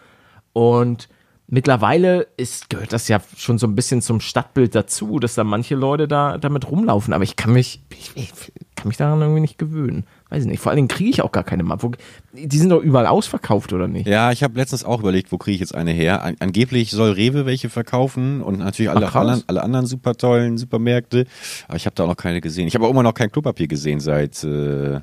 Und 0.52 1.08
mittlerweile 1.48 2.28
ist, 2.36 2.70
gehört 2.70 2.92
das 2.92 3.08
ja 3.08 3.20
schon 3.36 3.58
so 3.58 3.66
ein 3.66 3.74
bisschen 3.74 4.00
zum 4.00 4.20
Stadtbild 4.20 4.76
dazu, 4.76 5.18
dass 5.18 5.34
da 5.34 5.42
manche 5.42 5.74
Leute 5.74 6.06
da 6.06 6.38
damit 6.38 6.70
rumlaufen, 6.70 7.12
aber 7.12 7.24
ich 7.24 7.34
kann 7.34 7.52
mich, 7.52 7.82
ich, 7.90 8.12
ich 8.14 8.30
kann 8.76 8.88
mich 8.88 8.96
daran 8.96 9.20
irgendwie 9.20 9.40
nicht 9.40 9.58
gewöhnen. 9.58 10.06
Weiß 10.30 10.42
ich 10.42 10.48
nicht. 10.48 10.60
Vor 10.60 10.70
allen 10.70 10.76
Dingen 10.76 10.88
kriege 10.88 11.10
ich 11.10 11.22
auch 11.22 11.32
gar 11.32 11.44
keine 11.44 11.62
Mappe. 11.62 11.92
Die 12.32 12.58
sind 12.58 12.70
doch 12.70 12.82
überall 12.82 13.06
ausverkauft, 13.06 13.72
oder 13.72 13.86
nicht? 13.86 14.08
Ja, 14.08 14.32
ich 14.32 14.42
habe 14.42 14.58
letztens 14.58 14.82
auch 14.84 15.00
überlegt, 15.00 15.30
wo 15.32 15.38
kriege 15.38 15.54
ich 15.54 15.60
jetzt 15.60 15.74
eine 15.74 15.92
her. 15.92 16.22
An, 16.22 16.36
angeblich 16.40 16.90
soll 16.90 17.12
Rewe 17.12 17.46
welche 17.46 17.68
verkaufen 17.68 18.40
und 18.40 18.58
natürlich 18.58 18.90
alle, 18.90 19.06
Ach, 19.06 19.14
alle, 19.14 19.42
alle 19.46 19.62
anderen 19.62 19.86
super 19.86 20.14
tollen 20.14 20.58
Supermärkte. 20.58 21.26
Aber 21.68 21.76
ich 21.76 21.86
habe 21.86 21.94
da 21.94 22.04
auch 22.04 22.08
noch 22.08 22.16
keine 22.16 22.40
gesehen. 22.40 22.66
Ich 22.66 22.74
habe 22.74 22.86
auch 22.86 22.90
immer 22.90 23.02
noch 23.02 23.14
kein 23.14 23.30
Klopapier 23.30 23.68
gesehen 23.68 24.00
seit 24.00 24.42
äh, 24.44 25.00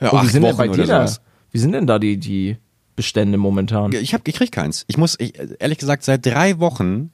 ja, 0.00 0.12
oh, 0.12 0.22
wie 0.22 0.26
sind 0.28 0.42
Wochen 0.42 0.56
denn 0.56 0.56
bei 0.56 0.68
dir 0.68 0.86
da? 0.86 1.12
Wie 1.50 1.58
sind 1.58 1.72
denn 1.72 1.86
da 1.86 1.98
die, 1.98 2.18
die 2.18 2.56
Bestände 2.94 3.38
momentan? 3.38 3.92
Ich, 3.92 4.14
hab, 4.14 4.26
ich 4.26 4.34
krieg 4.34 4.52
keins. 4.52 4.84
Ich 4.86 4.96
muss, 4.96 5.16
ich, 5.18 5.34
ehrlich 5.58 5.78
gesagt, 5.78 6.04
seit 6.04 6.24
drei 6.24 6.58
Wochen 6.60 7.10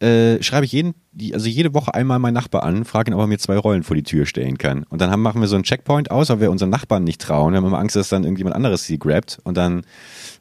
äh, 0.00 0.42
schreibe 0.42 0.66
ich 0.66 0.72
jeden, 0.72 0.94
also 1.32 1.48
jede 1.48 1.72
Woche 1.74 1.94
einmal 1.94 2.18
meinen 2.18 2.34
Nachbar 2.34 2.62
an, 2.64 2.84
frage 2.84 3.10
ihn, 3.10 3.14
ob 3.14 3.20
er 3.20 3.26
mir 3.26 3.38
zwei 3.38 3.56
Rollen 3.56 3.82
vor 3.82 3.96
die 3.96 4.02
Tür 4.02 4.26
stellen 4.26 4.58
kann. 4.58 4.84
Und 4.84 5.00
dann 5.00 5.10
haben, 5.10 5.22
machen 5.22 5.40
wir 5.40 5.48
so 5.48 5.56
einen 5.56 5.64
Checkpoint 5.64 6.10
aus, 6.10 6.28
weil 6.28 6.40
wir 6.40 6.50
unseren 6.50 6.70
Nachbarn 6.70 7.04
nicht 7.04 7.20
trauen. 7.20 7.52
Wir 7.52 7.58
haben 7.58 7.66
immer 7.66 7.78
Angst, 7.78 7.96
dass 7.96 8.08
dann 8.08 8.24
irgendjemand 8.24 8.56
anderes 8.56 8.84
sie 8.84 8.98
grabt. 8.98 9.38
Und 9.44 9.56
dann 9.56 9.84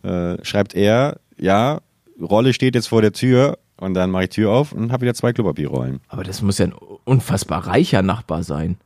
äh, 0.04 0.44
schreibt 0.44 0.76
er, 0.76 1.20
ja, 1.38 1.80
Rolle 2.22 2.54
steht 2.54 2.76
jetzt 2.76 2.88
vor 2.88 3.02
der 3.02 3.14
Tür. 3.14 3.58
Und 3.78 3.94
dann 3.94 4.10
mache 4.10 4.24
ich 4.24 4.30
Tür 4.30 4.52
auf 4.52 4.72
und 4.72 4.94
habe 4.94 5.02
wieder 5.02 5.14
zwei 5.14 5.34
Klopapierrollen. 5.34 6.00
Aber 6.08 6.24
das 6.24 6.42
muss 6.42 6.60
ja 6.60 6.68
ein 6.68 6.74
unfassbar 7.04 7.68
reicher 7.68 8.02
Nachbar 8.02 8.42
sein. 8.44 8.78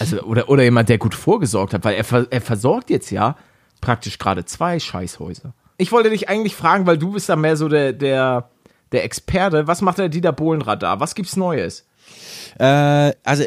Also, 0.00 0.22
oder, 0.22 0.48
oder 0.48 0.62
jemand, 0.62 0.88
der 0.88 0.96
gut 0.96 1.14
vorgesorgt 1.14 1.74
hat, 1.74 1.84
weil 1.84 1.96
er, 1.96 2.26
er 2.30 2.40
versorgt 2.40 2.88
jetzt 2.88 3.10
ja 3.10 3.36
praktisch 3.82 4.18
gerade 4.18 4.46
zwei 4.46 4.80
Scheißhäuser. 4.80 5.52
Ich 5.76 5.92
wollte 5.92 6.08
dich 6.08 6.30
eigentlich 6.30 6.56
fragen, 6.56 6.86
weil 6.86 6.96
du 6.96 7.12
bist 7.12 7.28
da 7.28 7.36
mehr 7.36 7.58
so 7.58 7.68
der, 7.68 7.92
der 7.92 8.48
der 8.92 9.04
Experte, 9.04 9.66
was 9.66 9.80
macht 9.82 9.98
der 9.98 10.08
Dieter 10.08 10.32
Bohlenrad 10.32 10.82
da? 10.82 11.00
Was 11.00 11.14
gibt's 11.14 11.36
Neues? 11.36 11.84
Äh, 12.58 13.12
also 13.24 13.44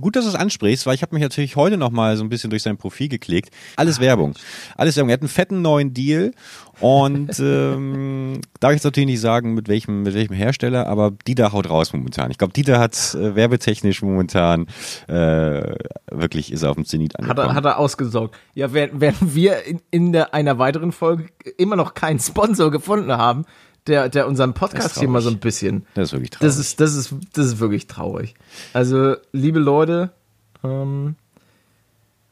gut, 0.00 0.16
dass 0.16 0.24
du 0.24 0.30
es 0.30 0.36
ansprichst, 0.36 0.86
weil 0.86 0.94
ich 0.94 1.02
habe 1.02 1.14
mich 1.14 1.22
natürlich 1.22 1.56
heute 1.56 1.76
noch 1.76 1.90
mal 1.90 2.16
so 2.16 2.24
ein 2.24 2.28
bisschen 2.28 2.50
durch 2.50 2.62
sein 2.62 2.76
Profil 2.76 3.08
geklickt. 3.08 3.50
Alles 3.76 4.00
Werbung. 4.00 4.34
Alles 4.76 4.96
Werbung. 4.96 5.10
Er 5.10 5.14
hat 5.14 5.22
einen 5.22 5.28
fetten 5.28 5.62
neuen 5.62 5.94
Deal 5.94 6.32
und 6.80 7.38
ähm, 7.40 8.40
darf 8.60 8.70
ich 8.70 8.76
jetzt 8.76 8.84
natürlich 8.84 9.08
nicht 9.08 9.20
sagen, 9.20 9.54
mit 9.54 9.68
welchem, 9.68 10.02
mit 10.02 10.14
welchem 10.14 10.34
Hersteller, 10.34 10.86
aber 10.86 11.12
Dieter 11.26 11.52
haut 11.52 11.68
raus 11.68 11.92
momentan. 11.92 12.30
Ich 12.30 12.38
glaube, 12.38 12.52
Dieter 12.52 12.78
hat 12.78 13.14
äh, 13.14 13.34
werbetechnisch 13.34 14.02
momentan 14.02 14.66
äh, 15.08 15.74
wirklich 16.10 16.52
ist 16.52 16.62
er 16.62 16.70
auf 16.70 16.76
dem 16.76 16.84
Zenit 16.84 17.18
angekommen. 17.18 17.48
Hat 17.48 17.50
er, 17.50 17.54
hat 17.54 17.64
er 17.64 17.78
ausgesorgt. 17.78 18.36
Ja, 18.54 18.72
während, 18.72 18.92
während 19.00 19.34
wir 19.34 19.64
in, 19.64 19.80
in 19.90 20.12
der, 20.12 20.34
einer 20.34 20.58
weiteren 20.58 20.92
Folge 20.92 21.28
immer 21.56 21.76
noch 21.76 21.94
keinen 21.94 22.20
Sponsor 22.20 22.70
gefunden 22.70 23.12
haben, 23.12 23.44
der, 23.88 24.08
der 24.08 24.28
unseren 24.28 24.54
Podcast 24.54 24.98
hier 24.98 25.08
mal 25.08 25.22
so 25.22 25.30
ein 25.30 25.38
bisschen. 25.38 25.86
Das 25.94 26.08
ist 26.08 26.12
wirklich 26.12 26.30
traurig. 26.30 26.48
Das 26.48 26.58
ist, 26.58 26.80
das 26.80 26.94
ist, 26.94 27.14
das 27.32 27.46
ist 27.46 27.60
wirklich 27.60 27.86
traurig. 27.86 28.34
Also, 28.72 29.16
liebe 29.32 29.58
Leute, 29.58 30.10
ähm, 30.62 31.16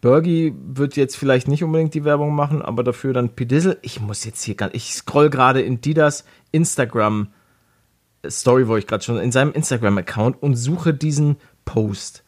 Bergie 0.00 0.54
wird 0.56 0.96
jetzt 0.96 1.16
vielleicht 1.16 1.48
nicht 1.48 1.64
unbedingt 1.64 1.94
die 1.94 2.04
Werbung 2.04 2.34
machen, 2.34 2.62
aber 2.62 2.84
dafür 2.84 3.12
dann 3.12 3.30
Pedizzle. 3.30 3.78
Ich 3.82 4.00
muss 4.00 4.24
jetzt 4.24 4.42
hier 4.42 4.54
gar 4.54 4.74
ich 4.74 4.94
scroll 4.94 5.30
gerade 5.30 5.62
in 5.62 5.80
Didas 5.80 6.24
Instagram 6.52 7.28
Story, 8.28 8.68
wo 8.68 8.76
ich 8.76 8.86
gerade 8.86 9.04
schon 9.04 9.18
in 9.18 9.32
seinem 9.32 9.52
Instagram 9.52 9.98
Account 9.98 10.42
und 10.42 10.54
suche 10.56 10.94
diesen 10.94 11.36
Post. 11.64 12.22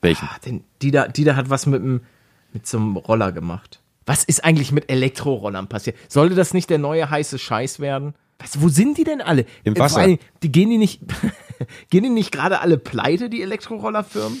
Welchen? 0.00 0.26
Ah, 0.26 0.38
den, 0.44 0.64
Dida, 0.82 1.08
Dida 1.08 1.34
hat 1.34 1.50
was 1.50 1.66
mit, 1.66 1.82
mit 1.82 2.66
so 2.66 2.78
einem 2.78 2.96
Roller 2.96 3.32
gemacht. 3.32 3.80
Was 4.06 4.24
ist 4.24 4.44
eigentlich 4.44 4.72
mit 4.72 4.90
Elektrorollern 4.90 5.68
passiert? 5.68 5.96
Sollte 6.08 6.34
das 6.34 6.54
nicht 6.54 6.70
der 6.70 6.78
neue 6.78 7.10
heiße 7.10 7.38
Scheiß 7.38 7.80
werden? 7.80 8.14
Was, 8.38 8.60
wo 8.60 8.68
sind 8.68 8.98
die 8.98 9.04
denn 9.04 9.20
alle? 9.20 9.46
Im 9.64 9.74
äh, 9.74 9.78
Wasser. 9.78 10.00
Allem, 10.00 10.18
die 10.42 10.52
gehen 10.52 10.70
die 10.70 10.78
nicht, 10.78 11.00
gehen 11.90 12.04
die 12.04 12.10
nicht 12.10 12.32
gerade 12.32 12.60
alle 12.60 12.78
pleite, 12.78 13.28
die 13.28 13.42
Elektrorollerfirmen? 13.42 14.40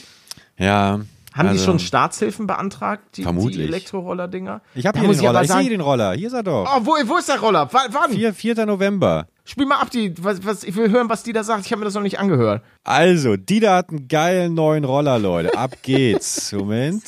Ja. 0.56 1.00
Haben 1.34 1.48
also, 1.48 1.60
die 1.60 1.64
schon 1.64 1.78
Staatshilfen 1.78 2.46
beantragt, 2.46 3.16
die, 3.16 3.22
vermutlich. 3.22 3.56
die 3.58 3.62
Elektroroller-Dinger? 3.64 4.60
Ich 4.74 4.86
habe 4.86 4.98
hier 4.98 5.08
den 5.08 5.20
Roller, 5.20 5.42
ich 5.42 5.52
sehe 5.52 5.68
den 5.68 5.80
Roller, 5.80 6.12
hier 6.14 6.26
ist 6.26 6.32
er 6.32 6.42
doch. 6.42 6.66
Oh, 6.66 6.80
wo, 6.84 6.92
wo 7.08 7.16
ist 7.16 7.28
der 7.28 7.38
Roller? 7.38 7.72
W 7.72 7.76
wann? 7.90 8.12
4, 8.12 8.34
4. 8.34 8.66
November. 8.66 9.28
Spiel 9.44 9.66
mal 9.66 9.76
ab, 9.76 9.90
die, 9.90 10.12
was, 10.22 10.44
was, 10.44 10.64
ich 10.64 10.74
will 10.74 10.90
hören, 10.90 11.08
was 11.08 11.22
die 11.22 11.32
da 11.32 11.44
sagt. 11.44 11.64
Ich 11.64 11.72
habe 11.72 11.80
mir 11.80 11.84
das 11.84 11.94
noch 11.94 12.02
nicht 12.02 12.18
angehört. 12.18 12.62
Also, 12.84 13.36
die 13.36 13.60
da 13.60 13.76
hat 13.76 13.90
einen 13.90 14.08
geilen 14.08 14.54
neuen 14.54 14.84
Roller, 14.84 15.18
Leute. 15.18 15.56
Ab 15.56 15.76
geht's. 15.82 16.52
Moment. 16.58 17.02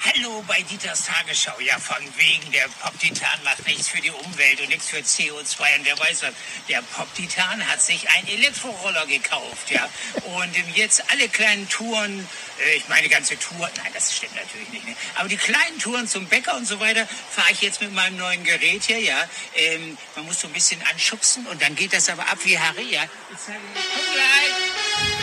Hallo 0.00 0.44
bei 0.46 0.62
Dieters 0.62 1.06
Tagesschau. 1.06 1.58
Ja, 1.58 1.76
von 1.78 1.96
wegen, 2.16 2.52
der 2.52 2.68
Pop-Titan 2.80 3.42
macht 3.42 3.66
nichts 3.66 3.88
für 3.88 4.00
die 4.00 4.10
Umwelt 4.10 4.60
und 4.60 4.68
nichts 4.68 4.88
für 4.88 4.98
CO2. 4.98 5.76
Und 5.76 5.84
wer 5.84 5.98
weiß 5.98 6.22
was, 6.22 6.32
der 6.68 6.82
Pop-Titan 6.82 7.66
hat 7.68 7.82
sich 7.82 8.08
einen 8.10 8.28
Elektroroller 8.28 9.06
gekauft, 9.06 9.70
ja. 9.70 9.88
Und 10.24 10.76
jetzt 10.76 11.02
alle 11.10 11.28
kleinen 11.28 11.68
Touren, 11.68 12.28
äh, 12.64 12.76
ich 12.76 12.88
meine 12.88 13.08
ganze 13.08 13.36
Tour, 13.40 13.68
nein, 13.76 13.92
das 13.92 14.16
stimmt 14.16 14.36
natürlich 14.36 14.68
nicht, 14.68 14.86
ne? 14.86 14.94
aber 15.16 15.28
die 15.28 15.36
kleinen 15.36 15.78
Touren 15.80 16.06
zum 16.06 16.26
Bäcker 16.26 16.54
und 16.54 16.66
so 16.66 16.78
weiter 16.78 17.06
fahre 17.30 17.50
ich 17.50 17.62
jetzt 17.62 17.80
mit 17.80 17.92
meinem 17.92 18.16
neuen 18.18 18.44
Gerät 18.44 18.84
hier, 18.84 19.00
ja. 19.00 19.28
Ähm, 19.56 19.98
man 20.14 20.26
muss 20.26 20.40
so 20.40 20.46
ein 20.46 20.52
bisschen 20.52 20.80
anschubsen 20.92 21.44
und 21.46 21.60
dann 21.60 21.74
geht 21.74 21.92
das 21.92 22.08
aber 22.08 22.22
ab 22.22 22.38
wie 22.44 22.56
Harry, 22.56 22.88
ja. 22.94 23.02
Ich 23.32 23.40
sage, 23.40 23.58
komm 23.74 24.14
gleich. 24.14 25.17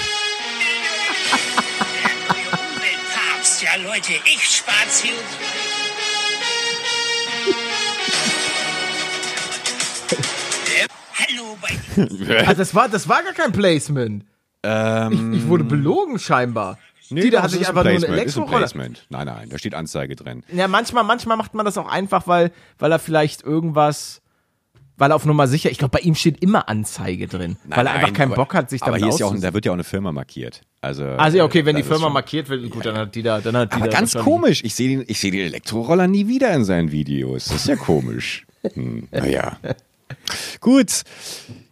Ja, 3.61 3.75
Leute, 3.81 4.13
ich 4.25 4.43
spare 4.43 4.75
CO2. 4.89 5.13
Hallo 11.17 11.57
bei 11.61 12.45
ah, 12.47 12.53
das 12.53 12.75
war 12.75 12.89
das 12.89 13.07
war 13.07 13.23
gar 13.23 13.33
kein 13.33 13.51
Placement. 13.51 14.25
Ähm, 14.63 15.33
ich, 15.33 15.39
ich, 15.39 15.47
wurde 15.47 15.63
belogen 15.63 16.19
scheinbar. 16.19 16.77
Nee, 17.09 17.21
die, 17.21 17.29
da 17.29 17.43
hatte 17.43 17.55
ich 17.55 17.67
einfach 17.67 17.83
nur 17.83 17.93
eine 17.93 18.07
Elektroroller. 18.07 18.69
Nein, 18.75 18.97
nein, 19.09 19.49
da 19.49 19.57
steht 19.57 19.75
Anzeige 19.75 20.15
drin. 20.15 20.43
Ja, 20.51 20.67
manchmal, 20.67 21.03
manchmal 21.03 21.37
macht 21.37 21.53
man 21.53 21.65
das 21.65 21.77
auch 21.77 21.87
einfach, 21.87 22.27
weil, 22.27 22.51
weil 22.79 22.91
er 22.91 22.99
vielleicht 22.99 23.43
irgendwas 23.43 24.21
weil 24.97 25.11
er 25.11 25.15
auf 25.15 25.25
Nummer 25.25 25.47
sicher, 25.47 25.69
ich 25.69 25.77
glaube, 25.77 25.97
bei 25.97 25.99
ihm 25.99 26.15
steht 26.15 26.41
immer 26.41 26.69
Anzeige 26.69 27.27
drin, 27.27 27.57
nein, 27.65 27.77
weil 27.77 27.87
er 27.87 27.93
einfach 27.93 28.13
keinen 28.13 28.33
aber, 28.33 28.43
Bock 28.43 28.53
hat, 28.53 28.69
sich 28.69 28.81
damit 28.81 28.95
Aber 28.95 29.05
hier 29.05 29.13
ist 29.13 29.19
ja 29.19 29.25
auch, 29.25 29.35
da 29.39 29.53
wird 29.53 29.65
ja 29.65 29.71
auch 29.71 29.75
eine 29.75 29.83
Firma 29.83 30.11
markiert. 30.11 30.61
Also, 30.81 31.05
also 31.05 31.37
ja, 31.37 31.43
okay, 31.43 31.65
wenn 31.65 31.75
die 31.75 31.83
Firma 31.83 32.09
markiert 32.09 32.49
wird, 32.49 32.69
gut, 32.69 32.85
ja. 32.85 32.91
dann 32.91 33.01
hat 33.01 33.15
die 33.15 33.23
da, 33.23 33.41
dann 33.41 33.57
hat 33.57 33.73
die 33.73 33.77
aber 33.77 33.87
da 33.87 33.97
ganz 33.97 34.13
komisch, 34.13 34.63
ich 34.63 34.75
sehe 34.75 34.89
den, 34.89 35.05
ich 35.07 35.19
sehe 35.19 35.31
den 35.31 35.41
Elektroroller 35.41 36.07
nie 36.07 36.27
wieder 36.27 36.53
in 36.53 36.63
seinen 36.63 36.91
Videos. 36.91 37.45
Das 37.45 37.57
ist 37.57 37.67
ja 37.67 37.75
komisch. 37.75 38.45
Hm, 38.73 39.07
naja. 39.11 39.57
gut. 40.59 41.03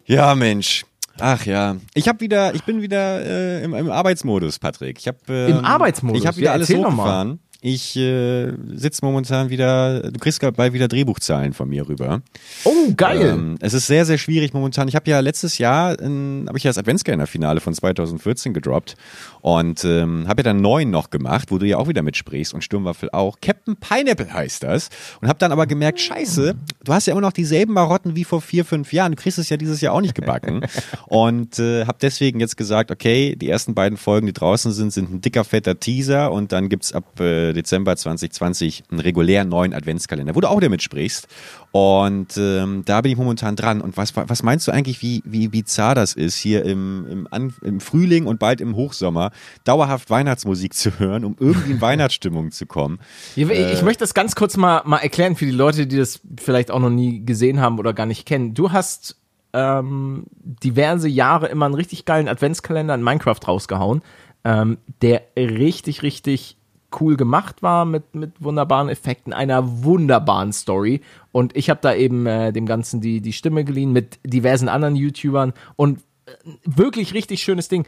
Ja, 0.05 0.35
Mensch. 0.35 0.85
Ach 1.19 1.45
ja, 1.45 1.77
ich 1.93 2.07
habe 2.07 2.21
wieder, 2.21 2.55
ich 2.55 2.63
bin 2.63 2.81
wieder 2.81 3.23
äh, 3.23 3.63
im, 3.63 3.73
im, 3.75 3.91
Arbeitsmodus, 3.91 4.57
Patrick. 4.57 4.97
Ich 4.99 5.07
habe 5.07 5.19
ähm, 5.29 5.57
im 5.57 5.65
Arbeitsmodus. 5.65 6.19
Ich 6.19 6.27
habe 6.27 6.37
wieder 6.37 6.47
ja, 6.47 6.53
alles 6.53 6.69
hochgefahren. 6.69 7.39
Ich 7.65 7.95
äh, 7.95 8.51
sitze 8.75 9.05
momentan 9.05 9.49
wieder, 9.49 10.11
du 10.11 10.19
kriegst 10.19 10.41
bald 10.41 10.73
wieder 10.73 10.89
Drehbuchzahlen 10.89 11.53
von 11.53 11.69
mir 11.69 11.87
rüber. 11.87 12.21
Oh, 12.65 12.91
geil. 12.97 13.21
Ähm, 13.21 13.55
es 13.61 13.73
ist 13.73 13.87
sehr, 13.87 14.05
sehr 14.05 14.17
schwierig 14.17 14.53
momentan. 14.53 14.89
Ich 14.89 14.97
habe 14.97 15.09
ja 15.09 15.21
letztes 15.21 15.59
Jahr, 15.59 15.91
habe 15.91 16.57
ich 16.57 16.65
ja 16.65 16.69
das 16.71 16.77
Adventskalender-Finale 16.77 17.61
von 17.61 17.73
2014 17.73 18.53
gedroppt 18.53 18.95
und 19.39 19.85
ähm, 19.85 20.27
habe 20.27 20.41
ja 20.41 20.43
dann 20.43 20.59
neun 20.59 20.89
noch 20.89 21.09
gemacht, 21.09 21.51
wo 21.51 21.57
du 21.57 21.65
ja 21.65 21.77
auch 21.77 21.87
wieder 21.87 22.01
mitsprichst 22.01 22.53
und 22.53 22.65
Sturmwaffel 22.65 23.11
auch. 23.13 23.37
Captain 23.41 23.77
Pineapple 23.77 24.33
heißt 24.33 24.63
das. 24.63 24.89
Und 25.21 25.29
habe 25.29 25.39
dann 25.39 25.53
aber 25.53 25.65
gemerkt, 25.65 26.01
scheiße, 26.01 26.55
du 26.83 26.93
hast 26.93 27.07
ja 27.07 27.13
immer 27.13 27.21
noch 27.21 27.31
dieselben 27.31 27.71
Marotten 27.71 28.17
wie 28.17 28.25
vor 28.25 28.41
vier, 28.41 28.65
fünf 28.65 28.91
Jahren. 28.91 29.13
Du 29.13 29.21
kriegst 29.21 29.39
es 29.39 29.47
ja 29.47 29.55
dieses 29.55 29.79
Jahr 29.79 29.93
auch 29.93 30.01
nicht 30.01 30.15
gebacken. 30.15 30.65
und 31.07 31.59
äh, 31.59 31.85
habe 31.85 31.99
deswegen 32.01 32.41
jetzt 32.41 32.57
gesagt, 32.57 32.91
okay, 32.91 33.37
die 33.37 33.47
ersten 33.47 33.73
beiden 33.73 33.97
Folgen, 33.97 34.27
die 34.27 34.33
draußen 34.33 34.73
sind, 34.73 34.91
sind 34.91 35.13
ein 35.13 35.21
dicker, 35.21 35.45
fetter 35.45 35.79
Teaser 35.79 36.29
und 36.29 36.51
dann 36.51 36.67
gibt's 36.67 36.91
ab 36.91 37.21
äh, 37.21 37.52
Dezember 37.53 37.95
2020 37.95 38.83
einen 38.89 38.99
regulären 38.99 39.49
neuen 39.49 39.73
Adventskalender, 39.73 40.35
wo 40.35 40.41
du 40.41 40.49
auch 40.49 40.57
wieder 40.57 40.69
mitsprichst. 40.69 41.27
Und 41.71 42.37
ähm, 42.37 42.83
da 42.85 43.01
bin 43.01 43.11
ich 43.11 43.17
momentan 43.17 43.55
dran. 43.55 43.81
Und 43.81 43.97
was, 43.97 44.15
was 44.15 44.43
meinst 44.43 44.67
du 44.67 44.71
eigentlich, 44.71 45.01
wie, 45.01 45.23
wie 45.25 45.47
bizarr 45.47 45.95
das 45.95 46.13
ist, 46.13 46.35
hier 46.35 46.65
im, 46.65 47.07
im, 47.09 47.27
An 47.31 47.53
im 47.63 47.79
Frühling 47.79 48.27
und 48.27 48.39
bald 48.39 48.61
im 48.61 48.75
Hochsommer 48.75 49.31
dauerhaft 49.63 50.09
Weihnachtsmusik 50.09 50.73
zu 50.73 50.99
hören, 50.99 51.25
um 51.25 51.35
irgendwie 51.39 51.71
in 51.71 51.81
Weihnachtsstimmung 51.81 52.51
zu 52.51 52.65
kommen? 52.65 52.99
Ich, 53.35 53.49
äh, 53.49 53.73
ich 53.73 53.81
möchte 53.81 54.01
das 54.01 54.13
ganz 54.13 54.35
kurz 54.35 54.57
mal, 54.57 54.81
mal 54.85 54.97
erklären 54.97 55.35
für 55.35 55.45
die 55.45 55.51
Leute, 55.51 55.87
die 55.87 55.97
das 55.97 56.19
vielleicht 56.39 56.71
auch 56.71 56.79
noch 56.79 56.89
nie 56.89 57.25
gesehen 57.25 57.59
haben 57.59 57.79
oder 57.79 57.93
gar 57.93 58.05
nicht 58.05 58.25
kennen. 58.25 58.53
Du 58.53 58.71
hast 58.71 59.17
ähm, 59.53 60.25
diverse 60.33 61.07
Jahre 61.07 61.47
immer 61.47 61.65
einen 61.65 61.75
richtig 61.75 62.05
geilen 62.05 62.27
Adventskalender 62.27 62.95
in 62.95 63.03
Minecraft 63.03 63.39
rausgehauen, 63.47 64.01
ähm, 64.43 64.77
der 65.01 65.23
richtig, 65.37 66.03
richtig 66.03 66.57
cool 66.99 67.15
gemacht 67.15 67.63
war 67.63 67.85
mit, 67.85 68.15
mit 68.15 68.41
wunderbaren 68.41 68.89
Effekten, 68.89 69.33
einer 69.33 69.83
wunderbaren 69.83 70.53
Story. 70.53 71.01
Und 71.31 71.55
ich 71.55 71.69
habe 71.69 71.79
da 71.81 71.93
eben 71.93 72.25
äh, 72.25 72.51
dem 72.51 72.65
Ganzen 72.65 73.01
die, 73.01 73.21
die 73.21 73.33
Stimme 73.33 73.63
geliehen 73.63 73.91
mit 73.91 74.19
diversen 74.25 74.69
anderen 74.69 74.95
YouTubern 74.95 75.53
und 75.75 75.99
äh, 76.25 76.31
wirklich 76.65 77.13
richtig 77.13 77.41
schönes 77.43 77.69
Ding. 77.69 77.85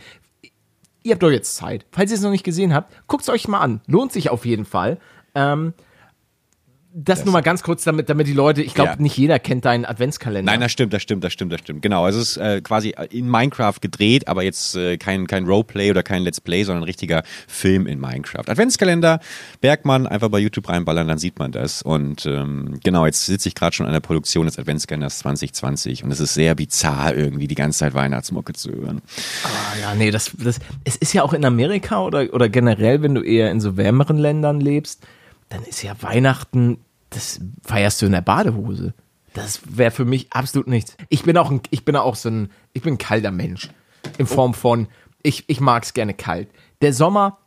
Ihr 1.03 1.13
habt 1.13 1.23
doch 1.23 1.29
jetzt 1.29 1.55
Zeit. 1.55 1.85
Falls 1.91 2.11
ihr 2.11 2.17
es 2.17 2.23
noch 2.23 2.31
nicht 2.31 2.43
gesehen 2.43 2.73
habt, 2.73 2.91
guckt 3.07 3.23
es 3.23 3.29
euch 3.29 3.47
mal 3.47 3.59
an. 3.59 3.81
Lohnt 3.87 4.11
sich 4.11 4.29
auf 4.29 4.45
jeden 4.45 4.65
Fall. 4.65 4.97
Ähm, 5.35 5.73
das, 6.97 7.19
das 7.19 7.25
nur 7.25 7.33
mal 7.33 7.41
ganz 7.41 7.61
kurz, 7.61 7.83
damit, 7.83 8.09
damit 8.09 8.25
die 8.25 8.33
Leute, 8.33 8.61
ich 8.61 8.73
glaube, 8.73 8.91
ja. 8.91 8.95
nicht 8.97 9.17
jeder 9.17 9.37
kennt 9.37 9.65
deinen 9.65 9.83
Adventskalender. 9.83 10.49
Nein, 10.49 10.61
das 10.61 10.71
stimmt, 10.71 10.93
das 10.93 11.01
stimmt, 11.01 11.25
das 11.25 11.33
stimmt, 11.33 11.51
das 11.51 11.59
stimmt. 11.59 11.81
Genau, 11.81 12.05
also 12.05 12.21
es 12.21 12.31
ist 12.31 12.37
äh, 12.37 12.61
quasi 12.61 12.95
in 13.09 13.29
Minecraft 13.29 13.81
gedreht, 13.81 14.29
aber 14.29 14.43
jetzt 14.43 14.77
äh, 14.77 14.95
kein, 14.97 15.27
kein 15.27 15.45
Roleplay 15.45 15.91
oder 15.91 16.03
kein 16.03 16.23
Let's 16.23 16.39
Play, 16.39 16.63
sondern 16.63 16.83
ein 16.83 16.85
richtiger 16.85 17.23
Film 17.49 17.85
in 17.85 17.99
Minecraft. 17.99 18.47
Adventskalender, 18.47 19.19
Bergmann, 19.59 20.07
einfach 20.07 20.29
bei 20.29 20.39
YouTube 20.39 20.69
reinballern, 20.69 21.09
dann 21.09 21.17
sieht 21.17 21.37
man 21.37 21.51
das. 21.51 21.81
Und 21.81 22.25
ähm, 22.25 22.79
genau, 22.81 23.05
jetzt 23.05 23.25
sitze 23.25 23.49
ich 23.49 23.55
gerade 23.55 23.75
schon 23.75 23.87
an 23.87 23.91
der 23.93 23.99
Produktion 23.99 24.45
des 24.45 24.57
Adventskalenders 24.57 25.19
2020 25.19 26.05
und 26.05 26.11
es 26.11 26.21
ist 26.21 26.33
sehr 26.33 26.55
bizarr, 26.55 27.13
irgendwie 27.13 27.49
die 27.49 27.55
ganze 27.55 27.79
Zeit 27.79 27.93
Weihnachtsmucke 27.93 28.53
zu 28.53 28.71
hören. 28.71 29.01
Ah 29.43 29.77
ja, 29.81 29.95
nee, 29.95 30.11
das, 30.11 30.31
das, 30.37 30.59
es 30.85 30.95
ist 30.95 31.11
ja 31.11 31.23
auch 31.23 31.33
in 31.33 31.43
Amerika 31.43 32.01
oder, 32.03 32.33
oder 32.33 32.47
generell, 32.47 33.01
wenn 33.01 33.15
du 33.15 33.21
eher 33.21 33.51
in 33.51 33.59
so 33.59 33.75
wärmeren 33.75 34.17
Ländern 34.17 34.61
lebst, 34.61 35.05
dann 35.49 35.63
ist 35.63 35.83
ja 35.83 35.93
Weihnachten 36.01 36.77
das 37.15 37.39
feierst 37.63 38.01
du 38.01 38.07
in 38.07 38.11
der 38.11 38.21
Badehose. 38.21 38.93
Das 39.33 39.61
wäre 39.65 39.91
für 39.91 40.05
mich 40.05 40.31
absolut 40.31 40.67
nichts. 40.67 40.95
Ich 41.09 41.23
bin 41.23 41.37
auch 41.37 41.49
ein, 41.49 41.61
ich 41.69 41.85
bin 41.85 41.95
auch 41.95 42.15
so 42.15 42.29
ein, 42.29 42.49
ich 42.73 42.81
bin 42.81 42.95
ein 42.95 42.97
kalter 42.97 43.31
Mensch. 43.31 43.69
In 44.17 44.27
Form 44.27 44.53
von, 44.53 44.87
ich, 45.23 45.45
ich 45.47 45.59
mag 45.59 45.83
es 45.83 45.93
gerne 45.93 46.13
kalt. 46.13 46.49
Der 46.81 46.93
Sommer, 46.93 47.37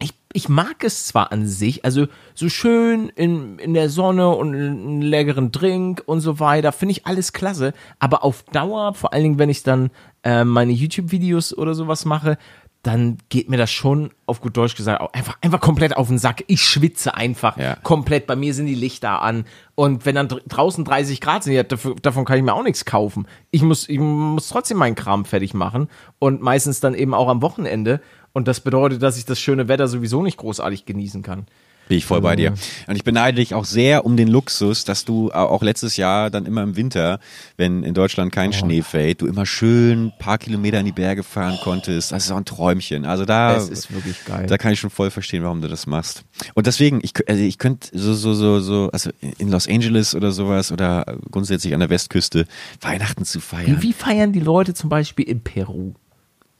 ich, 0.00 0.14
ich 0.32 0.48
mag 0.48 0.84
es 0.84 1.06
zwar 1.06 1.32
an 1.32 1.46
sich, 1.46 1.84
also 1.84 2.06
so 2.34 2.48
schön 2.48 3.08
in, 3.08 3.58
in 3.58 3.74
der 3.74 3.88
Sonne 3.88 4.28
und 4.30 4.54
einen 4.54 5.02
leckeren 5.02 5.50
Drink 5.50 6.02
und 6.06 6.20
so 6.20 6.40
weiter, 6.40 6.72
finde 6.72 6.92
ich 6.92 7.06
alles 7.06 7.32
klasse. 7.32 7.72
Aber 7.98 8.24
auf 8.24 8.42
Dauer, 8.44 8.94
vor 8.94 9.12
allen 9.12 9.22
Dingen, 9.22 9.38
wenn 9.38 9.50
ich 9.50 9.62
dann 9.62 9.90
äh, 10.24 10.44
meine 10.44 10.72
YouTube-Videos 10.72 11.56
oder 11.56 11.74
sowas 11.74 12.04
mache, 12.04 12.36
dann 12.84 13.18
geht 13.30 13.48
mir 13.48 13.56
das 13.56 13.70
schon 13.72 14.10
auf 14.26 14.40
gut 14.40 14.56
Deutsch 14.56 14.76
gesagt 14.76 15.00
einfach 15.14 15.36
einfach 15.40 15.60
komplett 15.60 15.96
auf 15.96 16.08
den 16.08 16.18
Sack. 16.18 16.44
Ich 16.46 16.62
schwitze 16.62 17.14
einfach 17.14 17.56
Ja. 17.56 17.76
komplett. 17.82 18.26
Bei 18.26 18.36
mir 18.36 18.54
sind 18.54 18.66
die 18.66 18.74
Lichter 18.74 19.20
an 19.22 19.44
und 19.74 20.06
wenn 20.06 20.14
dann 20.14 20.28
dr- 20.28 20.42
draußen 20.46 20.84
30 20.84 21.20
Grad 21.20 21.42
sind, 21.44 21.54
ja, 21.54 21.62
dafür, 21.62 21.96
davon 22.00 22.24
kann 22.24 22.36
ich 22.36 22.44
mir 22.44 22.54
auch 22.54 22.62
nichts 22.62 22.84
kaufen. 22.84 23.26
Ich 23.50 23.62
muss 23.62 23.88
ich 23.88 23.98
muss 23.98 24.48
trotzdem 24.48 24.76
meinen 24.78 24.94
Kram 24.94 25.24
fertig 25.24 25.54
machen 25.54 25.88
und 26.18 26.40
meistens 26.42 26.80
dann 26.80 26.94
eben 26.94 27.14
auch 27.14 27.28
am 27.28 27.42
Wochenende 27.42 28.00
und 28.32 28.46
das 28.48 28.60
bedeutet, 28.60 29.02
dass 29.02 29.16
ich 29.18 29.24
das 29.24 29.40
schöne 29.40 29.66
Wetter 29.68 29.88
sowieso 29.88 30.22
nicht 30.22 30.36
großartig 30.36 30.84
genießen 30.86 31.22
kann. 31.22 31.46
Bin 31.88 31.98
ich 31.98 32.06
voll 32.06 32.22
bei 32.22 32.34
dir. 32.34 32.54
Und 32.86 32.96
ich 32.96 33.04
beneide 33.04 33.36
dich 33.36 33.52
auch 33.54 33.66
sehr 33.66 34.06
um 34.06 34.16
den 34.16 34.28
Luxus, 34.28 34.84
dass 34.84 35.04
du 35.04 35.30
auch 35.32 35.62
letztes 35.62 35.96
Jahr 35.98 36.30
dann 36.30 36.46
immer 36.46 36.62
im 36.62 36.76
Winter, 36.76 37.20
wenn 37.58 37.82
in 37.82 37.92
Deutschland 37.92 38.32
kein 38.32 38.50
Oh. 38.50 38.52
Schnee 38.52 38.80
fällt, 38.82 39.20
du 39.20 39.26
immer 39.26 39.44
schön 39.44 40.06
ein 40.06 40.12
paar 40.18 40.38
Kilometer 40.38 40.80
in 40.80 40.86
die 40.86 40.92
Berge 40.92 41.22
fahren 41.22 41.58
konntest. 41.62 42.12
Das 42.12 42.24
ist 42.24 42.30
auch 42.30 42.38
ein 42.38 42.44
Träumchen. 42.46 43.04
Also 43.04 43.24
da, 43.26 43.54
Es 43.56 43.68
ist 43.68 43.92
wirklich 43.92 44.24
geil. 44.24 44.46
da 44.46 44.56
kann 44.56 44.72
ich 44.72 44.80
schon 44.80 44.90
voll 44.90 45.10
verstehen, 45.10 45.42
warum 45.42 45.60
du 45.60 45.68
das 45.68 45.86
machst. 45.86 46.24
Und 46.54 46.66
deswegen, 46.66 47.00
ich, 47.02 47.12
also 47.28 47.42
ich 47.42 47.58
könnte 47.58 47.88
so, 47.92 48.14
so, 48.14 48.32
so, 48.34 48.60
so, 48.60 48.88
also 48.92 49.10
in 49.38 49.50
Los 49.50 49.68
Angeles 49.68 50.14
oder 50.14 50.32
sowas 50.32 50.72
oder 50.72 51.04
grundsätzlich 51.30 51.74
an 51.74 51.80
der 51.80 51.90
Westküste 51.90 52.46
Weihnachten 52.80 53.24
zu 53.26 53.40
feiern. 53.40 53.82
Wie 53.82 53.92
feiern 53.92 54.32
die 54.32 54.40
Leute 54.40 54.72
zum 54.74 54.88
Beispiel 54.88 55.28
in 55.28 55.40
Peru? 55.42 55.92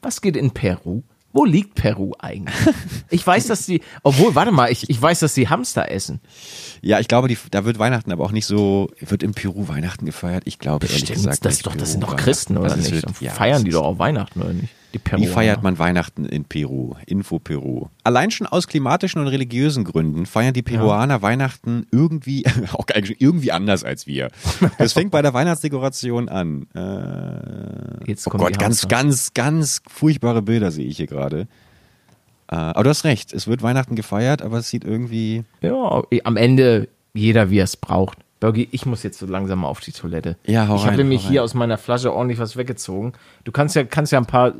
Was 0.03 0.20
geht 0.20 0.37
in 0.37 0.51
Peru? 0.51 1.03
Wo 1.37 1.45
liegt 1.45 1.74
Peru 1.74 2.12
eigentlich? 2.20 2.55
Ich 3.11 3.26
weiß, 3.26 3.49
dass 3.49 3.66
die, 3.66 3.80
obwohl, 4.05 4.35
warte 4.37 4.53
mal, 4.53 4.70
ich, 4.70 4.89
ich 4.89 5.03
weiß, 5.03 5.18
dass 5.18 5.35
die 5.35 5.49
Hamster 5.49 5.91
essen. 5.91 6.20
Ja, 6.80 7.01
ich 7.01 7.09
glaube, 7.09 7.26
die, 7.28 7.37
da 7.51 7.64
wird 7.64 7.78
Weihnachten 7.80 8.12
aber 8.12 8.24
auch 8.24 8.30
nicht 8.30 8.47
so, 8.47 8.89
wird 9.01 9.22
in 9.24 9.32
Peru 9.35 9.66
Weihnachten 9.66 10.07
gefeiert? 10.07 10.45
Ich 10.47 10.61
glaube, 10.61 10.87
ehrlich 10.87 11.12
gesagt. 11.12 11.45
das, 11.45 11.55
nicht 11.55 11.66
doch, 11.66 11.74
das 11.74 11.91
sind 11.93 12.03
doch. 12.05 12.14
Christen, 12.16 12.57
oder 12.57 12.68
Das 12.68 12.76
nicht? 12.78 12.93
wird- 12.93 13.20
ja, 13.20 13.32
Feiern 13.32 13.64
die 13.64 13.70
doch 13.72 13.82
auch 13.85 13.99
Weihnachten, 13.99 14.41
oder 14.43 14.53
nicht? 14.53 14.68
Wie 15.16 15.26
feiert 15.26 15.62
man 15.62 15.78
Weihnachten 15.78 16.24
in 16.24 16.45
Peru? 16.45 16.95
Info 17.07 17.38
Peru. 17.38 17.86
Allein 18.03 18.30
schon 18.30 18.47
aus 18.47 18.66
klimatischen 18.66 19.20
und 19.20 19.28
religiösen 19.28 19.84
Gründen 19.84 20.26
feiern 20.26 20.55
die 20.55 20.62
Peruaner 20.62 21.22
Weihnachten 21.22 21.86
irgendwie, 21.90 22.45
auch 22.72 22.86
eigentlich 22.95 23.20
irgendwie 23.20 23.53
anders 23.53 23.84
als 23.84 24.07
wir. 24.07 24.30
Das 24.78 24.92
fängt 24.92 25.11
bei 25.11 25.22
der 25.22 25.34
Weihnachtsdekoration 25.34 26.28
an. 26.28 26.66
Äh, 26.74 28.07
Jetzt 28.07 28.26
oh 28.26 28.30
Gott, 28.30 28.59
ganz, 28.59 28.88
ganz, 28.88 29.34
ganz 29.34 29.82
furchtbare 29.88 30.42
Bilder 30.42 30.70
sehe 30.70 30.86
ich 30.86 30.97
hier 30.97 31.07
gerade. 31.07 31.49
Äh, 32.49 32.57
aber 32.57 32.84
du 32.84 32.90
hast 32.90 33.05
recht, 33.05 33.32
es 33.32 33.47
wird 33.47 33.62
Weihnachten 33.62 33.95
gefeiert, 33.97 34.42
aber 34.42 34.59
es 34.59 34.68
sieht 34.68 34.84
irgendwie. 34.84 35.45
Ja, 35.61 36.03
am 36.24 36.36
Ende 36.36 36.88
jeder, 37.14 37.51
wie 37.51 37.59
er 37.59 37.64
es 37.64 37.76
braucht. 37.76 38.18
Birgi, 38.40 38.68
ich 38.72 38.84
muss 38.84 39.03
jetzt 39.03 39.18
so 39.18 39.26
langsam 39.26 39.61
mal 39.61 39.68
auf 39.68 39.80
die 39.80 39.92
Toilette. 39.92 40.36
Ja, 40.45 40.68
hau 40.68 40.76
Ich 40.76 40.84
habe 40.84 40.99
nämlich 40.99 41.26
hier 41.26 41.42
aus 41.42 41.55
meiner 41.55 41.78
Flasche 41.78 42.12
ordentlich 42.12 42.38
was 42.38 42.57
weggezogen. 42.57 43.14
Du 43.45 43.53
kannst 43.53 43.74
ja, 43.74 43.84
kannst 43.84 44.12
ja 44.12 44.18
ein 44.18 44.26
paar 44.26 44.53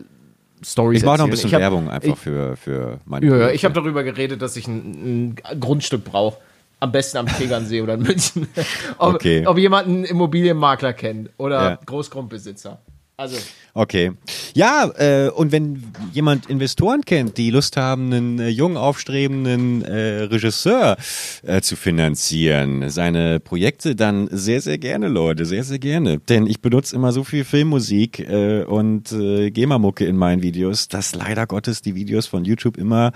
Stories 0.65 1.01
Ich 1.01 1.05
mache 1.07 1.19
noch 1.19 1.25
ein 1.25 1.31
bisschen 1.31 1.49
Ich 1.49 1.55
hab- 1.55 1.61
Werbung 1.61 1.91
einfach 1.91 2.17
für, 2.17 2.57
für 2.57 3.01
meine. 3.05 3.27
Ja, 3.27 3.51
ich 3.51 3.65
habe 3.65 3.75
darüber 3.75 4.03
geredet, 4.03 4.41
dass 4.43 4.57
ich 4.57 4.67
ein, 4.67 5.37
ein 5.51 5.61
Grundstück 5.61 6.05
brauche. 6.05 6.39
Am 6.81 6.93
besten 6.93 7.19
am 7.19 7.27
Tegernsee 7.27 7.81
oder 7.83 7.95
in 7.95 8.03
München. 8.03 8.49
ob, 8.99 9.15
Okay. 9.15 9.47
ob 9.47 9.57
jemand 9.59 9.87
einen 9.89 10.05
Immobilienmakler 10.05 10.93
kennt 10.93 11.31
oder 11.39 11.63
Ja. 11.63 11.79
Großgrundbesitzer. 11.87 12.79
Also, 13.17 13.37
Okay. 13.77 14.13
Ja, 14.55 14.89
äh, 14.99 15.31
und 15.31 15.51
wenn 15.51 15.83
jemand 16.13 16.49
Investoren 16.49 17.03
kennt, 17.03 17.37
die 17.39 17.51
Lust 17.51 17.77
haben, 17.77 18.13
einen 18.13 18.39
äh, 18.39 18.49
jung 18.49 18.77
aufstrebenden 18.77 19.83
äh, 19.83 20.23
Regisseur 20.23 20.97
äh, 21.43 21.61
zu 21.61 21.75
finanzieren, 21.75 22.89
seine 22.89 23.41
Projekte, 23.41 23.97
dann 23.97 24.29
sehr, 24.31 24.61
sehr 24.61 24.79
gerne, 24.79 25.09
Leute, 25.09 25.45
sehr, 25.45 25.65
sehr 25.65 25.81
gerne. 25.81 26.21
Denn 26.21 26.47
ich 26.47 26.61
benutze 26.61 26.95
immer 26.95 27.11
so 27.11 27.25
viel 27.25 27.43
Filmmusik 27.43 28.21
äh, 28.21 28.63
und 28.63 29.11
äh, 29.11 29.51
GEMA-Mucke 29.51 30.05
in 30.05 30.17
meinen 30.17 30.43
Videos, 30.43 30.87
dass 30.87 31.17
leider 31.17 31.49
Gottes 31.49 31.83
die 31.83 31.97
Videos 31.97 32.29
von 32.29 32.45
YouTube 32.45 32.77
immer 32.77 33.11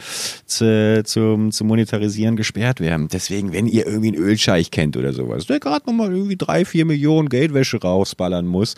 zu, 0.44 1.04
zum, 1.04 1.52
zum 1.52 1.68
Monetarisieren 1.68 2.34
gesperrt 2.34 2.80
werden. 2.80 3.06
Deswegen, 3.12 3.52
wenn 3.52 3.68
ihr 3.68 3.86
irgendwie 3.86 4.08
einen 4.08 4.24
Ölscheich 4.24 4.72
kennt 4.72 4.96
oder 4.96 5.12
sowas, 5.12 5.46
der 5.46 5.60
gerade 5.60 5.86
nochmal 5.86 6.12
irgendwie 6.12 6.36
drei, 6.36 6.64
vier 6.64 6.84
Millionen 6.84 7.28
Geldwäsche 7.28 7.80
rausballern 7.80 8.44
muss, 8.44 8.74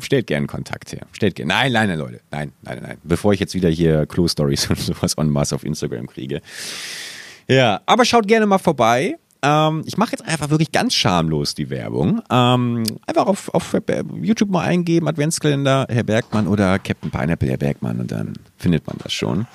stellt 0.00 0.26
gerne 0.26 0.46
Kontakt 0.46 0.92
her. 0.92 1.06
Stellt 1.12 1.34
gerne. 1.34 1.52
Nein, 1.52 1.72
nein, 1.72 1.88
nein, 1.88 1.98
Leute. 1.98 2.20
Nein, 2.30 2.52
nein, 2.62 2.80
nein. 2.82 2.98
Bevor 3.02 3.32
ich 3.32 3.40
jetzt 3.40 3.54
wieder 3.54 3.68
hier 3.68 4.06
Klo-Stories 4.06 4.66
und 4.70 4.78
sowas 4.78 5.14
en 5.14 5.30
masse 5.30 5.54
auf 5.54 5.64
Instagram 5.64 6.06
kriege. 6.06 6.40
Ja, 7.48 7.80
aber 7.86 8.04
schaut 8.04 8.26
gerne 8.26 8.46
mal 8.46 8.58
vorbei. 8.58 9.16
Ähm, 9.42 9.82
ich 9.86 9.96
mache 9.96 10.12
jetzt 10.12 10.26
einfach 10.26 10.50
wirklich 10.50 10.72
ganz 10.72 10.94
schamlos 10.94 11.54
die 11.54 11.70
Werbung. 11.70 12.22
Ähm, 12.30 12.82
einfach 13.06 13.26
auf, 13.26 13.52
auf 13.54 13.76
YouTube 14.20 14.50
mal 14.50 14.62
eingeben, 14.62 15.08
Adventskalender, 15.08 15.86
Herr 15.88 16.02
Bergmann 16.02 16.46
oder 16.46 16.78
Captain 16.78 17.10
Pineapple, 17.10 17.48
Herr 17.48 17.58
Bergmann 17.58 18.00
und 18.00 18.10
dann 18.10 18.34
findet 18.56 18.86
man 18.86 18.96
das 19.02 19.12
schon. 19.12 19.46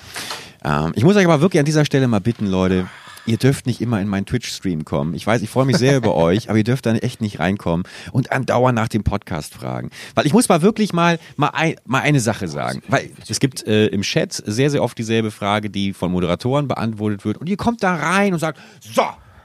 Ähm, 0.64 0.92
ich 0.94 1.04
muss 1.04 1.16
euch 1.16 1.24
aber 1.24 1.40
wirklich 1.40 1.60
an 1.60 1.66
dieser 1.66 1.84
Stelle 1.84 2.08
mal 2.08 2.20
bitten, 2.20 2.46
Leute, 2.46 2.86
ihr 3.26 3.36
dürft 3.36 3.66
nicht 3.66 3.80
immer 3.80 4.00
in 4.00 4.08
meinen 4.08 4.26
Twitch-Stream 4.26 4.84
kommen. 4.84 5.14
Ich 5.14 5.26
weiß, 5.26 5.42
ich 5.42 5.50
freue 5.50 5.66
mich 5.66 5.76
sehr 5.76 5.96
über 5.96 6.14
euch, 6.14 6.48
aber 6.48 6.58
ihr 6.58 6.64
dürft 6.64 6.86
da 6.86 6.92
echt 6.94 7.20
nicht 7.20 7.38
reinkommen 7.38 7.84
und 8.12 8.32
andauernd 8.32 8.76
nach 8.76 8.88
dem 8.88 9.04
Podcast 9.04 9.54
fragen. 9.54 9.90
Weil 10.14 10.26
ich 10.26 10.32
muss 10.32 10.48
mal 10.48 10.62
wirklich 10.62 10.92
mal, 10.92 11.18
mal, 11.36 11.50
ein, 11.54 11.76
mal 11.84 12.00
eine 12.00 12.20
Sache 12.20 12.48
sagen. 12.48 12.82
Weil 12.88 13.10
es 13.28 13.40
gibt 13.40 13.66
äh, 13.66 13.86
im 13.86 14.02
Chat 14.02 14.32
sehr, 14.32 14.70
sehr 14.70 14.82
oft 14.82 14.96
dieselbe 14.98 15.30
Frage, 15.30 15.70
die 15.70 15.92
von 15.92 16.12
Moderatoren 16.12 16.68
beantwortet 16.68 17.24
wird. 17.24 17.38
Und 17.38 17.48
ihr 17.48 17.56
kommt 17.56 17.82
da 17.82 17.94
rein 17.94 18.32
und 18.32 18.38
sagt, 18.38 18.58
so, 18.80 19.02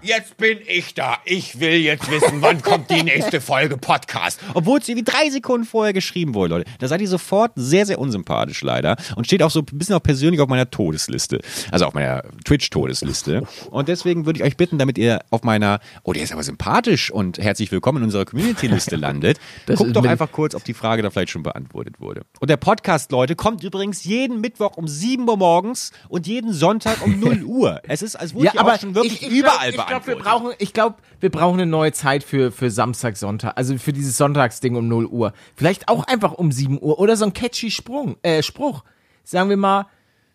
Jetzt 0.08 0.38
bin 0.38 0.60
ich 0.66 0.94
da. 0.94 1.18
Ich 1.26 1.60
will 1.60 1.76
jetzt 1.76 2.10
wissen, 2.10 2.42
wann 2.42 2.62
kommt 2.62 2.90
die 2.90 3.04
nächste 3.04 3.42
Folge 3.42 3.76
Podcast. 3.76 4.40
Obwohl 4.54 4.80
es 4.80 4.88
irgendwie 4.88 5.04
drei 5.04 5.30
Sekunden 5.30 5.66
vorher 5.66 5.92
geschrieben 5.92 6.34
wurde, 6.34 6.54
Leute. 6.54 6.72
Da 6.80 6.88
seid 6.88 7.02
ihr 7.02 7.10
sofort 7.10 7.52
sehr, 7.58 7.86
sehr 7.86 8.00
unsympathisch 8.00 8.62
leider. 8.62 8.96
Und 9.18 9.26
steht 9.26 9.44
auch 9.44 9.52
so 9.52 9.60
ein 9.60 9.66
bisschen 9.78 9.96
auch 9.96 10.04
persönlich 10.04 10.40
auf 10.40 10.48
meiner 10.48 10.72
Todesliste. 10.72 11.42
Also 11.72 11.88
auf 11.88 11.94
meiner 11.94 12.24
Twitch-Todesliste. 12.46 13.46
Und 13.70 13.90
deswegen 13.90 14.26
würde 14.26 14.40
ich 14.40 14.46
euch 14.46 14.56
bitten, 14.56 14.78
damit 14.78 14.98
ihr 14.98 15.26
auf 15.30 15.44
meiner, 15.44 15.82
oh, 16.04 16.14
der 16.14 16.24
ist 16.24 16.32
aber 16.32 16.44
sympathisch 16.44 17.12
und 17.12 17.38
herzlich 17.38 17.70
willkommen 17.74 17.98
in 17.98 18.04
unserer 18.06 18.24
Community-Liste 18.24 18.96
landet. 18.96 19.42
Das 19.66 19.78
Guckt 19.78 19.94
doch 19.94 20.06
einfach 20.06 20.32
kurz, 20.32 20.56
ob 20.56 20.64
die 20.64 20.74
Frage 20.74 21.02
da 21.02 21.10
vielleicht 21.10 21.32
schon 21.32 21.44
beantwortet 21.44 22.00
wurde. 22.00 22.22
Und 22.40 22.50
der 22.50 22.56
Podcast, 22.56 23.12
Leute, 23.12 23.36
kommt 23.36 23.62
übrigens 23.62 24.06
jeden 24.06 24.40
Mittwoch 24.40 24.78
um 24.78 24.88
7 24.88 25.28
Uhr 25.28 25.36
morgens 25.36 25.92
und 26.08 26.28
jeden 26.28 26.54
Sonntag 26.54 27.06
um 27.06 27.20
0 27.20 27.44
Uhr. 27.44 27.82
Es 27.90 28.02
ist, 28.02 28.16
als 28.16 28.34
wurde 28.34 28.46
ja, 28.46 28.52
hier 28.54 28.62
aber 28.62 28.76
auch 28.76 28.80
schon 28.80 28.96
wirklich 28.96 29.22
ich, 29.22 29.28
ich 29.28 29.38
überall 29.40 29.74
glaub, 29.74 29.90
ich 29.90 29.97
glaub, 30.04 30.08
wir 30.08 30.24
brauchen, 30.24 30.54
ich 30.60 30.74
glaube, 30.74 30.96
wir 31.20 31.30
brauchen 31.30 31.60
eine 31.60 31.70
neue 31.70 31.92
Zeit 31.92 32.24
für, 32.24 32.52
für 32.52 32.70
Samstag, 32.70 33.18
Sonntag. 33.18 33.54
Also 33.58 33.78
für 33.78 33.94
dieses 33.94 34.18
Sonntagsding 34.18 34.76
um 34.76 34.88
0 34.88 35.06
Uhr. 35.06 35.34
Vielleicht 35.56 35.90
auch 35.90 36.06
einfach 36.06 36.34
um 36.34 36.52
7 36.52 36.82
Uhr 36.82 37.00
oder 37.00 37.16
so 37.16 37.26
ein 37.26 37.34
catchy 37.34 37.72
Sprung, 37.72 38.18
äh, 38.22 38.44
Spruch. 38.44 38.84
Sagen 39.24 39.50
wir 39.50 39.58
mal 39.58 39.88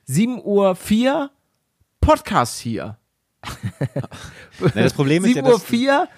7 0.04 0.42
Uhr 0.42 0.74
4, 0.76 1.30
Podcast 2.00 2.58
hier. 2.58 2.98
Na, 4.60 4.70
das 4.74 4.92
Problem 4.94 5.24
ist 5.24 5.34
7 5.34 5.44
ja, 5.44 5.52
Uhr 5.52 5.58
dass 5.58 5.64
4, 5.64 6.08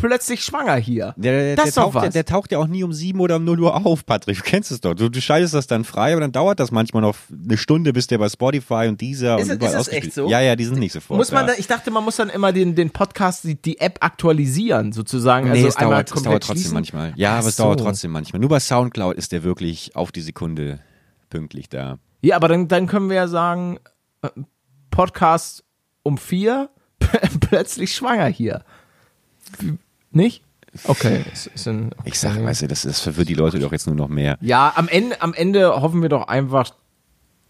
plötzlich 0.00 0.42
schwanger 0.44 0.76
hier. 0.76 1.14
der, 1.16 1.32
der, 1.32 1.56
das 1.56 1.74
der, 1.74 1.82
doch 1.84 1.92
taucht, 1.92 1.94
ja- 2.02 2.08
was. 2.08 2.12
der 2.14 2.24
taucht 2.24 2.52
ja 2.52 2.58
auch 2.58 2.66
nie 2.66 2.82
um 2.84 2.92
7 2.92 3.18
oder 3.20 3.36
um 3.36 3.44
0 3.44 3.60
Uhr 3.60 3.86
auf, 3.86 4.04
Patrick. 4.06 4.36
Du 4.38 4.42
kennst 4.42 4.70
es 4.70 4.80
doch. 4.80 4.94
Du, 4.94 5.08
du 5.08 5.20
schaltest 5.20 5.54
das 5.54 5.66
dann 5.66 5.84
frei, 5.84 6.12
aber 6.12 6.20
dann 6.20 6.32
dauert 6.32 6.60
das 6.60 6.70
manchmal 6.70 7.02
noch 7.02 7.16
eine 7.30 7.56
Stunde, 7.56 7.92
bis 7.92 8.06
der 8.06 8.18
bei 8.18 8.28
Spotify 8.28 8.86
und 8.88 9.00
dieser 9.00 9.38
Ist 9.38 9.50
und 9.50 9.56
überall 9.56 9.74
ist 9.80 9.88
es 9.88 9.88
echt 9.88 10.12
so? 10.14 10.28
Ja, 10.28 10.40
ja, 10.40 10.56
die 10.56 10.64
sind 10.64 10.78
nicht 10.78 10.92
sofort. 10.92 11.18
Muss 11.18 11.32
man 11.32 11.46
da. 11.46 11.54
ich 11.58 11.66
dachte, 11.66 11.90
man 11.90 12.04
muss 12.04 12.16
dann 12.16 12.28
immer 12.30 12.52
den, 12.52 12.74
den 12.74 12.90
Podcast, 12.90 13.44
die, 13.44 13.54
die 13.60 13.78
App 13.80 13.98
aktualisieren, 14.00 14.92
sozusagen. 14.92 15.46
Nee, 15.50 15.56
also 15.58 15.68
es 15.68 15.76
einmal 15.76 16.04
dauert, 16.04 16.16
es 16.16 16.22
dauert 16.22 16.42
trotzdem 16.42 16.56
schließen. 16.56 16.74
manchmal. 16.74 17.12
Ja, 17.16 17.34
Ach 17.34 17.38
aber 17.38 17.48
es 17.48 17.56
so. 17.56 17.62
dauert 17.64 17.80
trotzdem 17.80 18.10
manchmal. 18.12 18.40
Nur 18.40 18.48
bei 18.50 18.60
Soundcloud 18.60 19.16
ist 19.16 19.32
der 19.32 19.42
wirklich 19.42 19.94
auf 19.96 20.12
die 20.12 20.20
Sekunde 20.22 20.80
pünktlich 21.30 21.68
da. 21.68 21.98
Ja, 22.22 22.36
aber 22.36 22.48
dann, 22.48 22.68
dann 22.68 22.86
können 22.86 23.08
wir 23.10 23.16
ja 23.16 23.28
sagen, 23.28 23.78
äh, 24.22 24.28
Podcast 24.90 25.62
um 26.02 26.18
vier, 26.18 26.70
plötzlich 27.40 27.94
schwanger 27.94 28.26
hier. 28.26 28.64
Nicht? 30.10 30.42
Okay. 30.84 31.24
ein, 31.66 31.86
okay. 31.86 32.02
Ich 32.04 32.18
sag, 32.18 32.42
weißt 32.42 32.62
du, 32.62 32.68
das, 32.68 32.82
das 32.82 33.00
verwirrt 33.00 33.28
die 33.28 33.34
Leute 33.34 33.58
doch 33.58 33.72
jetzt 33.72 33.86
nur 33.86 33.96
noch 33.96 34.08
mehr. 34.08 34.36
Ja, 34.40 34.72
am 34.76 34.88
Ende, 34.88 35.20
am 35.22 35.34
Ende 35.34 35.80
hoffen 35.80 36.02
wir 36.02 36.08
doch 36.08 36.28
einfach, 36.28 36.70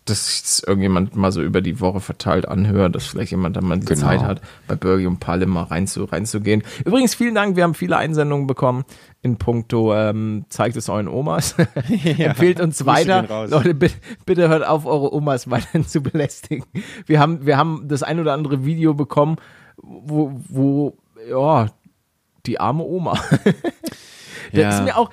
dass 0.04 0.56
sich 0.56 0.66
irgendjemand 0.66 1.16
mal 1.16 1.32
so 1.32 1.42
über 1.42 1.60
die 1.60 1.80
Woche 1.80 2.00
verteilt 2.00 2.48
anhört, 2.48 2.94
dass 2.94 3.06
vielleicht 3.06 3.32
jemand 3.32 3.56
dann 3.56 3.66
mal 3.66 3.78
die 3.78 3.86
Genau. 3.86 4.00
Zeit 4.00 4.22
hat, 4.22 4.40
bei 4.66 4.74
Burgi 4.74 5.06
und 5.06 5.20
Palle 5.20 5.46
mal 5.46 5.64
rein 5.64 5.86
zu, 5.86 6.04
reinzugehen. 6.04 6.62
Übrigens, 6.84 7.14
vielen 7.14 7.34
Dank, 7.34 7.56
wir 7.56 7.64
haben 7.64 7.74
viele 7.74 7.96
Einsendungen 7.98 8.46
bekommen 8.46 8.84
in 9.20 9.36
puncto, 9.36 9.94
ähm, 9.94 10.46
zeigt 10.48 10.76
es 10.76 10.88
euren 10.88 11.08
Omas. 11.08 11.56
Empfehlt 12.18 12.60
uns 12.60 12.86
weiter. 12.86 13.46
Leute, 13.48 13.74
bitte, 13.74 13.96
bitte 14.24 14.48
hört 14.48 14.66
auf, 14.66 14.86
eure 14.86 15.12
Omas 15.12 15.50
weiterhin 15.50 15.86
zu 15.86 16.00
belästigen. 16.00 16.64
Wir 17.04 17.20
haben, 17.20 17.44
wir 17.44 17.58
haben 17.58 17.86
das 17.88 18.02
ein 18.02 18.18
oder 18.18 18.32
andere 18.32 18.64
Video 18.64 18.94
bekommen, 18.94 19.36
wo, 19.76 20.40
wo, 20.48 20.96
ja, 21.28 21.68
die 22.48 22.58
arme 22.60 22.82
Oma. 22.84 23.18
Das 24.50 24.60
Ja. 24.62 24.78
ist 24.78 24.84
mir 24.84 24.96
auch, 24.96 25.10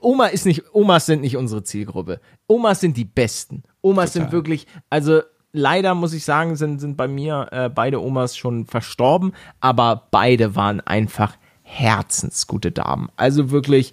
Oma 0.00 0.26
ist 0.26 0.44
nicht, 0.44 0.64
Omas 0.74 1.06
sind 1.06 1.20
nicht 1.20 1.36
unsere 1.36 1.62
Zielgruppe. 1.62 2.20
Omas 2.48 2.80
sind 2.80 2.96
die 2.96 3.04
Besten. 3.04 3.62
Omas 3.80 4.12
sind 4.12 4.22
Total. 4.22 4.32
wirklich, 4.32 4.66
also 4.90 5.20
leider 5.52 5.94
muss 5.94 6.12
ich 6.12 6.24
sagen, 6.24 6.56
sind, 6.56 6.80
sind 6.80 6.96
bei 6.96 7.06
mir 7.06 7.46
äh, 7.52 7.68
beide 7.68 8.02
Omas 8.02 8.36
schon 8.36 8.66
verstorben, 8.66 9.34
aber 9.60 10.08
beide 10.10 10.56
waren 10.56 10.80
einfach 10.80 11.36
herzensgute 11.62 12.72
Damen. 12.72 13.08
Also 13.16 13.50
wirklich 13.52 13.92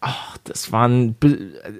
ach, 0.00 0.36
das 0.44 0.70
waren 0.72 1.16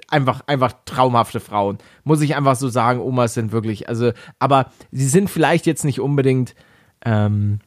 einfach, 0.08 0.42
einfach 0.46 0.72
traumhafte 0.86 1.40
Frauen. 1.40 1.76
Muss 2.04 2.20
ich 2.22 2.36
einfach 2.36 2.56
so 2.56 2.68
sagen, 2.68 3.00
Omas 3.00 3.34
sind 3.34 3.52
wirklich, 3.52 3.88
also, 3.88 4.12
aber 4.38 4.70
sie 4.90 5.06
sind 5.08 5.28
vielleicht 5.30 5.64
jetzt 5.66 5.84
nicht 5.84 6.00
unbedingt, 6.00 6.54
ähm, 7.04 7.60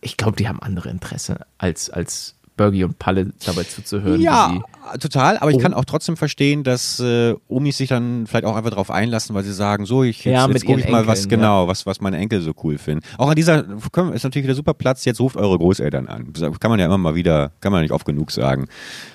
ich 0.00 0.16
glaube, 0.16 0.36
die 0.36 0.48
haben 0.48 0.60
andere 0.60 0.88
Interesse 0.90 1.46
als, 1.58 1.90
als 1.90 2.36
Bergie 2.56 2.84
und 2.84 2.98
Palle 2.98 3.32
dabei 3.44 3.64
zuzuhören. 3.64 4.20
Ja, 4.20 4.58
total, 5.00 5.38
aber 5.38 5.50
ich 5.50 5.56
Oh. 5.56 5.60
kann 5.60 5.74
auch 5.74 5.84
trotzdem 5.84 6.16
verstehen, 6.16 6.64
dass 6.64 7.00
äh, 7.00 7.34
Omis 7.48 7.78
sich 7.78 7.88
dann 7.88 8.26
vielleicht 8.26 8.44
auch 8.44 8.56
einfach 8.56 8.70
darauf 8.70 8.90
einlassen, 8.90 9.34
weil 9.34 9.44
sie 9.44 9.52
sagen, 9.52 9.86
so, 9.86 10.02
ich 10.02 10.24
jetzt, 10.24 10.32
Ja, 10.34 10.48
jetzt 10.48 10.64
gucke 10.66 10.80
ich 10.80 10.88
mal, 10.88 11.06
was 11.06 11.24
Enkeln, 11.24 11.40
genau, 11.40 11.68
was, 11.68 11.86
was 11.86 12.00
meine 12.00 12.16
Enkel 12.18 12.40
so 12.40 12.52
cool 12.62 12.78
finden. 12.78 13.04
Auch 13.18 13.28
an 13.28 13.36
dieser 13.36 13.64
können, 13.92 14.12
ist 14.12 14.24
natürlich 14.24 14.44
wieder 14.44 14.54
super 14.54 14.74
Platz, 14.74 15.04
jetzt 15.04 15.20
ruft 15.20 15.36
eure 15.36 15.58
Großeltern 15.58 16.08
an. 16.08 16.32
Kann 16.60 16.70
man 16.70 16.78
ja 16.78 16.86
immer 16.86 16.98
mal 16.98 17.14
wieder, 17.14 17.52
kann 17.60 17.72
man 17.72 17.82
nicht 17.82 17.92
oft 17.92 18.06
genug 18.06 18.30
sagen. 18.30 18.66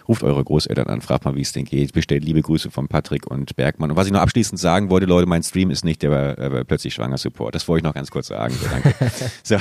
Ruft 0.07 0.23
eure 0.23 0.43
Großeltern 0.43 0.87
an, 0.87 1.01
fragt 1.01 1.25
mal, 1.25 1.35
wie 1.35 1.41
es 1.41 1.51
denen 1.53 1.65
geht, 1.65 1.93
bestellt 1.93 2.23
liebe 2.23 2.41
Grüße 2.41 2.71
von 2.71 2.87
Patrick 2.87 3.27
und 3.27 3.55
Bergmann. 3.55 3.91
Und 3.91 3.97
was 3.97 4.07
ich 4.07 4.13
noch 4.13 4.21
abschließend 4.21 4.59
sagen 4.59 4.89
wollte, 4.89 5.05
Leute, 5.05 5.27
mein 5.27 5.43
Stream 5.43 5.71
ist 5.71 5.85
nicht 5.85 6.01
der 6.01 6.37
äh, 6.37 6.65
plötzlich 6.65 6.93
schwanger 6.93 7.17
Support. 7.17 7.55
Das 7.55 7.67
wollte 7.67 7.81
ich 7.81 7.83
noch 7.83 7.93
ganz 7.93 8.11
kurz 8.11 8.27
sagen. 8.27 8.53
So, 8.53 8.67
danke. 8.69 8.93
so. 9.43 9.55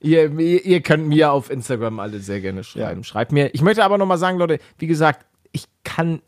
Ihr, 0.00 0.38
ihr, 0.38 0.80
könnt 0.80 1.06
mir 1.06 1.32
auf 1.32 1.50
Instagram 1.50 2.00
alle 2.00 2.18
sehr 2.20 2.40
gerne 2.40 2.64
schreiben. 2.64 3.04
Schreibt 3.04 3.32
mir. 3.32 3.54
Ich 3.54 3.62
möchte 3.62 3.84
aber 3.84 3.98
nochmal 3.98 4.18
sagen, 4.18 4.38
Leute, 4.38 4.58
wie 4.78 4.86
gesagt, 4.86 5.11
kann, 5.84 6.20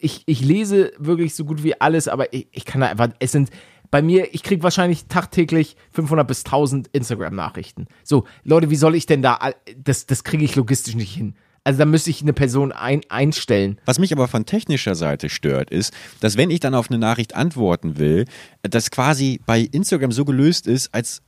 ich, 0.00 0.22
ich 0.26 0.40
lese 0.40 0.92
wirklich 0.98 1.34
so 1.34 1.44
gut 1.44 1.62
wie 1.62 1.80
alles, 1.80 2.08
aber 2.08 2.32
ich, 2.32 2.48
ich 2.52 2.64
kann 2.64 2.80
da 2.80 2.88
einfach, 2.88 3.08
es 3.18 3.32
sind, 3.32 3.50
bei 3.90 4.02
mir, 4.02 4.32
ich 4.34 4.42
kriege 4.42 4.62
wahrscheinlich 4.62 5.06
tagtäglich 5.06 5.76
500 5.92 6.26
bis 6.26 6.44
1000 6.44 6.88
Instagram-Nachrichten. 6.92 7.86
So, 8.04 8.24
Leute, 8.44 8.70
wie 8.70 8.76
soll 8.76 8.94
ich 8.94 9.06
denn 9.06 9.22
da, 9.22 9.52
das, 9.76 10.06
das 10.06 10.22
kriege 10.22 10.44
ich 10.44 10.54
logistisch 10.54 10.94
nicht 10.94 11.12
hin. 11.12 11.34
Also 11.64 11.78
da 11.78 11.84
müsste 11.84 12.10
ich 12.10 12.22
eine 12.22 12.32
Person 12.32 12.72
ein, 12.72 13.02
einstellen. 13.10 13.78
Was 13.84 13.98
mich 13.98 14.12
aber 14.12 14.28
von 14.28 14.46
technischer 14.46 14.94
Seite 14.94 15.28
stört, 15.28 15.70
ist, 15.70 15.92
dass 16.20 16.36
wenn 16.36 16.50
ich 16.50 16.60
dann 16.60 16.74
auf 16.74 16.88
eine 16.88 16.98
Nachricht 16.98 17.34
antworten 17.34 17.98
will, 17.98 18.24
das 18.62 18.90
quasi 18.90 19.40
bei 19.44 19.60
Instagram 19.60 20.12
so 20.12 20.24
gelöst 20.24 20.66
ist, 20.66 20.94
als 20.94 21.22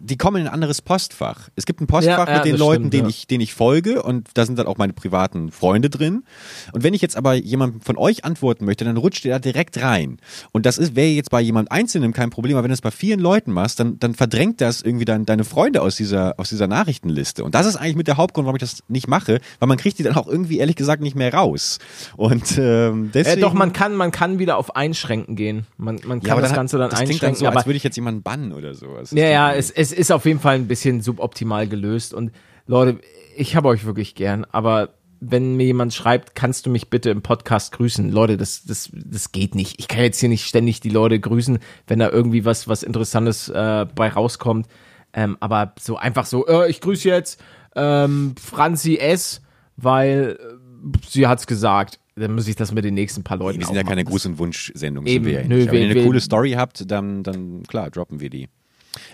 die 0.00 0.16
kommen 0.16 0.42
in 0.42 0.46
ein 0.48 0.52
anderes 0.52 0.82
Postfach. 0.82 1.48
Es 1.56 1.66
gibt 1.66 1.80
ein 1.80 1.86
Postfach 1.86 2.26
Ja, 2.26 2.32
ja, 2.32 2.36
mit 2.38 2.44
den 2.46 2.56
Leuten, 2.56 2.82
stimmt, 2.84 2.92
denen, 2.94 3.04
ja. 3.04 3.10
ich, 3.10 3.26
denen 3.26 3.40
ich 3.40 3.54
folge 3.54 4.02
und 4.02 4.28
da 4.34 4.44
sind 4.46 4.58
dann 4.58 4.66
auch 4.66 4.76
meine 4.78 4.92
privaten 4.92 5.50
Freunde 5.52 5.90
drin. 5.90 6.24
Und 6.72 6.82
wenn 6.82 6.94
ich 6.94 7.02
jetzt 7.02 7.16
aber 7.16 7.34
jemandem 7.34 7.80
von 7.80 7.96
euch 7.96 8.24
antworten 8.24 8.64
möchte, 8.64 8.84
dann 8.84 8.96
rutscht 8.96 9.24
ihr 9.24 9.32
da 9.32 9.38
direkt 9.38 9.80
rein. 9.82 10.18
Und 10.52 10.66
das 10.66 10.78
ist 10.78 10.96
wäre 10.96 11.08
jetzt 11.08 11.30
bei 11.30 11.40
jemand 11.40 11.70
Einzelnen 11.70 12.12
kein 12.12 12.30
Problem, 12.30 12.56
aber 12.56 12.64
wenn 12.64 12.70
du 12.70 12.74
es 12.74 12.80
bei 12.80 12.90
vielen 12.90 13.20
Leuten 13.20 13.52
machst, 13.52 13.80
dann, 13.80 13.98
dann 13.98 14.14
verdrängt 14.14 14.60
das 14.60 14.82
irgendwie 14.82 15.04
dann 15.04 15.26
deine 15.26 15.44
Freunde 15.44 15.82
aus 15.82 15.96
dieser, 15.96 16.34
aus 16.38 16.48
dieser 16.48 16.66
Nachrichtenliste. 16.66 17.44
Und 17.44 17.54
das 17.54 17.66
ist 17.66 17.76
eigentlich 17.76 17.96
mit 17.96 18.08
der 18.08 18.16
Hauptgrund, 18.16 18.46
warum 18.46 18.56
ich 18.56 18.60
das 18.60 18.82
nicht 18.88 19.08
mache, 19.08 19.40
weil 19.58 19.68
man 19.68 19.78
kriegt 19.78 19.98
die 19.98 20.02
dann 20.02 20.16
auch 20.16 20.26
irgendwie 20.26 20.58
ehrlich 20.58 20.76
gesagt 20.76 21.02
nicht 21.02 21.14
mehr 21.16 21.32
raus. 21.32 21.78
Und 22.16 22.58
ähm, 22.58 23.06
Äh, 23.08 23.10
deswegen. 23.12 23.40
doch, 23.40 23.52
man 23.54 23.72
kann, 23.72 23.94
man 23.94 24.10
kann 24.10 24.38
wieder 24.38 24.56
auf 24.56 24.76
Einschränken 24.76 25.36
gehen. 25.36 25.66
Man, 25.76 26.00
man 26.04 26.22
kann 26.22 26.40
das 26.40 26.52
Ganze 26.52 26.78
dann 26.78 26.90
das 26.90 26.98
klingt 27.00 27.12
einschränken. 27.14 27.34
dann 27.34 27.40
so, 27.40 27.46
aber 27.46 27.58
als 27.58 27.66
würde 27.66 27.76
ich 27.76 27.84
jetzt 27.84 27.96
jemanden 27.96 28.22
bannen 28.22 28.52
oder 28.52 28.74
sowas. 28.74 29.10
Ja, 29.12 29.26
ja, 29.26 29.52
es, 29.52 29.67
es 29.70 29.92
ist 29.92 30.12
auf 30.12 30.24
jeden 30.24 30.40
Fall 30.40 30.56
ein 30.56 30.68
bisschen 30.68 31.00
suboptimal 31.00 31.68
gelöst. 31.68 32.14
Und 32.14 32.32
Leute, 32.66 33.00
ich 33.36 33.56
habe 33.56 33.68
euch 33.68 33.84
wirklich 33.84 34.14
gern, 34.14 34.44
aber 34.50 34.94
wenn 35.20 35.56
mir 35.56 35.66
jemand 35.66 35.94
schreibt, 35.94 36.34
kannst 36.34 36.66
du 36.66 36.70
mich 36.70 36.90
bitte 36.90 37.10
im 37.10 37.22
Podcast 37.22 37.72
grüßen? 37.72 38.10
Leute, 38.10 38.36
das, 38.36 38.64
das, 38.64 38.90
das 38.92 39.32
geht 39.32 39.54
nicht. 39.54 39.78
Ich 39.78 39.88
kann 39.88 40.02
jetzt 40.02 40.20
hier 40.20 40.28
nicht 40.28 40.46
ständig 40.46 40.80
die 40.80 40.90
Leute 40.90 41.18
grüßen, 41.18 41.58
wenn 41.86 41.98
da 41.98 42.08
irgendwie 42.08 42.44
was, 42.44 42.68
was 42.68 42.82
Interessantes 42.82 43.48
äh, 43.48 43.86
bei 43.94 44.08
rauskommt. 44.08 44.68
Ähm, 45.12 45.36
aber 45.40 45.74
so 45.80 45.96
einfach 45.96 46.26
so, 46.26 46.46
äh, 46.46 46.70
ich 46.70 46.80
grüße 46.80 47.08
jetzt 47.08 47.42
ähm, 47.74 48.34
Franzi 48.40 48.96
S., 48.96 49.40
weil 49.76 50.38
äh, 50.38 50.98
sie 51.08 51.26
hat's 51.26 51.46
gesagt. 51.46 51.98
Dann 52.16 52.34
muss 52.34 52.48
ich 52.48 52.56
das 52.56 52.72
mit 52.72 52.84
den 52.84 52.94
nächsten 52.94 53.22
paar 53.22 53.36
Leuten 53.36 53.60
Wir 53.60 53.66
sind 53.66 53.76
ja 53.76 53.84
keine. 53.84 54.02
Gruß- 54.02 54.26
und 54.26 54.38
Wunsch-Sendung. 54.38 55.06
Eben, 55.06 55.28
ja 55.28 55.48
wenn 55.48 55.82
ihr 55.82 55.90
eine 55.90 56.04
coole 56.04 56.20
Story 56.20 56.52
habt, 56.52 56.90
dann, 56.90 57.22
dann 57.22 57.62
klar, 57.62 57.90
droppen 57.90 58.20
wir 58.20 58.28
die. 58.28 58.48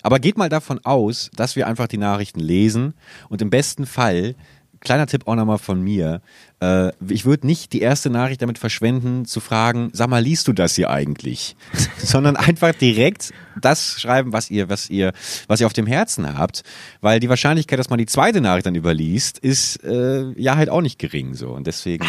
Aber 0.02 0.18
geht 0.18 0.36
mal 0.36 0.48
davon 0.48 0.80
aus, 0.84 1.30
dass 1.34 1.56
wir 1.56 1.66
einfach 1.66 1.88
die 1.88 1.98
Nachrichten 1.98 2.40
lesen 2.40 2.94
und 3.28 3.42
im 3.42 3.50
besten 3.50 3.86
Fall, 3.86 4.34
kleiner 4.80 5.06
Tipp 5.06 5.26
auch 5.26 5.34
nochmal 5.34 5.58
von 5.58 5.82
mir, 5.82 6.20
äh, 6.60 6.92
ich 7.08 7.24
würde 7.24 7.46
nicht 7.46 7.72
die 7.72 7.80
erste 7.80 8.10
Nachricht 8.10 8.42
damit 8.42 8.58
verschwenden, 8.58 9.24
zu 9.24 9.40
fragen, 9.40 9.90
sag 9.92 10.08
mal, 10.08 10.22
liest 10.22 10.46
du 10.46 10.52
das 10.52 10.76
hier 10.76 10.90
eigentlich? 10.90 11.56
Sondern 11.98 12.36
einfach 12.36 12.74
direkt 12.74 13.32
das 13.60 14.00
schreiben, 14.00 14.32
was 14.32 14.50
ihr, 14.50 14.68
was 14.68 14.88
ihr, 14.90 15.12
was 15.48 15.60
ihr 15.60 15.66
auf 15.66 15.72
dem 15.72 15.86
Herzen 15.86 16.38
habt, 16.38 16.62
weil 17.00 17.18
die 17.18 17.28
Wahrscheinlichkeit, 17.28 17.78
dass 17.78 17.90
man 17.90 17.98
die 17.98 18.06
zweite 18.06 18.40
Nachricht 18.40 18.66
dann 18.66 18.74
überliest, 18.74 19.38
ist 19.38 19.82
äh, 19.84 20.30
ja 20.36 20.56
halt 20.56 20.68
auch 20.68 20.82
nicht 20.82 20.98
gering 20.98 21.34
so 21.34 21.50
und 21.50 21.66
deswegen 21.66 22.06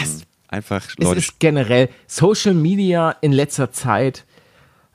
einfach 0.47 0.85
Es 0.87 0.97
Leute 0.97 1.19
ist 1.19 1.39
generell 1.39 1.89
Social 2.07 2.53
Media 2.53 3.15
in 3.21 3.31
letzter 3.31 3.71
Zeit. 3.71 4.25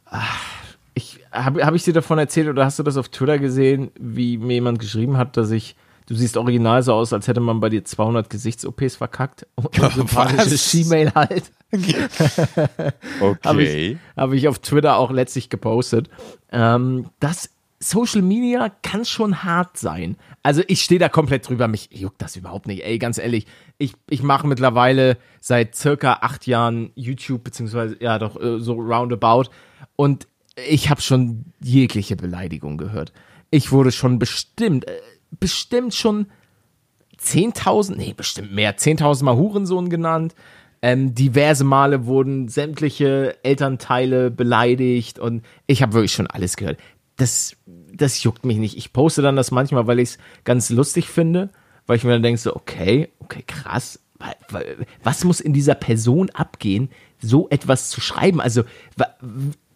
ach, 0.05 0.60
Ich 1.01 1.19
habe 1.33 1.65
hab 1.65 1.75
ich 1.75 1.83
dir 1.83 1.95
davon 1.95 2.19
erzählt 2.19 2.49
oder 2.49 2.67
hast 2.67 2.79
du 2.79 2.83
das 2.83 2.99
auf 2.99 3.09
Twitter 3.09 3.39
gesehen, 3.39 3.91
wie 3.99 4.37
mir 4.37 4.55
jemand 4.55 4.79
geschrieben 4.79 5.17
hat, 5.17 5.39
dass 5.39 5.51
ich 5.51 5.77
du 6.07 6.15
siehst 6.15 6.37
original 6.37 6.83
so 6.83 6.93
aus, 6.93 7.13
als 7.13 7.29
hätte 7.29 7.41
man 7.41 7.61
bei 7.61 7.71
dir 7.71 7.85
200 7.85 8.29
Gesichts-OPs 8.29 8.97
verkackt 8.97 9.47
und 9.55 9.83
ein 9.83 9.91
sympathisches 9.93 10.71
Gmail 10.73 11.13
halt. 11.15 11.53
Habe 11.73 12.93
Okay. 13.21 13.93
ich, 13.93 13.99
hab 14.17 14.33
ich 14.33 14.49
auf 14.49 14.59
Twitter 14.59 14.97
auch 14.97 15.11
letztlich 15.11 15.49
gepostet. 15.49 16.11
Ähm, 16.53 17.07
das 17.21 17.51
Social 17.79 18.21
Media 18.21 18.69
kann 18.83 19.07
schon 19.07 19.43
hart 19.43 19.79
sein. 19.79 20.17
Also 20.43 20.63
ich 20.67 20.83
stehe 20.83 20.99
da 20.99 21.09
komplett 21.09 21.49
drüber. 21.49 21.67
Mich 21.67 21.89
juckt 21.93 22.21
das 22.21 22.37
überhaupt 22.37 22.67
nicht. 22.67 22.85
Ey, 22.85 22.99
ganz 22.99 23.17
ehrlich, 23.17 23.47
ich, 23.79 23.95
ich 24.11 24.23
mache 24.23 24.47
mittlerweile 24.47 25.17
seit 25.41 25.75
circa 25.75 26.19
acht 26.21 26.47
Jahren 26.47 26.91
YouTube, 26.95 27.45
beziehungsweise 27.45 27.97
ja 28.01 28.19
doch 28.19 28.39
äh, 28.39 28.59
so 28.59 28.75
roundabout. 28.75 29.45
Und 29.97 30.27
ich 30.69 30.91
habe 30.91 31.01
schon 31.01 31.47
jegliche 31.63 32.17
Beleidigung 32.17 32.77
gehört. 32.79 33.13
Ich 33.51 33.73
wurde 33.73 33.93
schon 33.93 34.19
bestimmt, 34.19 34.87
äh, 34.89 34.93
bestimmt 35.39 35.95
schon 35.95 36.27
10.000, 37.23 37.97
nee, 37.97 38.15
bestimmt 38.17 38.53
mehr, 38.53 38.77
10.000 38.77 39.25
Mal 39.25 39.37
Hurensohn 39.37 39.91
genannt. 39.91 40.35
Ähm, 40.83 41.15
diverse 41.15 41.65
Male 41.65 42.07
wurden 42.07 42.49
sämtliche 42.49 43.37
Elternteile 43.45 44.31
beleidigt 44.31 45.19
und 45.19 45.45
ich 45.67 45.83
habe 45.83 45.93
wirklich 45.93 46.13
schon 46.13 46.27
alles 46.27 46.57
gehört. 46.57 46.79
Das, 47.17 47.55
das 47.95 48.23
juckt 48.23 48.47
mich 48.47 48.57
nicht. 48.57 48.79
Ich 48.79 48.95
poste 48.95 49.21
dann 49.21 49.37
das 49.37 49.51
manchmal, 49.51 49.87
weil 49.87 49.99
ich 49.99 50.11
es 50.11 50.19
ganz 50.45 50.71
lustig 50.71 51.07
finde, 51.07 51.51
weil 51.87 51.97
ich 51.99 52.05
mir 52.05 52.13
dann 52.13 52.23
denke 52.23 52.41
so, 52.41 52.57
okay, 52.57 53.11
okay, 53.19 53.43
krass. 53.47 54.01
Wa- 54.19 54.35
wa- 54.49 54.63
Was 55.03 55.25
muss 55.25 55.41
in 55.41 55.53
dieser 55.53 55.75
Person 55.75 56.31
abgehen, 56.31 56.89
so 57.21 57.49
etwas 57.51 57.89
zu 57.91 58.01
schreiben? 58.01 58.41
Also, 58.41 58.65
wa- 58.97 59.15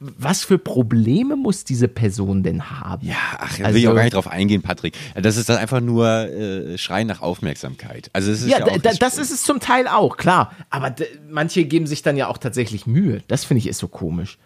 was 0.00 0.44
für 0.44 0.58
Probleme 0.58 1.34
muss 1.36 1.64
diese 1.64 1.88
Person 1.88 2.42
denn 2.42 2.70
haben? 2.70 3.06
Ja, 3.06 3.14
ach, 3.38 3.56
da 3.56 3.64
Also- 3.64 3.74
will 3.74 3.82
ich 3.82 3.88
auch 3.88 3.94
gar 3.94 4.02
nicht 4.04 4.14
drauf 4.14 4.28
eingehen, 4.28 4.60
Patrick. 4.60 4.94
Das 5.14 5.36
ist 5.36 5.48
dann 5.48 5.56
einfach 5.56 5.80
nur 5.80 6.06
äh, 6.08 6.76
Schreien 6.76 7.06
nach 7.06 7.22
Aufmerksamkeit. 7.22 8.10
Also 8.12 8.30
es 8.30 8.42
ist 8.42 8.48
Ja, 8.50 8.66
ja, 8.66 8.76
das 8.78 9.16
ist 9.18 9.30
es 9.30 9.42
zum 9.44 9.60
Teil 9.60 9.88
auch, 9.88 10.16
klar. 10.18 10.52
Aber 10.68 10.94
manche 11.30 11.64
geben 11.64 11.86
sich 11.86 12.02
dann 12.02 12.16
ja 12.16 12.28
auch 12.28 12.38
tatsächlich 12.38 12.86
Mühe. 12.86 13.22
Das 13.28 13.44
finde 13.44 13.60
ich 13.60 13.66
ist 13.66 13.78
so 13.78 13.88
komisch. 13.88 14.38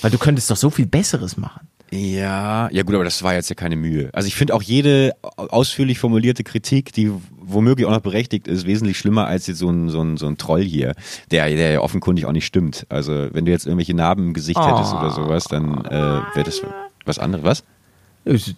Weil 0.00 0.10
du 0.10 0.18
könntest 0.18 0.50
doch 0.50 0.56
so 0.56 0.70
viel 0.70 0.86
Besseres 0.86 1.36
machen. 1.36 1.68
Ja, 1.94 2.68
ja 2.72 2.82
gut, 2.82 2.94
aber 2.94 3.04
das 3.04 3.22
war 3.22 3.34
jetzt 3.34 3.48
ja 3.48 3.54
keine 3.54 3.76
Mühe. 3.76 4.10
Also 4.12 4.26
ich 4.26 4.34
finde 4.34 4.54
auch 4.54 4.62
jede 4.62 5.12
ausführlich 5.36 5.98
formulierte 5.98 6.42
Kritik, 6.42 6.92
die 6.92 7.12
womöglich 7.30 7.86
auch 7.86 7.92
noch 7.92 8.00
berechtigt 8.00 8.48
ist, 8.48 8.66
wesentlich 8.66 8.98
schlimmer 8.98 9.26
als 9.26 9.46
jetzt 9.46 9.58
so 9.58 9.70
ein, 9.70 9.88
so 9.90 10.02
ein, 10.02 10.16
so 10.16 10.26
ein 10.26 10.36
Troll 10.36 10.62
hier, 10.62 10.94
der, 11.30 11.48
der 11.48 11.70
ja 11.70 11.80
offenkundig 11.80 12.26
auch 12.26 12.32
nicht 12.32 12.46
stimmt. 12.46 12.86
Also 12.88 13.28
wenn 13.32 13.44
du 13.44 13.52
jetzt 13.52 13.66
irgendwelche 13.66 13.94
Narben 13.94 14.28
im 14.28 14.34
Gesicht 14.34 14.58
hättest 14.58 14.92
oder 14.92 15.10
sowas, 15.10 15.44
dann 15.44 15.84
äh, 15.84 15.90
wäre 16.34 16.44
das 16.44 16.62
was 17.04 17.18
anderes. 17.18 17.44
Was? 17.44 17.64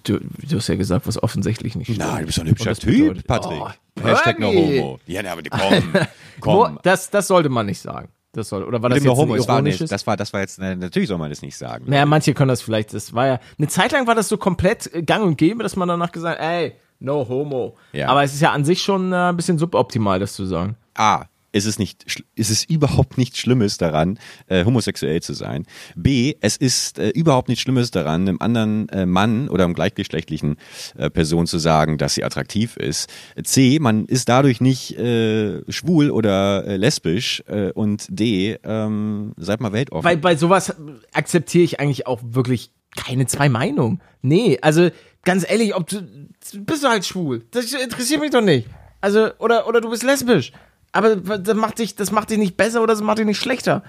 Du, 0.05 0.21
du 0.21 0.57
hast 0.57 0.69
ja 0.69 0.77
gesagt, 0.77 1.07
was 1.09 1.21
offensichtlich 1.21 1.75
nicht 1.75 1.89
stimmt. 1.89 1.99
Nein, 1.99 2.21
du 2.21 2.27
bist 2.27 2.39
doch 2.39 2.45
ein 2.45 2.51
hübscher 2.51 2.75
Typ, 2.77 3.27
Patrick. 3.27 3.61
Oh, 3.61 3.71
Hashtag 4.03 4.39
no 4.39 4.53
homo. 4.53 5.01
Ja, 5.07 5.23
aber 5.31 5.43
komm, 5.51 5.93
komm. 6.41 6.79
Das, 6.85 7.11
das 7.11 7.27
sollte 7.27 7.49
man 7.49 7.67
nicht 7.67 7.81
sagen. 7.81 8.09
Das 8.37 8.51
soll, 8.51 8.65
oder 8.65 8.83
war 8.83 8.91
das 8.91 8.99
jetzt 8.99 9.11
ein 9.11 9.17
homo, 9.17 9.35
es 9.35 9.49
war, 9.49 9.63
nicht, 9.63 9.91
das 9.91 10.07
war, 10.07 10.17
das 10.17 10.33
war 10.35 10.41
jetzt, 10.41 10.59
na, 10.59 10.75
natürlich 10.75 11.09
soll 11.09 11.17
man 11.17 11.31
das 11.31 11.41
nicht 11.41 11.57
sagen. 11.57 11.87
naja, 11.89 12.05
manche 12.05 12.35
können 12.35 12.49
das 12.49 12.61
vielleicht, 12.61 12.93
das 12.93 13.15
war 13.15 13.27
ja, 13.27 13.41
eine 13.59 13.69
Zeit 13.69 13.93
lang 13.93 14.07
war 14.07 14.15
das 14.15 14.29
so 14.29 14.37
komplett 14.37 14.93
äh, 14.95 15.03
gang 15.03 15.25
und 15.25 15.39
gäbe, 15.39 15.63
dass 15.63 15.75
man 15.75 15.89
danach 15.89 16.13
gesagt 16.13 16.39
hat, 16.39 16.47
ey, 16.47 16.75
no 17.01 17.27
homo. 17.27 17.77
Ja. 17.93 18.09
Aber 18.09 18.23
es 18.25 18.35
ist 18.35 18.43
ja 18.43 18.53
an 18.53 18.65
sich 18.65 18.83
schon 18.83 19.13
äh, 19.13 19.17
ein 19.17 19.37
bisschen 19.37 19.59
suboptimal, 19.59 20.19
das 20.21 20.35
zu 20.35 20.45
sagen. 20.45 20.77
A, 20.95 21.25
ist 21.57 21.67
es 21.67 21.79
nicht, 21.79 22.05
ist 22.35 22.51
es 22.51 22.65
überhaupt 22.65 23.19
nichts 23.19 23.39
Schlimmes 23.39 23.79
daran, 23.79 24.19
äh, 24.47 24.65
homosexuell 24.65 25.23
zu 25.23 25.33
sein. 25.33 25.65
B, 25.95 26.35
es 26.41 26.57
ist 26.57 26.99
äh, 26.99 27.09
überhaupt 27.11 27.49
nichts 27.49 27.63
Schlimmes 27.63 27.91
daran, 27.91 28.29
einem 28.29 28.39
anderen 28.41 28.89
äh, 28.91 29.07
Mann 29.07 29.49
oder 29.49 29.65
einem 29.65 29.75
gleichgeschlechtlichen 29.75 30.57
äh, 30.97 31.11
Person 31.11 31.47
zu 31.47 31.59
sagen, 31.59 31.99
dass 31.99 32.15
sie 32.15 32.25
attraktiv 32.25 32.77
ist. 32.77 33.11
C, 33.43 33.79
man 33.81 34.05
ist 34.07 34.29
dadurch 34.29 34.61
nicht 34.61 34.99
äh, 34.99 35.61
schwul 35.71 36.11
oder 36.11 36.67
äh, 36.67 36.77
lesbisch. 36.77 37.43
Äh, 37.47 37.73
und 37.73 38.07
D, 38.09 38.59
ähm, 38.63 39.33
seid 39.37 39.61
mal 39.61 39.73
weltoffen. 39.73 40.05
Weil 40.05 40.19
bei 40.19 40.37
sowas 40.37 40.75
akzeptiere 41.13 41.65
ich 41.65 41.81
eigentlich 41.81 42.07
auch 42.07 42.21
wirklich 42.23 42.71
keine 42.97 43.27
zwei 43.27 43.49
Meinungen. 43.49 44.01
Nee, 44.23 44.59
also 44.63 44.91
ganz 45.25 45.49
ehrlich, 45.49 45.75
ob 45.75 45.89
du 45.89 46.03
bist 46.55 46.85
du 46.85 46.89
halt 46.89 47.05
schwul. 47.05 47.45
Das 47.51 47.73
interessiert 47.73 48.21
mich 48.21 48.31
doch 48.31 48.41
nicht. 48.41 48.69
Also 49.01 49.31
oder 49.39 49.69
oder 49.69 49.81
du 49.81 49.91
bist 49.91 50.03
lesbisch. 50.03 50.53
Aber 50.93 51.17
das 51.17 51.57
macht 51.57 51.79
dich, 51.79 51.95
das 51.95 52.11
macht 52.11 52.31
dich 52.31 52.39
nicht 52.39 52.57
besser 52.57 52.83
oder 52.83 52.95
das 52.95 53.03
macht 53.03 53.19
dich 53.19 53.27
nicht 53.27 53.39
schlechter. 53.39 53.83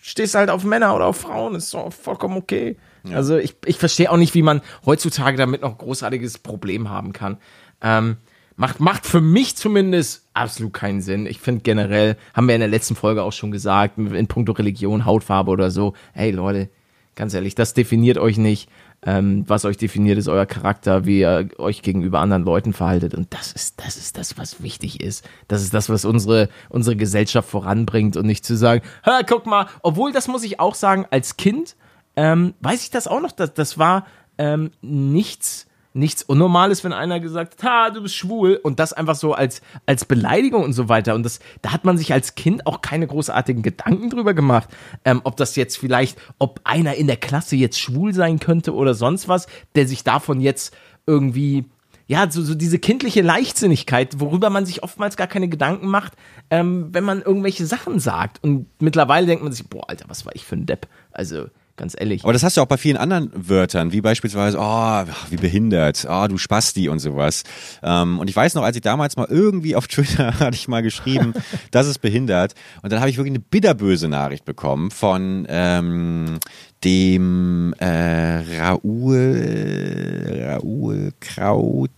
Stehst 0.00 0.34
halt 0.34 0.48
auf 0.50 0.64
Männer 0.64 0.94
oder 0.94 1.06
auf 1.06 1.18
Frauen, 1.18 1.54
ist 1.54 1.74
doch 1.74 1.92
vollkommen 1.92 2.36
okay. 2.36 2.76
Ja. 3.04 3.16
Also 3.16 3.36
ich, 3.36 3.56
ich 3.66 3.78
verstehe 3.78 4.10
auch 4.10 4.16
nicht, 4.16 4.34
wie 4.34 4.42
man 4.42 4.62
heutzutage 4.86 5.36
damit 5.36 5.62
noch 5.62 5.76
großartiges 5.76 6.38
Problem 6.38 6.88
haben 6.88 7.12
kann. 7.12 7.36
Ähm, 7.82 8.16
macht, 8.56 8.80
macht 8.80 9.06
für 9.06 9.20
mich 9.20 9.56
zumindest 9.56 10.26
absolut 10.34 10.72
keinen 10.72 11.00
Sinn. 11.00 11.26
Ich 11.26 11.38
finde 11.38 11.62
generell, 11.62 12.16
haben 12.34 12.48
wir 12.48 12.54
in 12.54 12.60
der 12.60 12.68
letzten 12.68 12.96
Folge 12.96 13.22
auch 13.22 13.32
schon 13.32 13.50
gesagt, 13.50 13.98
in 13.98 14.26
puncto 14.26 14.52
Religion, 14.52 15.04
Hautfarbe 15.04 15.50
oder 15.50 15.70
so, 15.70 15.94
hey 16.12 16.30
Leute, 16.30 16.68
ganz 17.14 17.34
ehrlich, 17.34 17.54
das 17.54 17.74
definiert 17.74 18.18
euch 18.18 18.38
nicht. 18.38 18.68
Ähm, 19.02 19.44
was 19.46 19.64
euch 19.64 19.76
definiert, 19.76 20.18
ist 20.18 20.26
euer 20.28 20.46
Charakter, 20.46 21.06
wie 21.06 21.20
ihr 21.20 21.48
euch 21.58 21.82
gegenüber 21.82 22.18
anderen 22.18 22.42
Leuten 22.42 22.72
verhaltet. 22.72 23.14
Und 23.14 23.32
das 23.32 23.52
ist, 23.52 23.80
das 23.80 23.96
ist 23.96 24.18
das, 24.18 24.36
was 24.38 24.60
wichtig 24.60 25.00
ist. 25.00 25.24
Das 25.46 25.62
ist 25.62 25.72
das, 25.72 25.88
was 25.88 26.04
unsere, 26.04 26.48
unsere 26.68 26.96
Gesellschaft 26.96 27.48
voranbringt 27.48 28.16
und 28.16 28.26
nicht 28.26 28.44
zu 28.44 28.56
sagen, 28.56 28.82
ha, 29.06 29.20
guck 29.24 29.46
mal, 29.46 29.68
obwohl, 29.82 30.10
das 30.10 30.26
muss 30.26 30.42
ich 30.42 30.58
auch 30.58 30.74
sagen, 30.74 31.06
als 31.10 31.36
Kind, 31.36 31.76
ähm, 32.16 32.54
weiß 32.60 32.82
ich 32.82 32.90
das 32.90 33.06
auch 33.06 33.20
noch, 33.20 33.30
das, 33.30 33.54
das 33.54 33.78
war 33.78 34.04
ähm, 34.36 34.72
nichts, 34.82 35.67
nichts 35.92 36.22
Unnormales, 36.22 36.84
wenn 36.84 36.92
einer 36.92 37.20
gesagt 37.20 37.62
hat, 37.62 37.70
ha, 37.70 37.90
du 37.90 38.02
bist 38.02 38.14
schwul 38.14 38.60
und 38.62 38.78
das 38.78 38.92
einfach 38.92 39.14
so 39.14 39.34
als, 39.34 39.62
als 39.86 40.04
Beleidigung 40.04 40.62
und 40.62 40.72
so 40.72 40.88
weiter. 40.88 41.14
Und 41.14 41.22
das, 41.22 41.40
da 41.62 41.72
hat 41.72 41.84
man 41.84 41.98
sich 41.98 42.12
als 42.12 42.34
Kind 42.34 42.66
auch 42.66 42.82
keine 42.82 43.06
großartigen 43.06 43.62
Gedanken 43.62 44.10
drüber 44.10 44.34
gemacht, 44.34 44.68
ähm, 45.04 45.20
ob 45.24 45.36
das 45.36 45.56
jetzt 45.56 45.78
vielleicht, 45.78 46.18
ob 46.38 46.60
einer 46.64 46.94
in 46.94 47.06
der 47.06 47.16
Klasse 47.16 47.56
jetzt 47.56 47.80
schwul 47.80 48.14
sein 48.14 48.38
könnte 48.38 48.74
oder 48.74 48.94
sonst 48.94 49.28
was, 49.28 49.46
der 49.74 49.86
sich 49.86 50.04
davon 50.04 50.40
jetzt 50.40 50.76
irgendwie 51.06 51.64
ja, 52.08 52.30
so, 52.30 52.42
so 52.42 52.54
diese 52.54 52.78
kindliche 52.78 53.20
Leichtsinnigkeit, 53.20 54.18
worüber 54.18 54.48
man 54.48 54.64
sich 54.64 54.82
oftmals 54.82 55.18
gar 55.18 55.26
keine 55.26 55.48
Gedanken 55.48 55.88
macht, 55.88 56.14
ähm, 56.48 56.88
wenn 56.92 57.04
man 57.04 57.20
irgendwelche 57.20 57.66
Sachen 57.66 58.00
sagt. 58.00 58.42
Und 58.42 58.66
mittlerweile 58.80 59.26
denkt 59.26 59.44
man 59.44 59.52
sich, 59.52 59.68
boah, 59.68 59.88
Alter, 59.88 60.06
was 60.08 60.24
war 60.24 60.34
ich 60.34 60.46
für 60.46 60.56
ein 60.56 60.64
Depp? 60.64 60.88
Also, 61.12 61.48
ganz 61.78 61.94
ehrlich. 61.98 62.24
Aber 62.24 62.34
das 62.34 62.42
hast 62.42 62.58
du 62.58 62.60
auch 62.60 62.66
bei 62.66 62.76
vielen 62.76 62.98
anderen 62.98 63.30
Wörtern, 63.34 63.92
wie 63.92 64.02
beispielsweise, 64.02 64.58
oh, 64.60 65.04
wie 65.30 65.36
behindert, 65.36 66.06
oh, 66.10 66.26
du 66.28 66.36
Spasti 66.36 66.90
und 66.90 66.98
sowas. 66.98 67.44
Ähm, 67.82 68.18
und 68.18 68.28
ich 68.28 68.36
weiß 68.36 68.54
noch, 68.54 68.64
als 68.64 68.76
ich 68.76 68.82
damals 68.82 69.16
mal 69.16 69.26
irgendwie 69.30 69.74
auf 69.74 69.88
Twitter 69.88 70.34
hatte 70.40 70.56
ich 70.56 70.68
mal 70.68 70.82
geschrieben, 70.82 71.32
das 71.70 71.86
ist 71.86 72.00
behindert. 72.00 72.54
Und 72.82 72.92
dann 72.92 73.00
habe 73.00 73.08
ich 73.08 73.16
wirklich 73.16 73.32
eine 73.32 73.40
bitterböse 73.40 74.08
Nachricht 74.08 74.44
bekommen 74.44 74.90
von 74.90 75.46
ähm, 75.48 76.38
dem 76.84 77.74
äh, 77.78 78.58
Raoul, 78.60 80.42
Raoul 80.44 81.12
Kraut, 81.20 81.90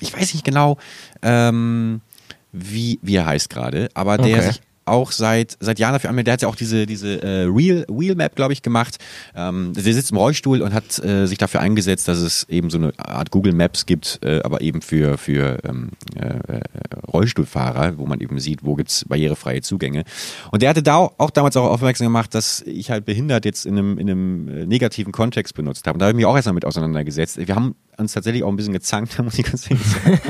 ich 0.00 0.12
weiß 0.12 0.34
nicht 0.34 0.44
genau, 0.44 0.76
ähm, 1.22 2.00
wie, 2.52 2.98
wie 3.02 3.16
er 3.16 3.26
heißt 3.26 3.50
gerade, 3.50 3.88
aber 3.94 4.18
der 4.18 4.38
okay. 4.38 4.46
sich 4.48 4.60
auch 4.90 5.12
seit, 5.12 5.56
seit 5.60 5.78
Jahren 5.78 5.92
dafür 5.92 6.10
anmeldet. 6.10 6.26
Der 6.28 6.32
hat 6.34 6.42
ja 6.42 6.48
auch 6.48 6.56
diese, 6.56 6.86
diese 6.86 7.22
äh, 7.22 7.44
Real, 7.44 7.86
Real 7.90 8.14
Map, 8.14 8.36
glaube 8.36 8.52
ich, 8.52 8.62
gemacht. 8.62 8.98
Ähm, 9.34 9.72
der 9.74 9.82
sitzt 9.82 10.10
im 10.10 10.16
Rollstuhl 10.16 10.62
und 10.62 10.72
hat 10.72 10.98
äh, 11.04 11.26
sich 11.26 11.38
dafür 11.38 11.60
eingesetzt, 11.60 12.08
dass 12.08 12.18
es 12.18 12.44
eben 12.48 12.70
so 12.70 12.78
eine 12.78 12.92
Art 12.98 13.30
Google 13.30 13.52
Maps 13.52 13.86
gibt, 13.86 14.20
äh, 14.22 14.40
aber 14.42 14.60
eben 14.60 14.82
für, 14.82 15.18
für 15.18 15.58
ähm, 15.64 15.90
äh, 16.16 16.26
äh 16.26 16.60
Rollstuhlfahrer, 17.12 17.98
wo 17.98 18.06
man 18.06 18.20
eben 18.20 18.38
sieht, 18.38 18.64
wo 18.64 18.74
gibt's 18.74 19.04
barrierefreie 19.06 19.62
Zugänge. 19.62 20.04
Und 20.50 20.62
der 20.62 20.70
hatte 20.70 20.82
da 20.82 20.96
auch 20.96 21.30
damals 21.30 21.56
auch 21.56 21.70
aufmerksam 21.70 22.06
gemacht, 22.06 22.34
dass 22.34 22.60
ich 22.62 22.90
halt 22.90 23.04
behindert 23.04 23.44
jetzt 23.44 23.66
in 23.66 23.78
einem, 23.78 23.98
in 23.98 24.10
einem 24.10 24.48
äh, 24.48 24.66
negativen 24.66 25.12
Kontext 25.12 25.54
benutzt 25.54 25.86
habe. 25.86 25.96
Und 25.96 26.00
da 26.00 26.06
habe 26.06 26.12
ich 26.12 26.16
mich 26.16 26.26
auch 26.26 26.36
erstmal 26.36 26.54
mit 26.54 26.64
auseinandergesetzt. 26.64 27.38
Wir 27.38 27.54
haben 27.54 27.74
uns 27.96 28.12
tatsächlich 28.12 28.44
auch 28.44 28.48
ein 28.48 28.56
bisschen 28.56 28.72
gezankt, 28.72 29.18
muss 29.22 29.38
ich 29.38 29.44
ganz 29.44 29.70
ehrlich 29.70 29.86
sagen. 29.86 30.20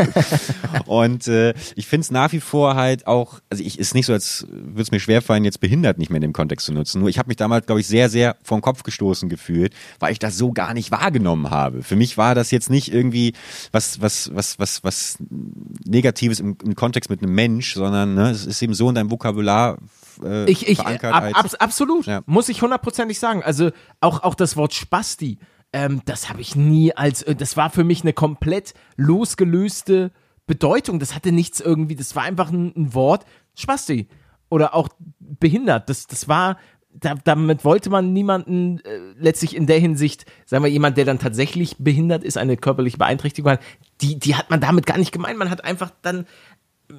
und 0.87 1.29
äh, 1.29 1.55
ich 1.77 1.87
finde 1.87 2.03
es 2.03 2.11
nach 2.11 2.33
wie 2.33 2.41
vor 2.41 2.75
halt 2.75 3.07
auch, 3.07 3.41
also 3.51 3.63
ich 3.63 3.79
ist 3.79 3.95
nicht 3.95 4.07
so, 4.07 4.13
als 4.13 4.47
würde 4.51 4.83
es 4.83 4.91
mir 4.91 5.01
schwerfallen, 5.01 5.45
jetzt 5.45 5.61
behindert 5.61 5.99
nicht 5.99 6.11
mehr 6.11 6.17
in 6.17 6.23
dem 6.23 6.33
Kontext 6.33 6.67
zu 6.67 6.73
nutzen. 6.73 7.01
Nur 7.01 7.09
ich 7.09 7.19
habe 7.19 7.29
mich 7.29 7.37
damals, 7.37 7.67
glaube 7.67 7.81
ich, 7.81 7.87
sehr, 7.87 8.09
sehr 8.09 8.37
vom 8.43 8.61
Kopf 8.61 8.83
gestoßen 8.83 9.29
gefühlt, 9.29 9.75
weil 9.99 10.13
ich 10.13 10.19
das 10.19 10.37
so 10.37 10.53
gar 10.53 10.75
nicht 10.75 10.91
wahrgenommen 10.91 11.51
habe. 11.51 11.83
Für 11.83 11.97
mich 11.97 12.19
war 12.19 12.35
das 12.35 12.51
jetzt 12.51 12.71
nicht 12.71 12.93
irgendwie 12.93 13.35
was, 13.73 14.01
was, 14.01 14.31
was, 14.35 14.59
was, 14.59 14.85
was 14.85 15.19
Negatives 15.85 16.41
im, 16.41 16.57
im 16.65 16.75
Kontext 16.75 17.11
mit 17.11 17.23
einem 17.23 17.35
Mensch, 17.35 17.75
sondern 17.75 18.15
ne, 18.15 18.31
es 18.31 18.47
ist 18.47 18.63
eben 18.63 18.75
so 18.75 18.89
in 18.89 18.95
deinem 18.95 19.11
Vokabular 19.11 19.79
äh, 20.23 20.51
ich, 20.51 20.69
ich, 20.69 20.81
ab, 20.81 21.03
ab, 21.05 21.51
absolut, 21.59 22.07
ja. 22.07 22.23
muss 22.27 22.49
ich 22.49 22.63
hundertprozentig 22.63 23.19
sagen. 23.19 23.43
Also 23.43 23.71
auch, 24.01 24.23
auch 24.23 24.35
das 24.35 24.57
Wort 24.57 24.75
Spasti, 24.75 25.39
ähm, 25.73 26.03
das 26.05 26.29
habe 26.29 26.41
ich 26.41 26.57
nie 26.57 26.93
als, 26.93 27.23
äh, 27.23 27.35
das 27.35 27.57
war 27.57 27.71
für 27.71 27.85
mich 27.85 28.03
eine 28.03 28.13
komplett 28.13 28.75
losgelöste 28.97 30.13
Bedeutung. 30.47 30.99
Das 30.99 31.15
hatte 31.15 31.33
nichts 31.33 31.61
irgendwie, 31.61 31.97
das 31.97 32.17
war 32.17 32.25
einfach 32.25 32.51
ein, 32.51 32.73
ein 32.77 32.95
Wort, 32.95 33.25
Spasti. 33.55 34.09
Oder 34.51 34.75
auch 34.75 34.89
behindert. 35.19 35.89
Das, 35.89 36.07
das 36.07 36.29
war, 36.29 36.59
da, 36.91 37.15
damit 37.23 37.65
wollte 37.65 37.91
man 37.91 38.13
niemanden 38.13 38.81
äh, 38.81 38.99
letztlich 39.19 39.55
in 39.55 39.67
der 39.67 39.79
Hinsicht, 39.79 40.27
sagen 40.47 40.65
wir, 40.65 40.71
jemand, 40.71 40.97
der 40.97 41.05
dann 41.05 41.19
tatsächlich 41.19 41.77
behindert 41.79 42.25
ist, 42.25 42.39
eine 42.39 42.57
körperliche 42.57 42.99
Beeinträchtigung 42.99 43.53
hat, 43.53 43.61
die, 44.01 44.19
die 44.19 44.35
hat 44.35 44.51
man 44.51 44.61
damit 44.61 44.87
gar 44.87 44.99
nicht 44.99 45.13
gemeint. 45.13 45.39
Man 45.39 45.51
hat 45.51 45.65
einfach 45.65 45.91
dann, 46.03 46.27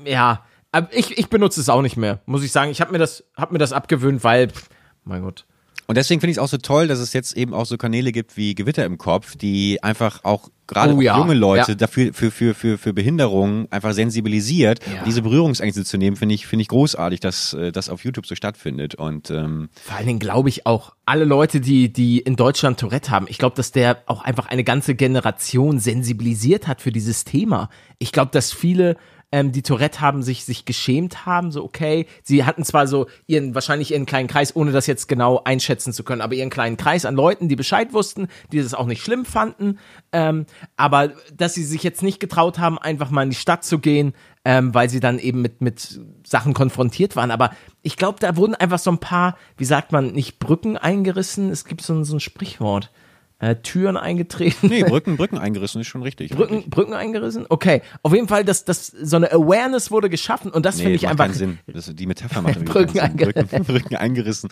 ja, 0.06 0.46
ich, 0.92 1.18
ich 1.18 1.30
benutze 1.30 1.60
es 1.60 1.70
auch 1.70 1.82
nicht 1.82 1.98
mehr, 1.98 2.22
muss 2.26 2.44
ich 2.44 2.52
sagen. 2.52 2.72
Ich 2.72 2.82
habe 2.82 2.92
mir 2.92 3.00
das, 3.00 3.24
hab 3.36 3.52
mir 3.52 3.58
das 3.58 3.74
abgewöhnt, 3.74 4.24
weil, 4.24 4.50
pff, 4.50 4.70
mein 5.04 5.24
Gott. 5.24 5.46
Und 5.90 5.96
deswegen 5.96 6.22
finde 6.22 6.30
ich 6.30 6.38
es 6.38 6.44
auch 6.44 6.48
so 6.48 6.60
toll, 6.60 6.88
dass 6.88 7.00
es 7.00 7.14
jetzt 7.14 7.36
eben 7.36 7.52
auch 7.52 7.66
so 7.66 7.76
Kanäle 7.76 8.12
gibt 8.12 8.38
wie 8.38 8.54
Gewitter 8.54 8.86
im 8.86 9.00
Kopf, 9.00 9.36
die 9.36 9.82
einfach 9.82 10.24
auch 10.24 10.50
gerade 10.68 10.94
oh, 10.94 11.02
ja. 11.02 11.18
junge 11.18 11.34
Leute 11.34 11.72
ja. 11.72 11.76
dafür 11.76 12.14
für, 12.14 12.30
für, 12.30 12.54
für, 12.54 12.78
für 12.78 12.94
Behinderungen 12.94 13.66
einfach 13.72 13.94
sensibilisiert. 13.94 14.82
Ja. 14.86 15.04
diese 15.04 15.24
Berührungsängste 15.24 15.84
zu 15.84 15.98
nehmen, 15.98 16.16
finde 16.16 16.36
ich, 16.36 16.46
finde 16.46 16.62
ich 16.62 16.68
großartig, 16.68 17.22
dass 17.22 17.56
äh, 17.56 17.72
das 17.72 17.90
auf 17.90 18.06
YouTube 18.06 18.28
so 18.28 18.36
stattfindet. 18.36 18.94
Und 18.94 19.32
ähm, 19.32 19.70
vor 19.84 19.98
allen 19.98 20.06
Dingen 20.06 20.20
glaube 20.20 20.50
ich 20.50 20.68
auch, 20.68 20.94
alle 21.06 21.26
Leute, 21.26 21.60
die, 21.60 21.92
die 21.92 22.20
in 22.20 22.36
Deutschland 22.36 22.80
Tourette 22.80 23.10
haben, 23.10 23.26
ich 23.28 23.40
glaube, 23.40 23.56
dass 23.56 23.72
der 23.72 24.04
auch 24.06 24.22
einfach 24.22 24.46
eine 24.46 24.64
ganze 24.64 24.94
Generation 24.94 25.80
sensibilisiert 25.80 26.68
hat 26.68 26.82
für 26.82 26.92
dieses 26.92 27.24
Thema. 27.24 27.68
Ich 27.98 28.12
glaube, 28.12 28.30
dass 28.32 28.54
viele 28.54 28.96
ähm, 29.32 29.52
die 29.52 29.62
Tourette 29.62 30.02
haben, 30.02 30.24
sich, 30.24 30.46
sich 30.46 30.66
geschämt 30.66 31.26
haben, 31.26 31.52
so 31.52 31.64
okay, 31.64 32.08
sie 32.24 32.46
hatten 32.46 32.64
zwar 32.64 32.88
so 32.88 33.08
ihren, 33.28 33.54
wahrscheinlich 33.54 33.92
ihren 33.92 34.06
kleinen 34.06 34.28
Kreis, 34.28 34.56
ohne 34.56 34.72
das 34.72 34.88
jetzt 34.88 35.08
genau 35.08 35.42
einschätzen 35.44 35.94
zu 35.94 36.04
können, 36.04 36.22
aber 36.22 36.34
ihren 36.34 36.50
kleinen 36.50 36.78
Kreis 36.78 37.06
an 37.06 37.16
Leuten, 37.16 37.48
die 37.48 37.56
Bescheid 37.56 37.94
wussten, 37.94 38.28
die 38.52 38.62
das 38.62 38.74
auch 38.74 38.88
nicht 38.88 39.04
schlimm 39.04 39.26
fanden, 39.26 39.80
ähm, 40.12 40.46
aber 40.78 41.10
dass 41.36 41.54
sie 41.54 41.64
sich 41.64 41.84
jetzt 41.84 42.04
nicht 42.04 42.20
getraut 42.20 42.60
haben, 42.60 42.78
einfach 42.80 43.12
mal 43.12 43.24
in 43.24 43.30
die 43.30 43.36
Stadt 43.36 43.64
zu 43.64 43.80
gehen, 43.80 44.14
ähm, 44.46 44.74
weil 44.74 44.90
sie 44.90 45.00
dann 45.00 45.20
eben 45.20 45.42
mit, 45.42 45.62
mit 45.62 46.00
Sachen 46.26 46.54
konfrontiert 46.54 47.16
waren. 47.16 47.32
Aber 47.32 47.52
ich 47.84 47.98
glaube, 47.98 48.20
da 48.20 48.36
wurden 48.36 48.56
einfach 48.56 48.80
so 48.80 48.92
ein 48.92 49.00
paar, 49.00 49.38
wie 49.58 49.66
sagt 49.66 49.92
man, 49.92 50.14
nicht 50.14 50.40
Brücken 50.40 50.78
eingerissen. 50.78 51.50
Es 51.52 51.66
gibt 51.66 51.82
so 51.82 52.04
so 52.04 52.16
ein 52.16 52.20
Sprichwort 52.20 52.92
äh, 53.40 53.56
Türen 53.56 53.98
eingetreten. 53.98 54.68
Nee, 54.68 54.84
Brücken, 54.88 55.18
Brücken 55.18 55.38
eingerissen 55.38 55.82
ist 55.82 55.88
schon 55.88 56.04
richtig. 56.04 56.32
Brücken, 56.32 56.56
richtig. 56.56 56.72
Brücken 56.72 56.94
eingerissen? 56.94 57.46
Okay. 57.48 57.82
Auf 58.04 58.14
jeden 58.14 58.28
Fall, 58.28 58.44
dass 58.44 58.66
das, 58.66 58.88
so 58.88 59.16
eine 59.16 59.32
Awareness 59.32 59.92
wurde 59.92 60.10
geschaffen 60.10 60.52
und 60.52 60.66
das 60.66 60.78
nee, 60.78 60.84
finde 60.84 60.96
ich 60.98 61.08
einfach. 61.08 61.26
Keinen 61.26 61.34
Sinn. 61.34 61.60
Das, 61.68 61.94
die 61.94 62.06
Metapher 62.06 62.42
macht 62.42 62.64
Brücken, 62.66 63.00
eingerissen. 63.00 63.48
Brücken, 63.48 63.66
Brücken 63.68 63.96
eingerissen. 63.96 64.50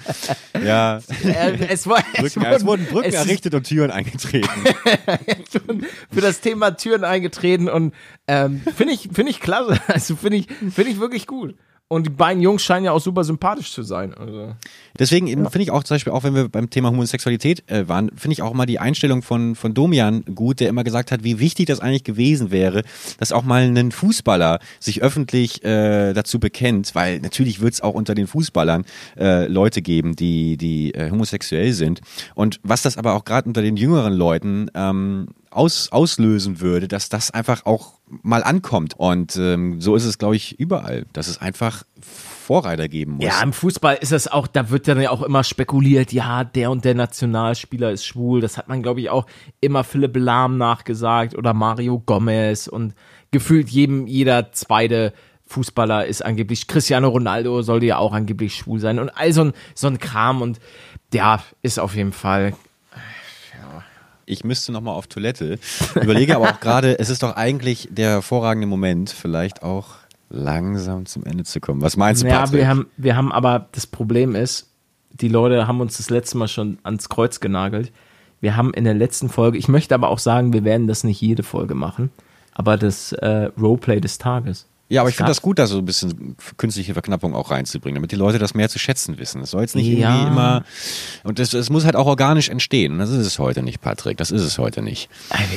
Ja. 0.63 0.97
Äh, 1.23 1.67
es, 1.69 1.88
war, 1.88 2.01
Brücken, 2.15 2.43
es, 2.45 2.65
wurden, 2.65 2.83
es 2.83 2.89
Brücken 2.89 3.13
errichtet 3.13 3.53
und 3.53 3.63
Türen 3.63 3.91
eingetreten. 3.91 4.49
Für 6.11 6.21
das 6.21 6.39
Thema 6.39 6.71
Türen 6.71 7.03
eingetreten 7.03 7.69
und 7.69 7.93
ähm, 8.27 8.61
finde 8.75 8.93
ich, 8.93 9.09
finde 9.11 9.31
ich 9.31 9.39
klasse. 9.39 9.79
Also 9.88 10.15
finde 10.15 10.38
ich, 10.38 10.47
finde 10.47 10.91
ich 10.91 10.99
wirklich 10.99 11.27
gut. 11.27 11.55
Und 11.89 12.05
die 12.05 12.09
beiden 12.09 12.43
Jungs 12.43 12.63
scheinen 12.63 12.83
ja 12.83 12.91
auch 12.91 12.99
super 12.99 13.23
sympathisch 13.23 13.71
zu 13.71 13.81
sein. 13.81 14.13
Also. 14.13 14.53
Deswegen 14.99 15.27
ja. 15.27 15.35
finde 15.35 15.61
ich 15.61 15.71
auch 15.71 15.85
zum 15.85 15.95
Beispiel, 15.95 16.11
auch 16.11 16.25
wenn 16.25 16.35
wir 16.35 16.49
beim 16.49 16.69
Thema 16.69 16.89
Homosexualität 16.89 17.63
äh, 17.71 17.88
waren, 17.88 18.11
finde 18.13 18.33
ich 18.33 18.41
auch 18.41 18.53
mal 18.53 18.65
die 18.65 18.79
Einstellung 18.79 19.21
von, 19.21 19.55
von 19.55 19.73
Domian 19.73 20.25
gut, 20.35 20.59
der 20.59 20.67
immer 20.67 20.83
gesagt 20.83 21.13
hat, 21.13 21.23
wie 21.23 21.39
wichtig 21.39 21.67
das 21.67 21.79
eigentlich 21.79 22.03
gewesen 22.03 22.51
wäre, 22.51 22.83
dass 23.19 23.31
auch 23.31 23.43
mal 23.43 23.61
ein 23.61 23.93
Fußballer 23.93 24.59
sich 24.81 25.01
öffentlich 25.01 25.63
äh, 25.63 26.11
dazu 26.11 26.41
bekennt, 26.41 26.93
weil 26.93 27.19
natürlich 27.19 27.61
wird 27.61 27.75
es 27.75 27.81
auch 27.81 27.93
unter 27.93 28.15
den 28.15 28.27
Fußballern 28.27 28.83
äh, 29.17 29.47
Leute 29.47 29.81
geben, 29.81 30.17
die, 30.17 30.57
die 30.57 30.93
äh, 30.93 31.09
homosexuell 31.09 31.71
sind. 31.71 32.01
Und 32.35 32.59
was 32.63 32.81
das 32.81 32.97
aber 32.97 33.13
auch 33.13 33.23
gerade 33.23 33.47
unter 33.47 33.61
den 33.61 33.77
jüngeren 33.77 34.13
Leuten 34.13 34.69
ähm, 34.75 35.29
aus, 35.51 35.91
auslösen 35.91 36.61
würde, 36.61 36.87
dass 36.87 37.09
das 37.09 37.31
einfach 37.31 37.65
auch 37.65 37.93
mal 38.07 38.43
ankommt. 38.43 38.93
Und 38.97 39.35
ähm, 39.37 39.81
so 39.81 39.95
ist 39.95 40.05
es, 40.05 40.17
glaube 40.17 40.35
ich, 40.35 40.59
überall, 40.59 41.05
dass 41.13 41.27
es 41.27 41.41
einfach 41.41 41.83
Vorreiter 42.01 42.87
geben 42.87 43.13
muss. 43.13 43.25
Ja, 43.25 43.41
im 43.41 43.53
Fußball 43.53 43.97
ist 43.99 44.13
es 44.13 44.27
auch, 44.27 44.47
da 44.47 44.69
wird 44.69 44.87
dann 44.87 45.01
ja 45.01 45.09
auch 45.09 45.21
immer 45.21 45.43
spekuliert, 45.43 46.13
ja, 46.13 46.43
der 46.43 46.71
und 46.71 46.85
der 46.85 46.95
Nationalspieler 46.95 47.91
ist 47.91 48.05
schwul. 48.05 48.39
Das 48.39 48.57
hat 48.57 48.69
man, 48.69 48.81
glaube 48.81 49.01
ich, 49.01 49.09
auch 49.09 49.25
immer 49.59 49.83
Philipp 49.83 50.15
Lahm 50.15 50.57
nachgesagt 50.57 51.35
oder 51.35 51.53
Mario 51.53 51.99
Gomez 51.99 52.67
und 52.67 52.93
gefühlt 53.31 53.69
jedem, 53.69 54.07
jeder 54.07 54.51
zweite 54.53 55.13
Fußballer 55.47 56.05
ist 56.05 56.23
angeblich, 56.23 56.67
Cristiano 56.67 57.09
Ronaldo 57.09 57.61
sollte 57.61 57.85
ja 57.85 57.97
auch 57.97 58.13
angeblich 58.13 58.55
schwul 58.55 58.79
sein 58.79 58.99
und 58.99 59.09
all 59.09 59.33
so 59.33 59.45
ein, 59.45 59.53
so 59.75 59.87
ein 59.87 59.97
Kram 59.99 60.41
und 60.41 60.59
ja, 61.13 61.41
ist 61.61 61.79
auf 61.79 61.95
jeden 61.95 62.11
Fall 62.11 62.53
ich 64.28 64.43
müsste 64.43 64.71
nochmal 64.71 64.93
auf 64.93 65.07
Toilette. 65.07 65.57
Überlege 65.95 66.36
aber 66.36 66.51
auch 66.51 66.59
gerade, 66.59 66.99
es 66.99 67.09
ist 67.09 67.23
doch 67.23 67.36
eigentlich 67.36 67.88
der 67.89 68.09
hervorragende 68.11 68.67
Moment, 68.67 69.09
vielleicht 69.09 69.63
auch 69.63 69.95
langsam 70.30 71.05
zum 71.05 71.23
Ende 71.25 71.45
zu 71.45 71.59
kommen. 71.59 71.82
Was 71.82 71.97
meinst 71.97 72.21
du, 72.21 72.28
Ja, 72.28 72.39
Patrick? 72.41 72.59
wir 72.59 72.67
haben, 72.67 72.88
wir 72.97 73.15
haben 73.15 73.32
aber, 73.32 73.67
das 73.71 73.88
Problem 73.88 74.36
ist, 74.36 74.69
die 75.11 75.30
Leute 75.30 75.65
haben 75.67 75.80
uns 75.82 75.97
das 75.97 76.09
letzte 76.09 76.38
Mal 76.38 76.47
schon 76.47 76.78
ans 76.84 77.09
Kreuz 77.09 77.39
genagelt. 77.39 77.91
Wir 78.41 78.55
haben 78.55 78.73
in 78.73 78.84
der 78.84 78.93
letzten 78.93 79.30
Folge, 79.30 79.57
ich 79.57 79.67
möchte 79.67 79.95
aber 79.95 80.09
auch 80.09 80.19
sagen, 80.19 80.53
wir 80.53 80.63
werden 80.63 80.88
das 80.88 81.03
nicht 81.03 81.21
jede 81.21 81.41
Folge 81.43 81.73
machen, 81.73 82.11
aber 82.53 82.78
das 82.78 83.13
äh, 83.13 83.49
Roleplay 83.59 83.99
des 83.99 84.17
Tages. 84.19 84.67
Ja, 84.89 85.01
aber 85.01 85.09
ich 85.09 85.15
finde 85.17 85.29
das 85.31 85.41
gut, 85.41 85.59
da 85.59 85.67
so 85.67 85.79
ein 85.79 85.85
bisschen 85.85 86.38
künstliche 86.55 86.93
Verknappung 86.93 87.35
auch 87.35 87.51
reinzubringen, 87.51 87.95
damit 87.95 88.11
die 88.13 88.15
Leute 88.15 88.39
das 88.39 88.53
mehr 88.53 88.69
zu 88.69 88.79
schätzen 88.79 89.17
wissen. 89.17 89.41
Das 89.41 89.51
soll 89.51 89.61
jetzt 89.61 89.75
nicht 89.75 89.88
Ja. 89.88 90.13
irgendwie 90.15 90.31
immer. 90.31 90.63
Und 91.23 91.39
das 91.39 91.69
muss 91.69 91.83
halt 91.83 91.97
auch 91.97 92.05
organisch 92.07 92.47
entstehen. 92.47 92.93
Und 92.93 92.99
das 92.99 93.09
ist 93.09 93.25
es 93.25 93.38
heute 93.38 93.63
nicht, 93.63 93.81
Patrick. 93.81 94.17
Das 94.17 94.31
ist 94.31 94.43
es 94.43 94.57
heute 94.57 94.81
nicht. 94.81 95.09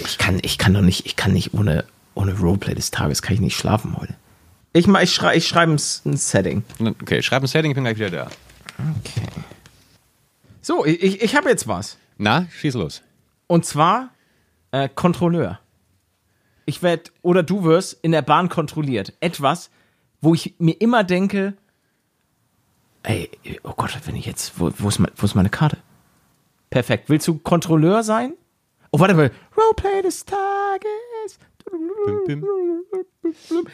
Ich 0.05 0.19
kann, 0.19 0.41
ich 0.43 0.59
kann 0.59 0.75
doch 0.75 0.81
nicht, 0.81 1.07
ich 1.07 1.15
kann 1.15 1.33
nicht 1.33 1.55
ohne, 1.55 1.85
ohne 2.15 2.37
Roleplay 2.37 2.75
des 2.75 2.91
Tages, 2.91 3.23
kann 3.23 3.35
ich 3.35 3.41
nicht 3.41 3.57
schlafen 3.57 3.97
heute. 3.97 4.15
Ich, 4.73 4.89
ich, 4.89 5.15
schrei, 5.15 5.37
ich 5.37 5.47
schreibe 5.47 5.73
ein, 5.73 5.79
Setting. 5.79 6.65
Okay, 6.81 7.23
schreib 7.23 7.43
ein 7.43 7.47
Setting, 7.47 7.71
ich 7.71 7.75
bin 7.77 7.85
gleich 7.85 7.97
wieder 7.99 8.11
da. 8.11 8.27
Okay. 8.99 9.27
So, 10.61 10.85
ich, 10.85 11.01
ich, 11.03 11.23
ich 11.23 11.37
habe 11.37 11.49
jetzt 11.49 11.69
was. 11.69 11.99
Na, 12.19 12.47
schieß 12.61 12.75
los. 12.75 13.03
Und 13.47 13.65
zwar 13.65 14.11
äh, 14.73 14.89
Kontrolleur. 14.89 15.60
Ich 16.67 16.83
werde, 16.83 17.11
oder 17.23 17.43
du 17.43 17.65
wirst 17.65 17.99
in 18.03 18.13
der 18.13 18.23
Bahn 18.23 18.49
kontrolliert. 18.49 19.15
Etwas, 19.21 19.71
wo 20.21 20.35
ich 20.35 20.55
mir 20.59 20.81
immer 20.81 21.05
denke, 21.05 21.55
ey, 23.03 23.31
oh 23.65 23.73
Gott, 23.77 23.99
wenn 24.05 24.17
ich 24.17 24.27
jetzt, 24.27 24.59
wo, 24.59 24.71
wo, 24.79 24.89
ist, 24.89 24.99
mein, 24.99 25.11
wo 25.17 25.25
ist 25.25 25.35
meine 25.35 25.51
Karte? 25.51 25.79
Perfekt. 26.71 27.09
Willst 27.09 27.27
du 27.27 27.39
Kontrolleur 27.39 28.03
sein? 28.03 28.35
Oh, 28.93 29.01
warte 29.01 29.15
mal. 29.15 29.31
Roleplay 29.57 30.03
des 30.03 30.25
Tages. 30.25 31.39
Bim, 32.27 32.43
bim. 32.43 32.45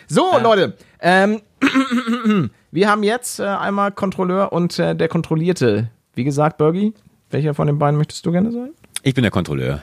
So, 0.07 0.39
Leute. 0.39 0.77
Ähm, 1.01 1.41
wir 2.71 2.89
haben 2.89 3.03
jetzt 3.03 3.41
äh, 3.41 3.45
einmal 3.45 3.93
Kontrolleur 3.93 4.53
und 4.53 4.79
äh, 4.79 4.95
der 4.95 5.09
Kontrollierte. 5.09 5.91
Wie 6.15 6.25
gesagt, 6.25 6.59
Bergie, 6.59 6.95
welcher 7.31 7.55
von 7.55 7.67
den 7.67 7.79
beiden 7.79 7.99
möchtest 7.99 8.25
du 8.27 8.33
gerne 8.33 8.53
sein? 8.53 8.71
Ich 9.03 9.15
bin 9.15 9.23
der 9.23 9.31
Kontrolleur. 9.31 9.83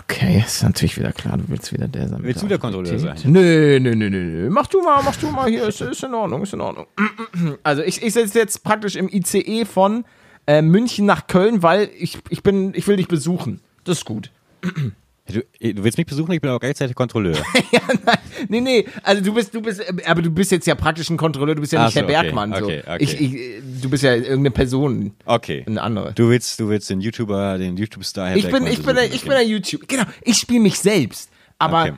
Okay, 0.00 0.42
ist 0.46 0.62
natürlich 0.62 0.96
wieder 0.98 1.12
klar, 1.12 1.36
du 1.36 1.44
willst 1.48 1.72
wieder 1.72 1.88
der 1.88 2.08
sein. 2.08 2.22
Willst 2.22 2.42
du 2.42 2.46
der 2.46 2.58
Kontrolleur 2.58 2.98
sein? 2.98 3.16
Nö, 3.24 3.78
nö, 3.80 3.94
nö, 3.94 4.10
nö, 4.10 4.22
nö. 4.22 4.50
Mach 4.50 4.66
du 4.66 4.82
mal, 4.82 5.02
mach 5.02 5.16
du 5.16 5.30
mal 5.30 5.48
hier, 5.48 5.66
ist, 5.66 5.80
ist 5.80 6.04
in 6.04 6.14
Ordnung, 6.14 6.42
ist 6.42 6.52
in 6.52 6.60
Ordnung. 6.60 6.86
Also 7.62 7.82
ich, 7.82 8.02
ich 8.02 8.12
sitze 8.12 8.38
jetzt 8.38 8.62
praktisch 8.62 8.96
im 8.96 9.08
ICE 9.08 9.64
von 9.64 10.04
äh, 10.46 10.62
München 10.62 11.06
nach 11.06 11.26
Köln, 11.26 11.62
weil 11.62 11.90
ich, 11.98 12.18
ich 12.28 12.42
bin, 12.42 12.72
ich 12.74 12.86
will 12.86 12.96
dich 12.96 13.08
besuchen. 13.08 13.60
Das 13.84 13.98
ist 13.98 14.04
gut. 14.04 14.30
Du, 15.26 15.40
du 15.40 15.82
willst 15.84 15.96
mich 15.96 16.06
besuchen, 16.06 16.32
ich 16.32 16.40
bin 16.42 16.50
auch 16.50 16.60
gleichzeitig 16.60 16.94
Kontrolleur. 16.94 17.34
ja, 17.72 17.80
nein, 18.04 18.18
nee, 18.48 18.60
nee, 18.60 18.84
also 19.02 19.22
du 19.22 19.32
bist, 19.32 19.54
du 19.54 19.62
bist, 19.62 19.80
äh, 19.80 20.04
aber 20.04 20.20
du 20.20 20.30
bist 20.30 20.50
jetzt 20.52 20.66
ja 20.66 20.74
praktisch 20.74 21.08
ein 21.08 21.16
Kontrolleur, 21.16 21.54
du 21.54 21.62
bist 21.62 21.72
ja 21.72 21.82
nicht 21.82 21.94
so, 21.94 22.00
Herr 22.00 22.04
okay, 22.04 22.22
Bergmann. 22.22 22.54
So. 22.54 22.64
okay, 22.66 22.82
okay. 22.86 22.96
Ich, 23.00 23.18
ich, 23.18 23.62
du 23.80 23.88
bist 23.88 24.02
ja 24.02 24.14
irgendeine 24.14 24.50
Person, 24.50 25.14
Okay. 25.24 25.64
eine 25.66 25.80
andere. 25.80 26.12
Du 26.12 26.28
willst, 26.28 26.60
du 26.60 26.68
willst 26.68 26.90
den 26.90 27.00
YouTuber, 27.00 27.56
den 27.56 27.78
YouTube-Star 27.78 28.28
Herr 28.28 28.36
ich 28.36 28.42
bin, 28.42 28.52
Bergmann 28.52 28.72
ich 28.72 28.82
bin, 28.82 28.94
der, 28.96 29.04
ich 29.06 29.22
bin 29.22 29.30
der 29.30 29.46
YouTube. 29.46 29.88
Genau, 29.88 30.04
ich 30.22 30.36
spiele 30.36 30.60
mich 30.60 30.78
selbst. 30.78 31.30
Aber, 31.58 31.82
Okay. 31.84 31.92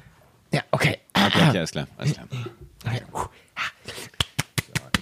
ja, 0.53 0.61
okay. 0.71 0.97
Okay, 1.15 1.49
okay, 1.49 1.59
alles 1.59 1.71
klar. 1.73 1.89
Alles 1.99 2.13
klar. 2.13 2.29
Okay. 2.85 3.01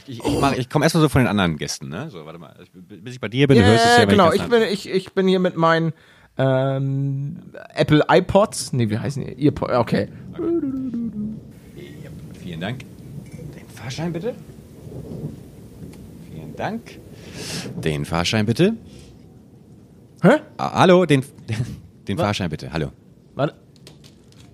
Ich, 0.07 0.19
ich, 0.25 0.39
mach- 0.41 0.53
ich 0.57 0.69
komme 0.69 0.85
erstmal 0.85 1.03
so 1.03 1.09
von 1.09 1.23
den 1.23 1.29
anderen 1.29 1.57
Gästen, 1.57 1.89
ne? 1.89 2.11
So, 2.11 2.25
warte 2.27 2.39
mal. 2.39 2.55
Ich, 2.63 2.71
bis 2.73 3.15
ich 3.15 3.21
bei 3.21 3.29
dir 3.29 3.47
bin, 3.49 3.57
du 3.57 3.63
Ja, 3.63 3.69
hörst 3.69 3.87
es 3.87 3.97
ja, 3.99 4.05
genau. 4.05 4.33
ich, 4.33 4.43
Ich 4.43 4.49
bin, 4.49 4.63
ich, 4.63 4.89
ich 4.89 5.13
bin 5.13 5.27
hier 5.29 5.41
mit 5.41 5.57
meinen 5.57 5.93
ähm, 6.37 7.37
Apple 7.75 8.05
iPods. 8.09 8.73
Nee, 8.73 8.91
wie 8.91 8.99
heißen 8.99 9.25
die? 9.25 9.47
Earpo 9.47 9.67
okay. 9.67 10.09
Vielen 12.41 12.61
Dank. 12.61 12.81
Den 12.81 13.69
Fahrschein 13.75 14.13
bitte. 14.13 14.35
Vielen 16.31 16.57
Dank. 16.57 16.99
Den 17.77 18.05
Fahrschein 18.05 18.47
bitte. 18.47 18.75
Hä? 20.23 20.41
Ah, 20.57 20.81
hallo, 20.81 21.05
den, 21.05 21.25
den 22.09 22.19
Fahrschein 22.19 22.51
bitte. 22.51 22.73
Hallo. 22.73 22.89
Warte. 23.35 23.55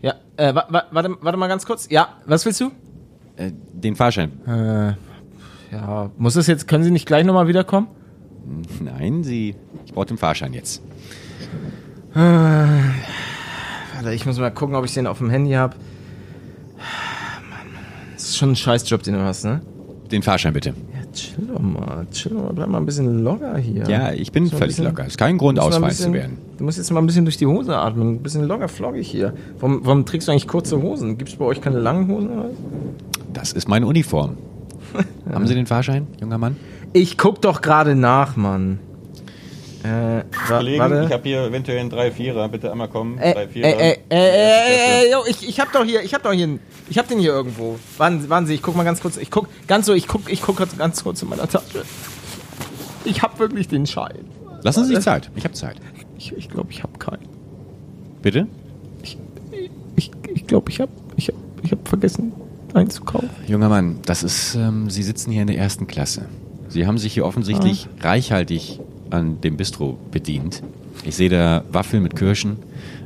Ja, 0.03 0.15
äh, 0.37 0.55
wa 0.55 0.67
wa 0.69 0.85
warte, 0.91 1.17
warte 1.21 1.39
mal 1.39 1.49
ganz 1.49 1.65
kurz. 1.67 1.89
Ja, 1.91 2.17
was 2.27 2.45
willst 2.45 2.61
du? 2.61 2.71
Äh, 3.37 3.53
den 3.73 3.97
Fahrschein. 3.97 4.33
Ja, 5.71 6.11
muss 6.19 6.37
es 6.37 6.47
jetzt, 6.47 6.67
können 6.67 6.83
Sie 6.85 6.91
nicht 6.91 7.07
gleich 7.07 7.25
nochmal 7.25 7.47
wiederkommen? 7.47 7.87
Nein, 8.81 9.23
Sie. 9.23 9.55
Ich 9.87 9.93
brauche 9.93 10.07
den 10.07 10.19
Fahrschein 10.19 10.53
jetzt. 10.53 10.83
Warte, 12.15 14.13
ich 14.15 14.27
muss 14.27 14.39
mal 14.39 14.51
gucken, 14.51 14.75
ob 14.75 14.85
ich 14.85 14.95
den 14.95 15.07
auf 15.07 15.19
dem 15.19 15.31
Handy 15.31 15.53
habe. 15.53 15.77
Mann, 17.49 17.69
das 18.15 18.25
ist 18.25 18.37
schon 18.39 18.51
ein 18.51 18.57
Scheißjob, 18.57 19.03
den 19.03 19.15
du 19.15 19.21
hast, 19.23 19.45
ne? 19.45 19.61
Den 20.11 20.23
Fahrschein 20.23 20.53
bitte. 20.53 20.71
Ja, 20.71 21.13
chill 21.13 21.47
doch 21.47 21.61
mal, 21.61 22.05
chill 22.11 22.33
doch 22.33 22.43
mal, 22.43 22.53
bleib 22.53 22.69
mal 22.69 22.79
ein 22.79 22.87
bisschen 22.87 23.23
locker 23.23 23.57
hier. 23.59 23.89
Ja, 23.89 24.13
ich 24.13 24.33
bin 24.33 24.47
völlig 24.49 24.67
bisschen- 24.69 24.87
locker. 24.87 25.07
Ist 25.07 25.19
kein 25.19 25.39
Grund, 25.39 25.61
ausfallen 25.61 25.95
zu 25.95 26.13
werden. 26.13 26.39
Du 26.59 26.65
musst 26.65 26.79
jetzt 26.79 26.91
mal 26.91 26.99
ein 27.01 27.07
bisschen 27.07 27.25
durch 27.25 27.37
die 27.37 27.47
Hose 27.47 27.77
atmen. 27.77 28.15
Ein 28.15 28.23
bisschen 28.23 28.45
locker 28.45 28.69
floggig 28.69 29.07
hier. 29.09 29.33
Warum, 29.61 29.81
warum 29.85 30.05
trägst 30.05 30.27
du 30.27 30.33
eigentlich 30.33 30.49
kurze 30.49 30.83
Hosen? 30.83 31.17
Gibt 31.17 31.31
es 31.31 31.37
bei 31.37 31.45
euch 31.45 31.61
keine 31.61 31.79
langen 31.79 32.09
Hosen 32.09 32.31
oder 32.31 32.45
was? 32.45 32.51
Das 33.33 33.53
ist 33.53 33.69
meine 33.69 33.87
Uniform. 33.87 34.37
Haben 35.33 35.47
Sie 35.47 35.55
den 35.55 35.67
Fahrschein, 35.67 36.09
junger 36.21 36.39
Mann? 36.39 36.57
Ich 36.93 37.17
guck 37.17 37.41
doch 37.41 37.61
gerade 37.63 37.95
nach, 37.95 38.35
Mann. 38.37 38.81
Äh, 39.83 39.89
wa 40.49 40.61
warte. 40.79 41.09
habe 41.11 41.23
hier 41.23 41.45
eventuell 41.45 41.79
einen 41.79 41.91
3-4er. 41.91 42.49
Bitte 42.49 42.71
einmal 42.71 42.89
kommen. 42.89 43.19
Ey, 43.19 43.35
ey, 43.35 43.63
ey, 43.63 43.73
ey, 43.83 43.97
ey, 44.11 45.05
ey, 45.07 45.13
yo, 45.13 45.19
ich, 45.27 45.49
ich 45.49 45.59
hab 45.61 45.73
doch 45.73 45.85
hier, 45.85 46.03
ich 46.03 46.13
hab 46.13 46.23
doch 46.23 46.33
hier, 46.33 46.45
einen- 46.45 46.61
ich 46.89 46.99
hab 46.99 47.09
den 47.09 47.19
hier 47.19 47.33
irgendwo. 47.33 47.79
Warten, 47.97 48.29
warten 48.29 48.47
Sie, 48.47 48.55
ich 48.55 48.63
guck 48.63 48.77
mal 48.77 48.85
ganz 48.85 49.01
kurz, 49.01 49.17
ich 49.17 49.31
guck, 49.31 49.49
ganz 49.67 49.87
so, 49.87 49.95
ich 49.95 50.07
guck, 50.07 50.31
ich 50.31 50.43
guck 50.43 50.59
ganz 50.79 51.03
kurz 51.03 51.23
in 51.23 51.29
meiner 51.29 51.49
Tasche. 51.49 51.85
Ich 53.05 53.23
hab 53.23 53.39
wirklich 53.39 53.69
den 53.69 53.87
Schein. 53.87 54.27
Lassen 54.63 54.85
Sie 54.85 54.95
sich 54.95 55.05
Zeit. 55.05 55.31
Ich 55.37 55.45
habe 55.45 55.55
Zeit. 55.55 55.77
Ich, 56.19 56.37
ich 56.37 56.51
glaube, 56.51 56.71
ich 56.71 56.83
hab 56.83 57.01
keinen. 57.01 57.27
Bitte? 58.21 58.47
Ich, 59.03 59.17
ich, 59.97 60.11
ich 60.35 60.47
glaube, 60.47 60.71
ich 60.71 60.81
hab, 60.81 60.91
ich 61.17 61.29
hab, 61.29 61.35
ich 61.63 61.73
hab 61.73 61.89
vergessen 61.89 62.33
einzukaufen. 62.75 63.31
Junger 63.47 63.69
Mann, 63.71 64.01
das 64.05 64.23
ist, 64.23 64.55
ähm, 64.55 64.91
Sie 64.91 65.03
sitzen 65.03 65.33
hier 65.33 65.41
in 65.43 65.47
der 65.49 65.57
ersten 65.57 65.87
Klasse. 65.87 66.27
Sie 66.69 66.87
haben 66.87 66.99
sich 66.99 67.15
hier 67.15 67.25
offensichtlich 67.25 67.89
reichhaltig 68.01 68.79
an 69.11 69.41
dem 69.41 69.57
Bistro 69.57 69.99
bedient. 70.11 70.63
Ich 71.05 71.17
sehe 71.17 71.29
da 71.29 71.65
Waffeln 71.73 72.03
mit 72.03 72.17
Kirschen. 72.17 72.57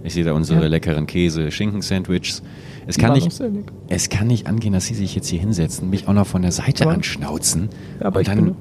Ich 0.02 0.14
sehe 0.14 0.24
da 0.24 0.32
unsere 0.32 0.62
Ja. 0.62 0.66
leckeren 0.68 1.06
Käse-Schinken-Sandwiches. 1.06 2.42
Es 2.86 2.96
Die 2.96 3.00
kann 3.00 3.12
nicht, 3.14 3.40
es 3.88 4.08
kann 4.10 4.26
nicht 4.26 4.46
angehen, 4.46 4.72
dass 4.74 4.86
Sie 4.86 4.94
sich 4.94 5.14
jetzt 5.14 5.28
hier 5.28 5.40
hinsetzen, 5.40 5.88
mich 5.88 6.06
auch 6.06 6.12
noch 6.12 6.26
von 6.26 6.42
der 6.42 6.52
Seite 6.52 6.84
Aber- 6.84 6.92
anschnauzen 6.92 7.68
Ja, 8.00 8.08
und 8.08 8.28
dann 8.28 8.44
bin 8.44 8.54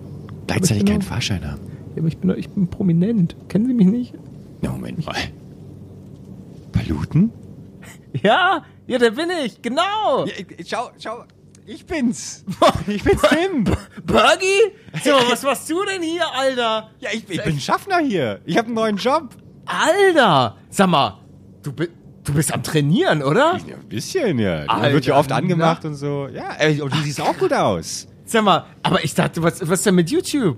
gleichzeitig 0.47 0.85
keinen 0.85 1.01
Fahrschein 1.01 1.43
haben. 1.43 1.59
Ja, 1.95 1.99
aber 2.01 2.07
ich 2.07 2.17
bin, 2.17 2.33
ich 2.37 2.47
bin 2.49 2.67
prominent. 2.67 3.35
Kennen 3.49 3.67
Sie 3.67 3.73
mich 3.73 3.87
nicht? 3.87 4.13
Na, 4.61 4.71
Moment 4.71 5.05
mal. 5.05 5.15
Paluten? 6.71 7.31
Ja, 8.21 8.63
ja, 8.85 8.97
der 8.99 9.09
bin 9.11 9.25
ich, 9.43 9.61
genau. 9.63 10.25
schau, 10.67 10.91
schau, 10.99 11.23
ich 11.65 11.85
bin's. 11.85 12.43
Ich 12.87 13.03
bin's 13.03 13.21
Tim. 13.21 13.63
Bergie? 14.05 14.73
So, 15.03 15.11
was 15.29 15.43
machst 15.43 15.69
du 15.69 15.83
denn 15.85 16.01
hier, 16.01 16.25
Alter? 16.33 16.91
Ja, 16.99 17.09
ich, 17.13 17.29
ich 17.29 17.43
bin 17.43 17.59
Schaffner 17.59 17.99
hier. 17.99 18.41
Ich 18.45 18.57
habe 18.57 18.67
einen 18.67 18.75
neuen 18.75 18.97
Job. 18.97 19.29
Alter! 19.65 20.57
Sag 20.69 20.87
mal, 20.87 21.19
du, 21.61 21.71
bi 21.71 21.87
du 22.23 22.33
bist 22.33 22.53
am 22.53 22.63
Trainieren, 22.63 23.23
oder? 23.23 23.57
Ja, 23.67 23.75
ein 23.75 23.87
bisschen, 23.87 24.39
ja. 24.39 24.65
Alter, 24.65 24.93
wird 24.93 25.05
ja 25.05 25.17
oft 25.17 25.29
na. 25.29 25.37
angemacht 25.37 25.85
und 25.85 25.95
so. 25.95 26.27
Ja, 26.31 26.53
ey, 26.57 26.81
und 26.81 26.93
du 26.93 26.97
siehst 26.99 27.21
auch 27.21 27.37
gut 27.37 27.53
aus. 27.53 28.07
Sag 28.25 28.43
mal, 28.43 28.65
aber 28.81 29.03
ich 29.03 29.13
dachte, 29.13 29.43
was, 29.43 29.67
was 29.67 29.83
denn 29.83 29.95
mit 29.95 30.09
YouTube? 30.09 30.57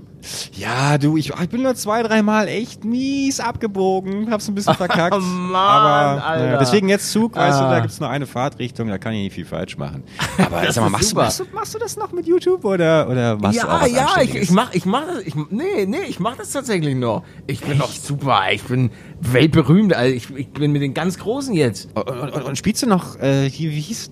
Ja, 0.54 0.98
du, 0.98 1.18
ich, 1.18 1.30
ich 1.32 1.50
bin 1.50 1.64
nur 1.64 1.76
zwei, 1.76 2.04
dreimal 2.04 2.48
echt 2.48 2.84
mies 2.84 3.40
abgebogen. 3.40 4.32
Hab's 4.32 4.48
ein 4.48 4.56
bisschen 4.56 4.74
verkackt. 4.76 5.16
Oh 5.16 5.20
Mann, 5.20 5.56
aber 5.56 6.24
Alter. 6.26 6.46
naja, 6.46 6.58
deswegen 6.60 6.90
jetzt 6.90 7.12
Zug, 7.12 7.36
weißt 7.36 7.60
du, 7.60 7.64
Ah. 7.66 7.72
da 7.72 7.80
gibt's 7.80 8.00
nur 8.00 8.10
eine 8.10 8.26
Fahrtrichtung, 8.26 8.88
da 8.88 8.98
kann 8.98 9.14
ich 9.14 9.24
nicht 9.24 9.34
viel 9.34 9.46
falsch 9.46 9.78
machen. 9.78 10.04
Aber 10.38 10.72
sag 10.72 10.84
mal, 10.84 10.90
machst 10.90 11.12
du, 11.12 11.16
machst, 11.16 11.40
du, 11.40 11.46
machst 11.54 11.74
du 11.74 11.80
das 11.80 11.96
noch 11.98 12.12
mit 12.12 12.28
YouTube 12.28 12.64
oder, 12.66 13.08
oder 13.10 13.38
machst 13.38 13.62
du 13.62 13.68
auch 13.68 13.88
ja, 13.88 14.06
was 14.08 14.16
ja, 14.18 14.22
ich, 14.22 14.36
ich 14.36 14.52
mach, 14.52 14.74
ich 14.74 14.86
mach 14.86 15.06
das, 15.08 15.20
ich, 15.26 15.36
nee, 15.50 15.86
nee, 15.86 16.04
ich 16.08 16.20
mach 16.20 16.36
das 16.36 16.52
tatsächlich 16.52 16.96
noch. 16.96 17.24
Ich 17.48 17.62
bin 17.62 17.78
doch 17.80 17.92
super, 17.92 18.42
ich 18.52 18.64
bin 18.64 18.92
weltberühmt, 19.22 19.94
also 19.94 20.14
ich, 20.14 20.30
ich 20.36 20.50
bin 20.50 20.72
mit 20.72 20.82
den 20.82 20.94
ganz 20.94 21.18
Großen 21.18 21.54
jetzt. 21.54 21.90
Und, 21.96 22.08
und, 22.08 22.44
und, 22.44 22.58
spielst 22.58 22.84
du 22.84 22.88
noch, 22.88 23.20
äh, 23.20 23.50
hier, 23.50 23.72
wie 23.72 23.80
hieß 23.82 24.10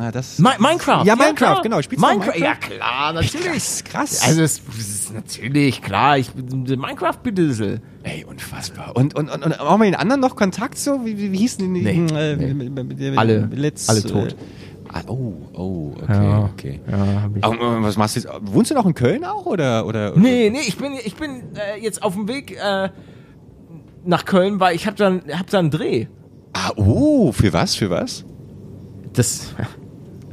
äh, 0.00 0.12
das? 0.12 0.38
Mi 0.38 0.50
Minecraft. 0.58 1.04
Ja, 1.04 1.16
Minecraft, 1.16 1.34
klar. 1.36 1.62
genau. 1.62 1.82
Spielst 1.82 2.02
du 2.02 2.06
noch 2.08 2.14
Minecraft? 2.14 2.38
Minecraft? 2.38 2.68
Ja, 2.70 2.76
klar, 2.76 3.12
natürlich. 3.12 3.44
Krass, 3.52 3.84
krass. 3.84 4.22
Also, 4.24 4.42
es, 4.42 4.62
es 4.78 4.88
ist 4.88 5.14
natürlich, 5.14 5.45
klar, 5.82 6.18
ich 6.18 6.30
bin 6.30 6.64
Minecraft-Bedüssel. 6.64 7.80
Ey, 8.02 8.24
unfassbar. 8.24 8.96
Und, 8.96 9.14
und, 9.14 9.28
und, 9.30 9.44
und 9.44 9.60
auch 9.60 9.78
mit 9.78 9.88
den 9.88 9.94
anderen 9.94 10.20
noch 10.20 10.36
Kontakt 10.36 10.78
so? 10.78 11.04
Wie, 11.04 11.18
wie, 11.18 11.32
wie 11.32 11.38
hießen 11.38 11.72
die? 11.74 11.82
Nee, 11.82 12.06
äh, 12.14 12.36
nee. 12.36 13.16
Alle- 13.16 13.48
let's, 13.52 13.88
alle 13.88 14.02
tot. 14.02 14.32
Äh, 14.32 14.34
ah, 14.92 15.02
oh, 15.08 15.32
oh, 15.54 15.92
okay, 16.02 16.44
okay. 16.52 16.80
Ja, 16.90 17.22
hab 17.22 17.36
ich. 17.36 17.44
Auch, 17.44 17.54
äh, 17.54 17.82
was 17.82 17.96
machst 17.96 18.16
du 18.16 18.20
jetzt? 18.20 18.32
Wohnst 18.42 18.70
du 18.70 18.74
noch 18.74 18.86
in 18.86 18.94
Köln 18.94 19.24
auch 19.24 19.46
oder? 19.46 19.86
oder, 19.86 20.12
oder? 20.12 20.20
Nee, 20.20 20.50
nee, 20.50 20.60
ich 20.66 20.76
bin, 20.76 20.92
ich 21.04 21.16
bin 21.16 21.42
äh, 21.54 21.80
jetzt 21.82 22.02
auf 22.02 22.14
dem 22.14 22.28
Weg 22.28 22.56
äh, 22.56 22.90
nach 24.04 24.24
Köln, 24.24 24.60
weil 24.60 24.74
ich 24.76 24.86
hab 24.86 24.96
dann, 24.96 25.22
hab 25.32 25.48
da 25.50 25.58
einen 25.58 25.70
Dreh. 25.70 26.06
Ah, 26.52 26.70
oh, 26.76 27.32
für 27.32 27.52
was? 27.52 27.74
Für 27.74 27.90
was? 27.90 28.24
Das, 29.12 29.54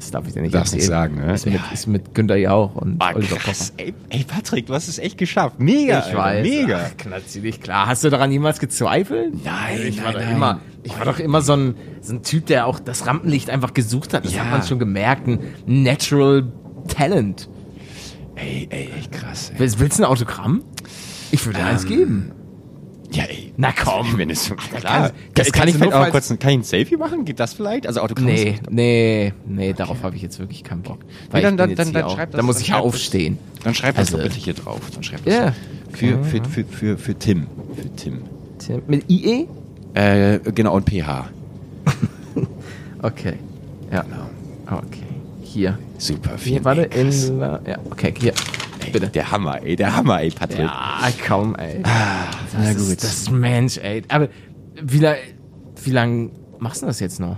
Das 0.04 0.12
darf 0.12 0.28
ich 0.28 0.34
dir 0.34 0.42
nicht 0.42 0.54
Darfst 0.54 0.74
nicht 0.76 0.86
sagen, 0.86 1.16
ne? 1.16 1.34
Ist 1.34 1.46
mit, 1.46 1.56
Ja. 1.56 1.62
ist 1.72 1.88
mit 1.88 2.14
Günter 2.14 2.36
Jauch 2.36 2.76
und 2.76 2.98
Ah, 3.00 3.14
Oliver. 3.16 3.38
Pocher. 3.38 3.54
Ey, 3.78 3.94
ey, 4.10 4.24
Patrick, 4.26 4.66
du 4.68 4.74
hast 4.74 4.88
es 4.90 5.00
echt 5.00 5.18
geschafft. 5.18 5.60
Mega, 5.60 6.00
Ich 6.00 6.06
Alter, 6.08 6.18
weiß. 6.18 6.44
mega. 6.48 6.90
Ach, 7.02 7.06
natürlich, 7.10 7.62
klar. 7.62 7.88
Hast 7.88 8.04
du 8.04 8.10
daran 8.10 8.32
jemals 8.32 8.60
gezweifelt? 8.60 9.34
Nein, 9.46 9.80
ich 9.88 9.98
war 10.04 10.12
nein, 10.12 10.14
doch 10.14 10.20
nein. 10.22 10.36
immer, 10.36 10.60
ich 10.84 10.98
war 10.98 11.06
doch 11.06 11.20
immer 11.20 11.42
so 11.42 11.54
ein, 11.54 11.76
so 12.02 12.14
ein 12.16 12.22
Typ, 12.24 12.48
der 12.48 12.68
auch 12.68 12.80
das 12.80 13.08
Rampenlicht 13.08 13.50
einfach 13.50 13.74
gesucht 13.74 14.14
hat. 14.14 14.26
Das 14.26 14.34
Ja. 14.34 14.44
hat 14.44 14.52
man 14.52 14.64
schon 14.64 14.80
gemerkt. 14.80 15.28
Ein 15.28 15.40
Natural 15.66 16.52
Talent. 16.90 17.48
Ey, 18.36 18.68
ey, 18.70 18.90
echt 19.00 19.12
krass. 19.14 19.52
Ey. 19.54 19.60
Willst, 19.60 19.80
willst 19.80 20.00
du 20.00 20.04
ein 20.04 20.10
Autogramm? 20.10 20.64
Ich 21.32 21.46
würde 21.46 21.60
dir 21.60 21.66
eins 21.66 21.86
geben. 21.86 22.32
Na 23.56 23.72
komm. 23.72 24.18
Wenn 24.18 24.30
es 24.32 24.46
so, 24.46 24.56
kannst- 24.56 24.72
klar. 24.78 25.12
das 25.36 25.52
kann 25.52 25.68
ich 25.68 25.76
vielleicht 25.76 25.92
nur 25.92 26.02
auch 26.08 26.10
kurz 26.10 26.32
ein, 26.32 26.40
kann 26.40 26.52
ich 26.52 26.58
ein 26.60 26.64
Selfie 26.64 26.98
machen? 26.98 27.24
Geht 27.24 27.40
das 27.40 27.54
vielleicht? 27.54 27.86
Also 27.86 28.02
Autogramm. 28.02 28.26
Nee, 28.26 28.56
nee, 28.70 29.34
nee, 29.46 29.74
darauf 29.74 30.02
habe 30.02 30.16
ich 30.16 30.22
jetzt 30.24 30.40
wirklich 30.40 30.64
keinen 30.64 30.82
Bock. 30.82 31.00
Weil 31.32 31.42
dann- 31.44 31.56
bin 31.56 31.58
dann- 31.58 31.76
dann- 31.76 31.86
hier 31.88 31.94
dann 31.94 32.04
auch- 32.04 32.16
schreib 32.16 32.32
das- 32.32 32.38
Da 32.40 32.44
muss 32.44 32.56
dann 32.56 32.64
ich 32.64 32.70
das- 32.72 32.80
aufstehen. 32.82 33.38
Dann 33.64 33.76
schreib 33.76 33.96
das 33.96 34.08
Also- 34.08 34.18
doch 34.18 34.24
bitte 34.24 34.38
hier 34.38 34.54
drauf. 34.56 34.80
Dann 34.94 35.04
schreib 35.04 35.24
das 35.26 35.34
doch. 35.36 35.98
Für, 35.98 36.24
für, 36.24 36.44
für, 36.46 36.64
für, 36.66 36.98
für 36.98 37.16
Tim. 37.16 37.46
Für 37.76 37.96
Tim. 37.96 38.22
Tim- 38.58 38.82
Mit 38.88 39.10
IE? 39.12 39.48
Äh, 39.94 40.40
genau, 40.56 40.76
und 40.76 40.90
PH. 40.90 41.30
Okay. 43.02 43.34
Ja. 43.92 44.04
Okay. 44.66 45.04
Hier. 45.44 45.78
Super, 45.98 46.32
Hier, 46.32 46.38
vielen 46.40 46.66
warte, 46.66 46.82
Dank. 46.88 46.94
krass. 46.94 47.26
in, 47.30 47.40
ja, 47.40 47.78
okay, 47.92 48.14
hier. 48.18 48.34
Bitte. 48.94 49.08
Der 49.10 49.32
Hammer, 49.32 49.62
ey, 49.64 49.76
der 49.76 49.96
Hammer, 49.96 50.22
ey, 50.22 50.30
Patrick. 50.32 50.60
Ja, 50.60 51.10
kaum, 51.26 51.56
ey. 51.56 51.82
Ah, 51.84 52.28
na 52.58 52.66
das 52.74 52.78
gut. 52.78 52.88
Ist, 52.88 53.04
das 53.04 53.14
ist 53.14 53.32
Mensch, 53.32 53.78
ey. 53.78 54.04
Aber 54.08 54.30
wie, 54.82 55.00
la 55.00 55.16
wie 55.84 55.92
lange 55.92 56.30
machst 56.60 56.82
du 56.82 56.86
das 56.86 57.00
jetzt 57.00 57.20
noch? 57.20 57.38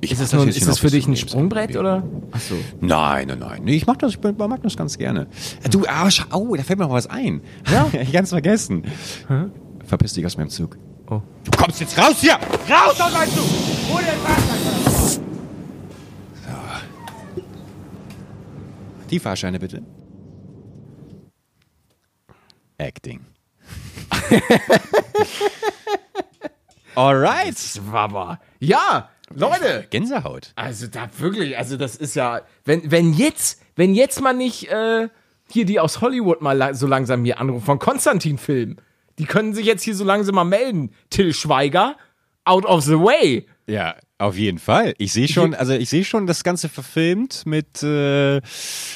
Ich 0.00 0.12
Ist 0.12 0.20
das, 0.20 0.32
nun, 0.32 0.46
jetzt 0.46 0.58
ist 0.58 0.68
das 0.68 0.78
für 0.78 0.90
dich 0.90 1.06
ein 1.08 1.16
Sprungbrett 1.16 1.70
Lebensende. 1.70 2.02
oder? 2.02 2.28
Ach 2.32 2.40
so. 2.40 2.54
Nein, 2.80 3.28
nein, 3.28 3.38
nein. 3.38 3.66
Ich 3.68 3.86
mach 3.86 3.96
das, 3.96 4.12
ich 4.14 4.20
mag 4.22 4.62
das 4.62 4.76
ganz 4.76 4.98
gerne. 4.98 5.26
Äh, 5.64 5.68
Du, 5.70 5.84
ah, 5.88 6.10
schau, 6.10 6.24
oh, 6.32 6.54
da 6.54 6.62
fällt 6.62 6.78
mir 6.78 6.84
noch 6.86 6.92
was 6.92 7.06
ein. 7.06 7.40
Ja? 7.70 7.88
ich 8.00 8.12
ganz 8.12 8.28
vergessen. 8.30 8.84
Verpiss 9.84 10.12
dich 10.12 10.24
aus 10.26 10.36
meinem 10.36 10.50
Zug. 10.50 10.76
Oh. 11.08 11.22
Du 11.44 11.50
kommst 11.56 11.80
jetzt 11.80 11.96
raus 11.98 12.16
hier! 12.20 12.34
Raus 12.34 13.00
aus 13.00 13.12
meinem 13.12 13.30
Zug! 13.30 13.44
Hol 13.92 14.02
den 14.02 14.20
Fahrschein! 14.20 14.58
So. 15.04 15.20
Die 19.10 19.18
Fahrscheine 19.18 19.58
bitte. 19.58 19.82
Acting. 22.78 23.24
Alright. 26.94 27.80
Wabba. 27.90 28.40
Ja, 28.58 29.10
Leute. 29.34 29.86
Gänsehaut. 29.90 30.52
Also 30.56 30.86
da 30.86 31.08
wirklich, 31.18 31.58
also 31.58 31.76
das 31.76 31.96
ist 31.96 32.14
ja, 32.16 32.42
wenn, 32.64 32.90
wenn 32.90 33.12
jetzt, 33.12 33.60
wenn 33.74 33.94
jetzt 33.94 34.20
mal 34.20 34.32
nicht 34.32 34.70
äh, 34.70 35.08
hier 35.50 35.64
die 35.64 35.80
aus 35.80 36.00
Hollywood 36.00 36.40
mal 36.40 36.56
la 36.56 36.74
so 36.74 36.86
langsam 36.86 37.24
hier 37.24 37.40
anrufen, 37.40 37.64
von 37.64 37.78
Konstantin-Film, 37.78 38.76
die 39.18 39.24
können 39.24 39.54
sich 39.54 39.66
jetzt 39.66 39.82
hier 39.82 39.94
so 39.94 40.04
langsam 40.04 40.34
mal 40.34 40.44
melden. 40.44 40.90
Till 41.10 41.32
Schweiger, 41.32 41.96
out 42.44 42.64
of 42.64 42.84
the 42.84 42.98
way. 42.98 43.46
Ja, 43.68 43.96
auf 44.18 44.36
jeden 44.38 44.58
Fall. 44.58 44.94
Ich 44.98 45.12
sehe 45.12 45.26
schon, 45.28 45.54
also 45.56 45.72
ich 45.72 45.88
sehe 45.88 46.04
schon 46.04 46.26
das 46.26 46.44
Ganze 46.44 46.68
verfilmt 46.68 47.44
mit 47.46 47.82
äh, 47.82 48.40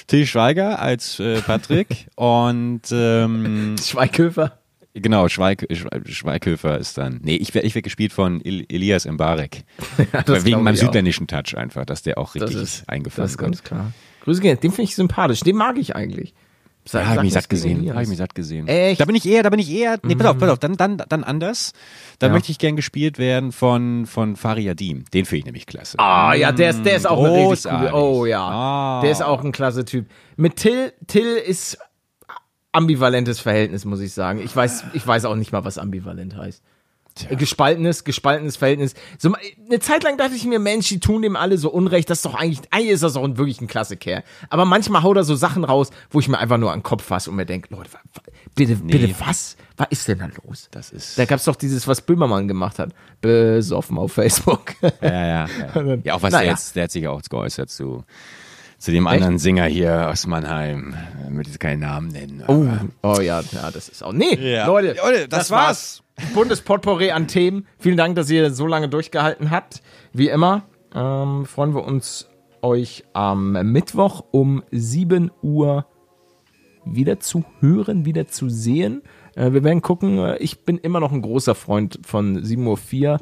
Till 0.07 0.27
Schweiger 0.27 0.81
als 0.81 1.19
äh, 1.21 1.41
Patrick 1.43 2.07
und 2.17 2.83
ähm, 2.93 3.75
Schweighöfer. 3.83 4.61
genau, 4.95 5.29
Schweig, 5.29 5.67
Schwe- 5.71 6.09
Schweighöfer 6.09 6.79
ist 6.79 6.97
dann. 6.99 7.21
Nee, 7.23 7.37
ich 7.37 7.53
werde 7.55 7.67
ich 7.67 7.75
werd 7.75 7.83
gespielt 7.85 8.13
von 8.13 8.41
El 8.45 8.65
Elias 8.69 9.07
Mbarek. 9.07 9.65
Ja, 10.13 10.23
Weil 10.27 10.45
Wegen 10.45 10.63
meinem 10.63 10.77
südländischen 10.77 11.27
Touch 11.27 11.57
einfach, 11.57 11.85
dass 11.85 12.03
der 12.03 12.17
auch 12.19 12.33
Das 12.35 12.43
richtig 12.45 12.63
ist 12.63 12.89
eingefangen 12.89 13.25
Das 13.25 13.33
ist 13.33 13.39
ganz 13.39 13.57
wird. 13.59 13.65
klar. 13.65 13.93
Grüße 14.23 14.41
gehen, 14.41 14.59
den 14.61 14.71
finde 14.71 14.83
ich 14.91 14.95
sympathisch, 14.95 15.41
den 15.41 15.57
mag 15.57 15.79
ich 15.79 15.97
eigentlich. 15.97 16.33
Sag- 16.91 17.03
Ja, 17.03 17.09
habe 17.11 17.19
ich 17.19 17.23
mich 17.25 17.33
satt 17.35 17.49
gesehen. 17.49 17.89
Habe 17.91 18.03
ich 18.03 18.09
mich 18.09 18.19
satt 18.19 18.35
gesehen. 18.35 18.67
Echt? 18.67 19.01
Da 19.01 19.05
bin 19.05 19.15
ich 19.15 19.25
eher, 19.25 19.45
da 19.45 19.51
bin 19.51 19.61
ich 19.61 19.71
eher. 19.71 19.99
Nee, 20.03 20.17
pass 20.17 20.27
auf, 20.27 20.39
pass 20.39 20.51
auf, 20.51 20.59
dann, 20.59 20.77
dann, 20.77 20.97
dann 21.09 21.23
anders. 21.23 21.73
Dann 22.19 22.31
Ja. 22.31 22.35
möchte 22.35 22.51
ich 22.51 22.59
gern 22.59 22.75
gespielt 22.75 23.19
werden 23.19 23.53
von, 23.53 24.07
von 24.07 24.35
Fariadim. 24.35 25.05
Den 25.15 25.25
finde 25.25 25.39
ich 25.39 25.45
nämlich 25.45 25.67
klasse. 25.67 25.99
Ah, 26.01 26.35
ja, 26.35 26.51
der 26.51 26.71
ist, 26.71 26.85
der 26.85 26.97
ist 26.97 27.07
auch 27.09 27.23
eine 27.25 27.51
richtig. 27.51 27.71
Oh 27.93 28.27
ja. 28.27 28.41
Ah. 28.43 29.01
Der 29.03 29.11
ist 29.13 29.23
auch 29.23 29.45
ein 29.45 29.53
klasse 29.53 29.85
Typ. 29.85 30.07
Mit 30.37 30.57
Till, 30.57 30.93
Till 31.07 31.37
ist 31.37 31.79
ambivalentes 32.73 33.41
Verhältnis, 33.41 33.85
muss 33.85 34.01
ich 34.01 34.13
sagen. 34.13 34.41
Ich 34.45 34.55
weiß, 34.55 34.85
ich 34.93 35.07
weiß 35.07 35.25
auch 35.27 35.37
nicht 35.37 35.53
mal, 35.53 35.65
was 35.65 35.79
ambivalent 35.79 36.37
heißt. 36.37 36.63
Gespaltenes, 37.31 38.05
gespaltenes 38.05 38.57
Verhältnis. 38.57 38.95
So, 39.19 39.33
eine 39.69 39.79
Zeit 39.81 40.03
lang 40.05 40.17
dachte 40.17 40.35
ich 40.35 40.45
mir, 40.45 40.59
Mensch, 40.59 40.89
die 40.89 41.01
tun 41.01 41.23
dem 41.23 41.37
alle 41.37 41.59
so 41.59 41.71
Unrecht. 41.71 42.09
Das 42.11 42.19
ist 42.19 42.25
doch 42.25 42.35
eigentlich, 42.35 42.61
eigentlich 42.71 42.91
ist 42.93 43.03
das 43.03 43.17
auch 43.17 43.27
wirklich 43.37 43.61
ein 43.61 43.67
klasse 43.67 43.97
Kerl. 43.97 44.23
Aber 44.49 44.65
manchmal 44.65 45.03
haut 45.03 45.17
er 45.17 45.25
so 45.25 45.35
Sachen 45.35 45.65
raus, 45.65 45.91
wo 46.11 46.21
ich 46.21 46.29
mir 46.29 46.39
einfach 46.39 46.59
nur 46.59 46.73
an 46.73 46.79
den 46.81 46.83
Kopf 46.85 47.05
fasse 47.05 47.31
und 47.31 47.37
mir 47.37 47.47
denke, 47.47 47.75
Leute, 47.75 47.93
wa- 47.93 47.99
wa- 48.15 48.23
bitte, 48.55 48.77
bitte, 48.77 49.15
was? 49.19 49.57
Was 49.77 49.87
ist 49.91 50.09
denn 50.09 50.19
da 50.19 50.29
los? 50.45 50.69
Das 50.71 50.91
ist. 50.91 51.19
Da 51.19 51.25
gab's 51.25 51.45
doch 51.45 51.57
dieses, 51.57 51.89
was 51.89 52.01
Böhmermann 52.03 52.49
gemacht 52.49 52.79
hat. 52.79 52.91
Besoffen 53.21 53.97
auf 53.99 54.13
Facebook. 54.13 54.75
Ja, 54.83 54.91
ja. 55.01 55.47
Ja, 55.75 55.97
ja 56.05 56.15
auch 56.15 56.23
was 56.23 56.33
Naja. 56.33 56.45
der 56.45 56.51
jetzt, 56.53 56.77
der 56.77 56.85
hat 56.85 56.91
sich 56.91 57.09
auch 57.09 57.23
geäußert 57.23 57.71
zu, 57.71 58.05
zu 58.79 58.93
dem 58.93 59.07
anderen 59.07 59.39
Sänger 59.39 59.65
hier 59.67 60.11
aus 60.11 60.27
Mannheim. 60.27 60.95
Ich 61.25 61.31
möchte 61.31 61.51
jetzt 61.53 61.61
keinen 61.61 61.81
Namen 61.81 62.09
nennen. 62.09 62.43
Oh, 62.47 62.67
oh 63.03 63.21
ja, 63.21 63.43
ja, 63.53 63.71
das 63.71 63.89
ist 63.89 64.03
auch. 64.03 64.13
Nee, 64.13 64.35
Ja. 64.37 64.67
Leute, 64.67 64.97
Leute, 65.03 65.29
das 65.29 65.51
war's. 65.51 66.03
Bundespotpourri 66.35 67.11
an 67.11 67.27
Themen. 67.27 67.67
Vielen 67.79 67.97
Dank, 67.97 68.17
dass 68.17 68.31
ihr 68.31 68.51
so 68.51 68.67
lange 68.67 68.89
durchgehalten 68.89 69.51
habt. 69.51 69.83
Wie 70.13 70.29
immer 70.29 70.65
ähm, 70.95 71.47
freuen 71.47 71.75
wir 71.75 71.85
uns, 71.85 72.29
euch 72.63 73.05
am 73.13 73.53
Mittwoch 73.53 74.25
um 74.31 74.63
7 74.71 75.31
Uhr 75.43 75.87
wieder 76.85 77.21
zu 77.21 77.45
hören, 77.61 78.05
wieder 78.05 78.27
zu 78.27 78.49
sehen. 78.49 79.03
Äh, 79.35 79.53
wir 79.53 79.65
werden 79.65 79.83
gucken. 79.83 80.35
Ich 80.39 80.65
bin 80.65 80.79
immer 80.79 81.01
noch 81.01 81.13
ein 81.13 81.23
großer 81.23 81.55
Freund 81.55 82.01
von 82.05 82.43
7.04 82.43 83.13
Uhr. 83.13 83.19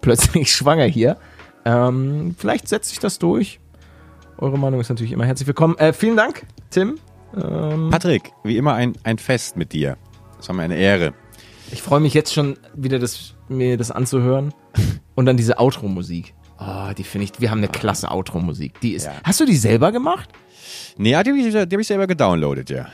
Plötzlich 0.00 0.52
schwanger 0.54 0.84
hier. 0.84 1.16
Ähm, 1.64 2.34
vielleicht 2.38 2.68
setzt 2.68 2.90
sich 2.90 2.98
das 2.98 3.18
durch. 3.18 3.60
Eure 4.38 4.58
Meinung 4.58 4.80
ist 4.80 4.88
natürlich 4.88 5.12
immer 5.12 5.26
herzlich 5.26 5.48
willkommen. 5.48 5.76
Äh, 5.78 5.92
vielen 5.92 6.16
Dank, 6.16 6.46
Tim. 6.70 6.98
Ähm, 7.36 7.90
Patrick, 7.90 8.32
wie 8.44 8.56
immer 8.56 8.74
ein, 8.74 8.94
ein 9.02 9.18
Fest 9.18 9.56
mit 9.56 9.72
dir. 9.72 9.96
Das 10.36 10.48
war 10.48 10.54
mir 10.54 10.62
eine 10.62 10.76
Ehre. 10.76 11.12
Ich 11.72 11.82
freue 11.82 12.00
mich 12.00 12.14
jetzt 12.14 12.32
schon 12.32 12.56
wieder, 12.74 12.98
das, 12.98 13.34
mir 13.48 13.76
das 13.76 13.90
anzuhören. 13.90 14.54
Und 15.14 15.26
dann 15.26 15.36
diese 15.36 15.58
Outro-Musik. 15.58 16.34
Oh, 16.60 16.92
die 16.96 17.04
finde 17.04 17.24
ich, 17.26 17.40
wir 17.40 17.50
haben 17.50 17.58
eine 17.58 17.68
klasse 17.68 18.10
Outro-Musik. 18.10 18.80
Die 18.80 18.92
ist. 18.92 19.06
Ja. 19.06 19.12
Hast 19.24 19.40
du 19.40 19.44
die 19.44 19.56
selber 19.56 19.92
gemacht? 19.92 20.28
Nee, 20.96 21.10
die 21.10 21.16
habe 21.16 21.38
ich, 21.38 21.52
die 21.52 21.58
hab 21.58 21.72
ich 21.80 21.86
selber 21.86 22.06
gedownloadet, 22.06 22.70
ja. 22.70 22.86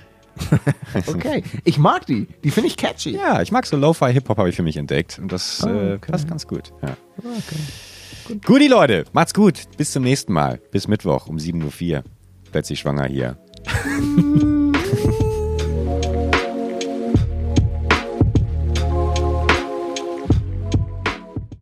Okay. 1.07 1.43
Ich 1.64 1.79
mag 1.79 2.07
die. 2.07 2.27
Die 2.43 2.51
finde 2.51 2.68
ich 2.68 2.77
catchy. 2.77 3.11
Ja, 3.11 3.41
ich 3.43 3.53
mag 3.53 3.66
so 3.66 3.77
Lo-Fi 3.77 4.12
Hip-Hop, 4.12 4.39
habe 4.39 4.49
ich 4.49 4.57
für 4.57 4.62
mich 4.62 4.77
entdeckt. 4.77 5.18
Und 5.20 5.31
das 5.33 5.62
Ah, 5.64 5.70
äh, 5.70 5.95
okay. 5.95 6.11
passt 6.12 6.29
ganz 6.29 6.47
gut. 6.47 6.72
Ja. 6.83 6.97
Okay. 7.18 8.39
Guti, 8.45 8.68
Leute. 8.68 9.05
Macht's 9.12 9.35
gut. 9.35 9.62
Bis 9.77 9.93
zum 9.93 10.03
nächsten 10.03 10.33
Mal. 10.33 10.61
Bis 10.70 10.89
Mittwoch 10.89 11.27
um 11.27 11.37
7.04 11.37 11.97
Uhr. 11.99 12.05
Plötzlich 12.53 12.81
schwanger 12.81 13.07
hier. 13.07 13.39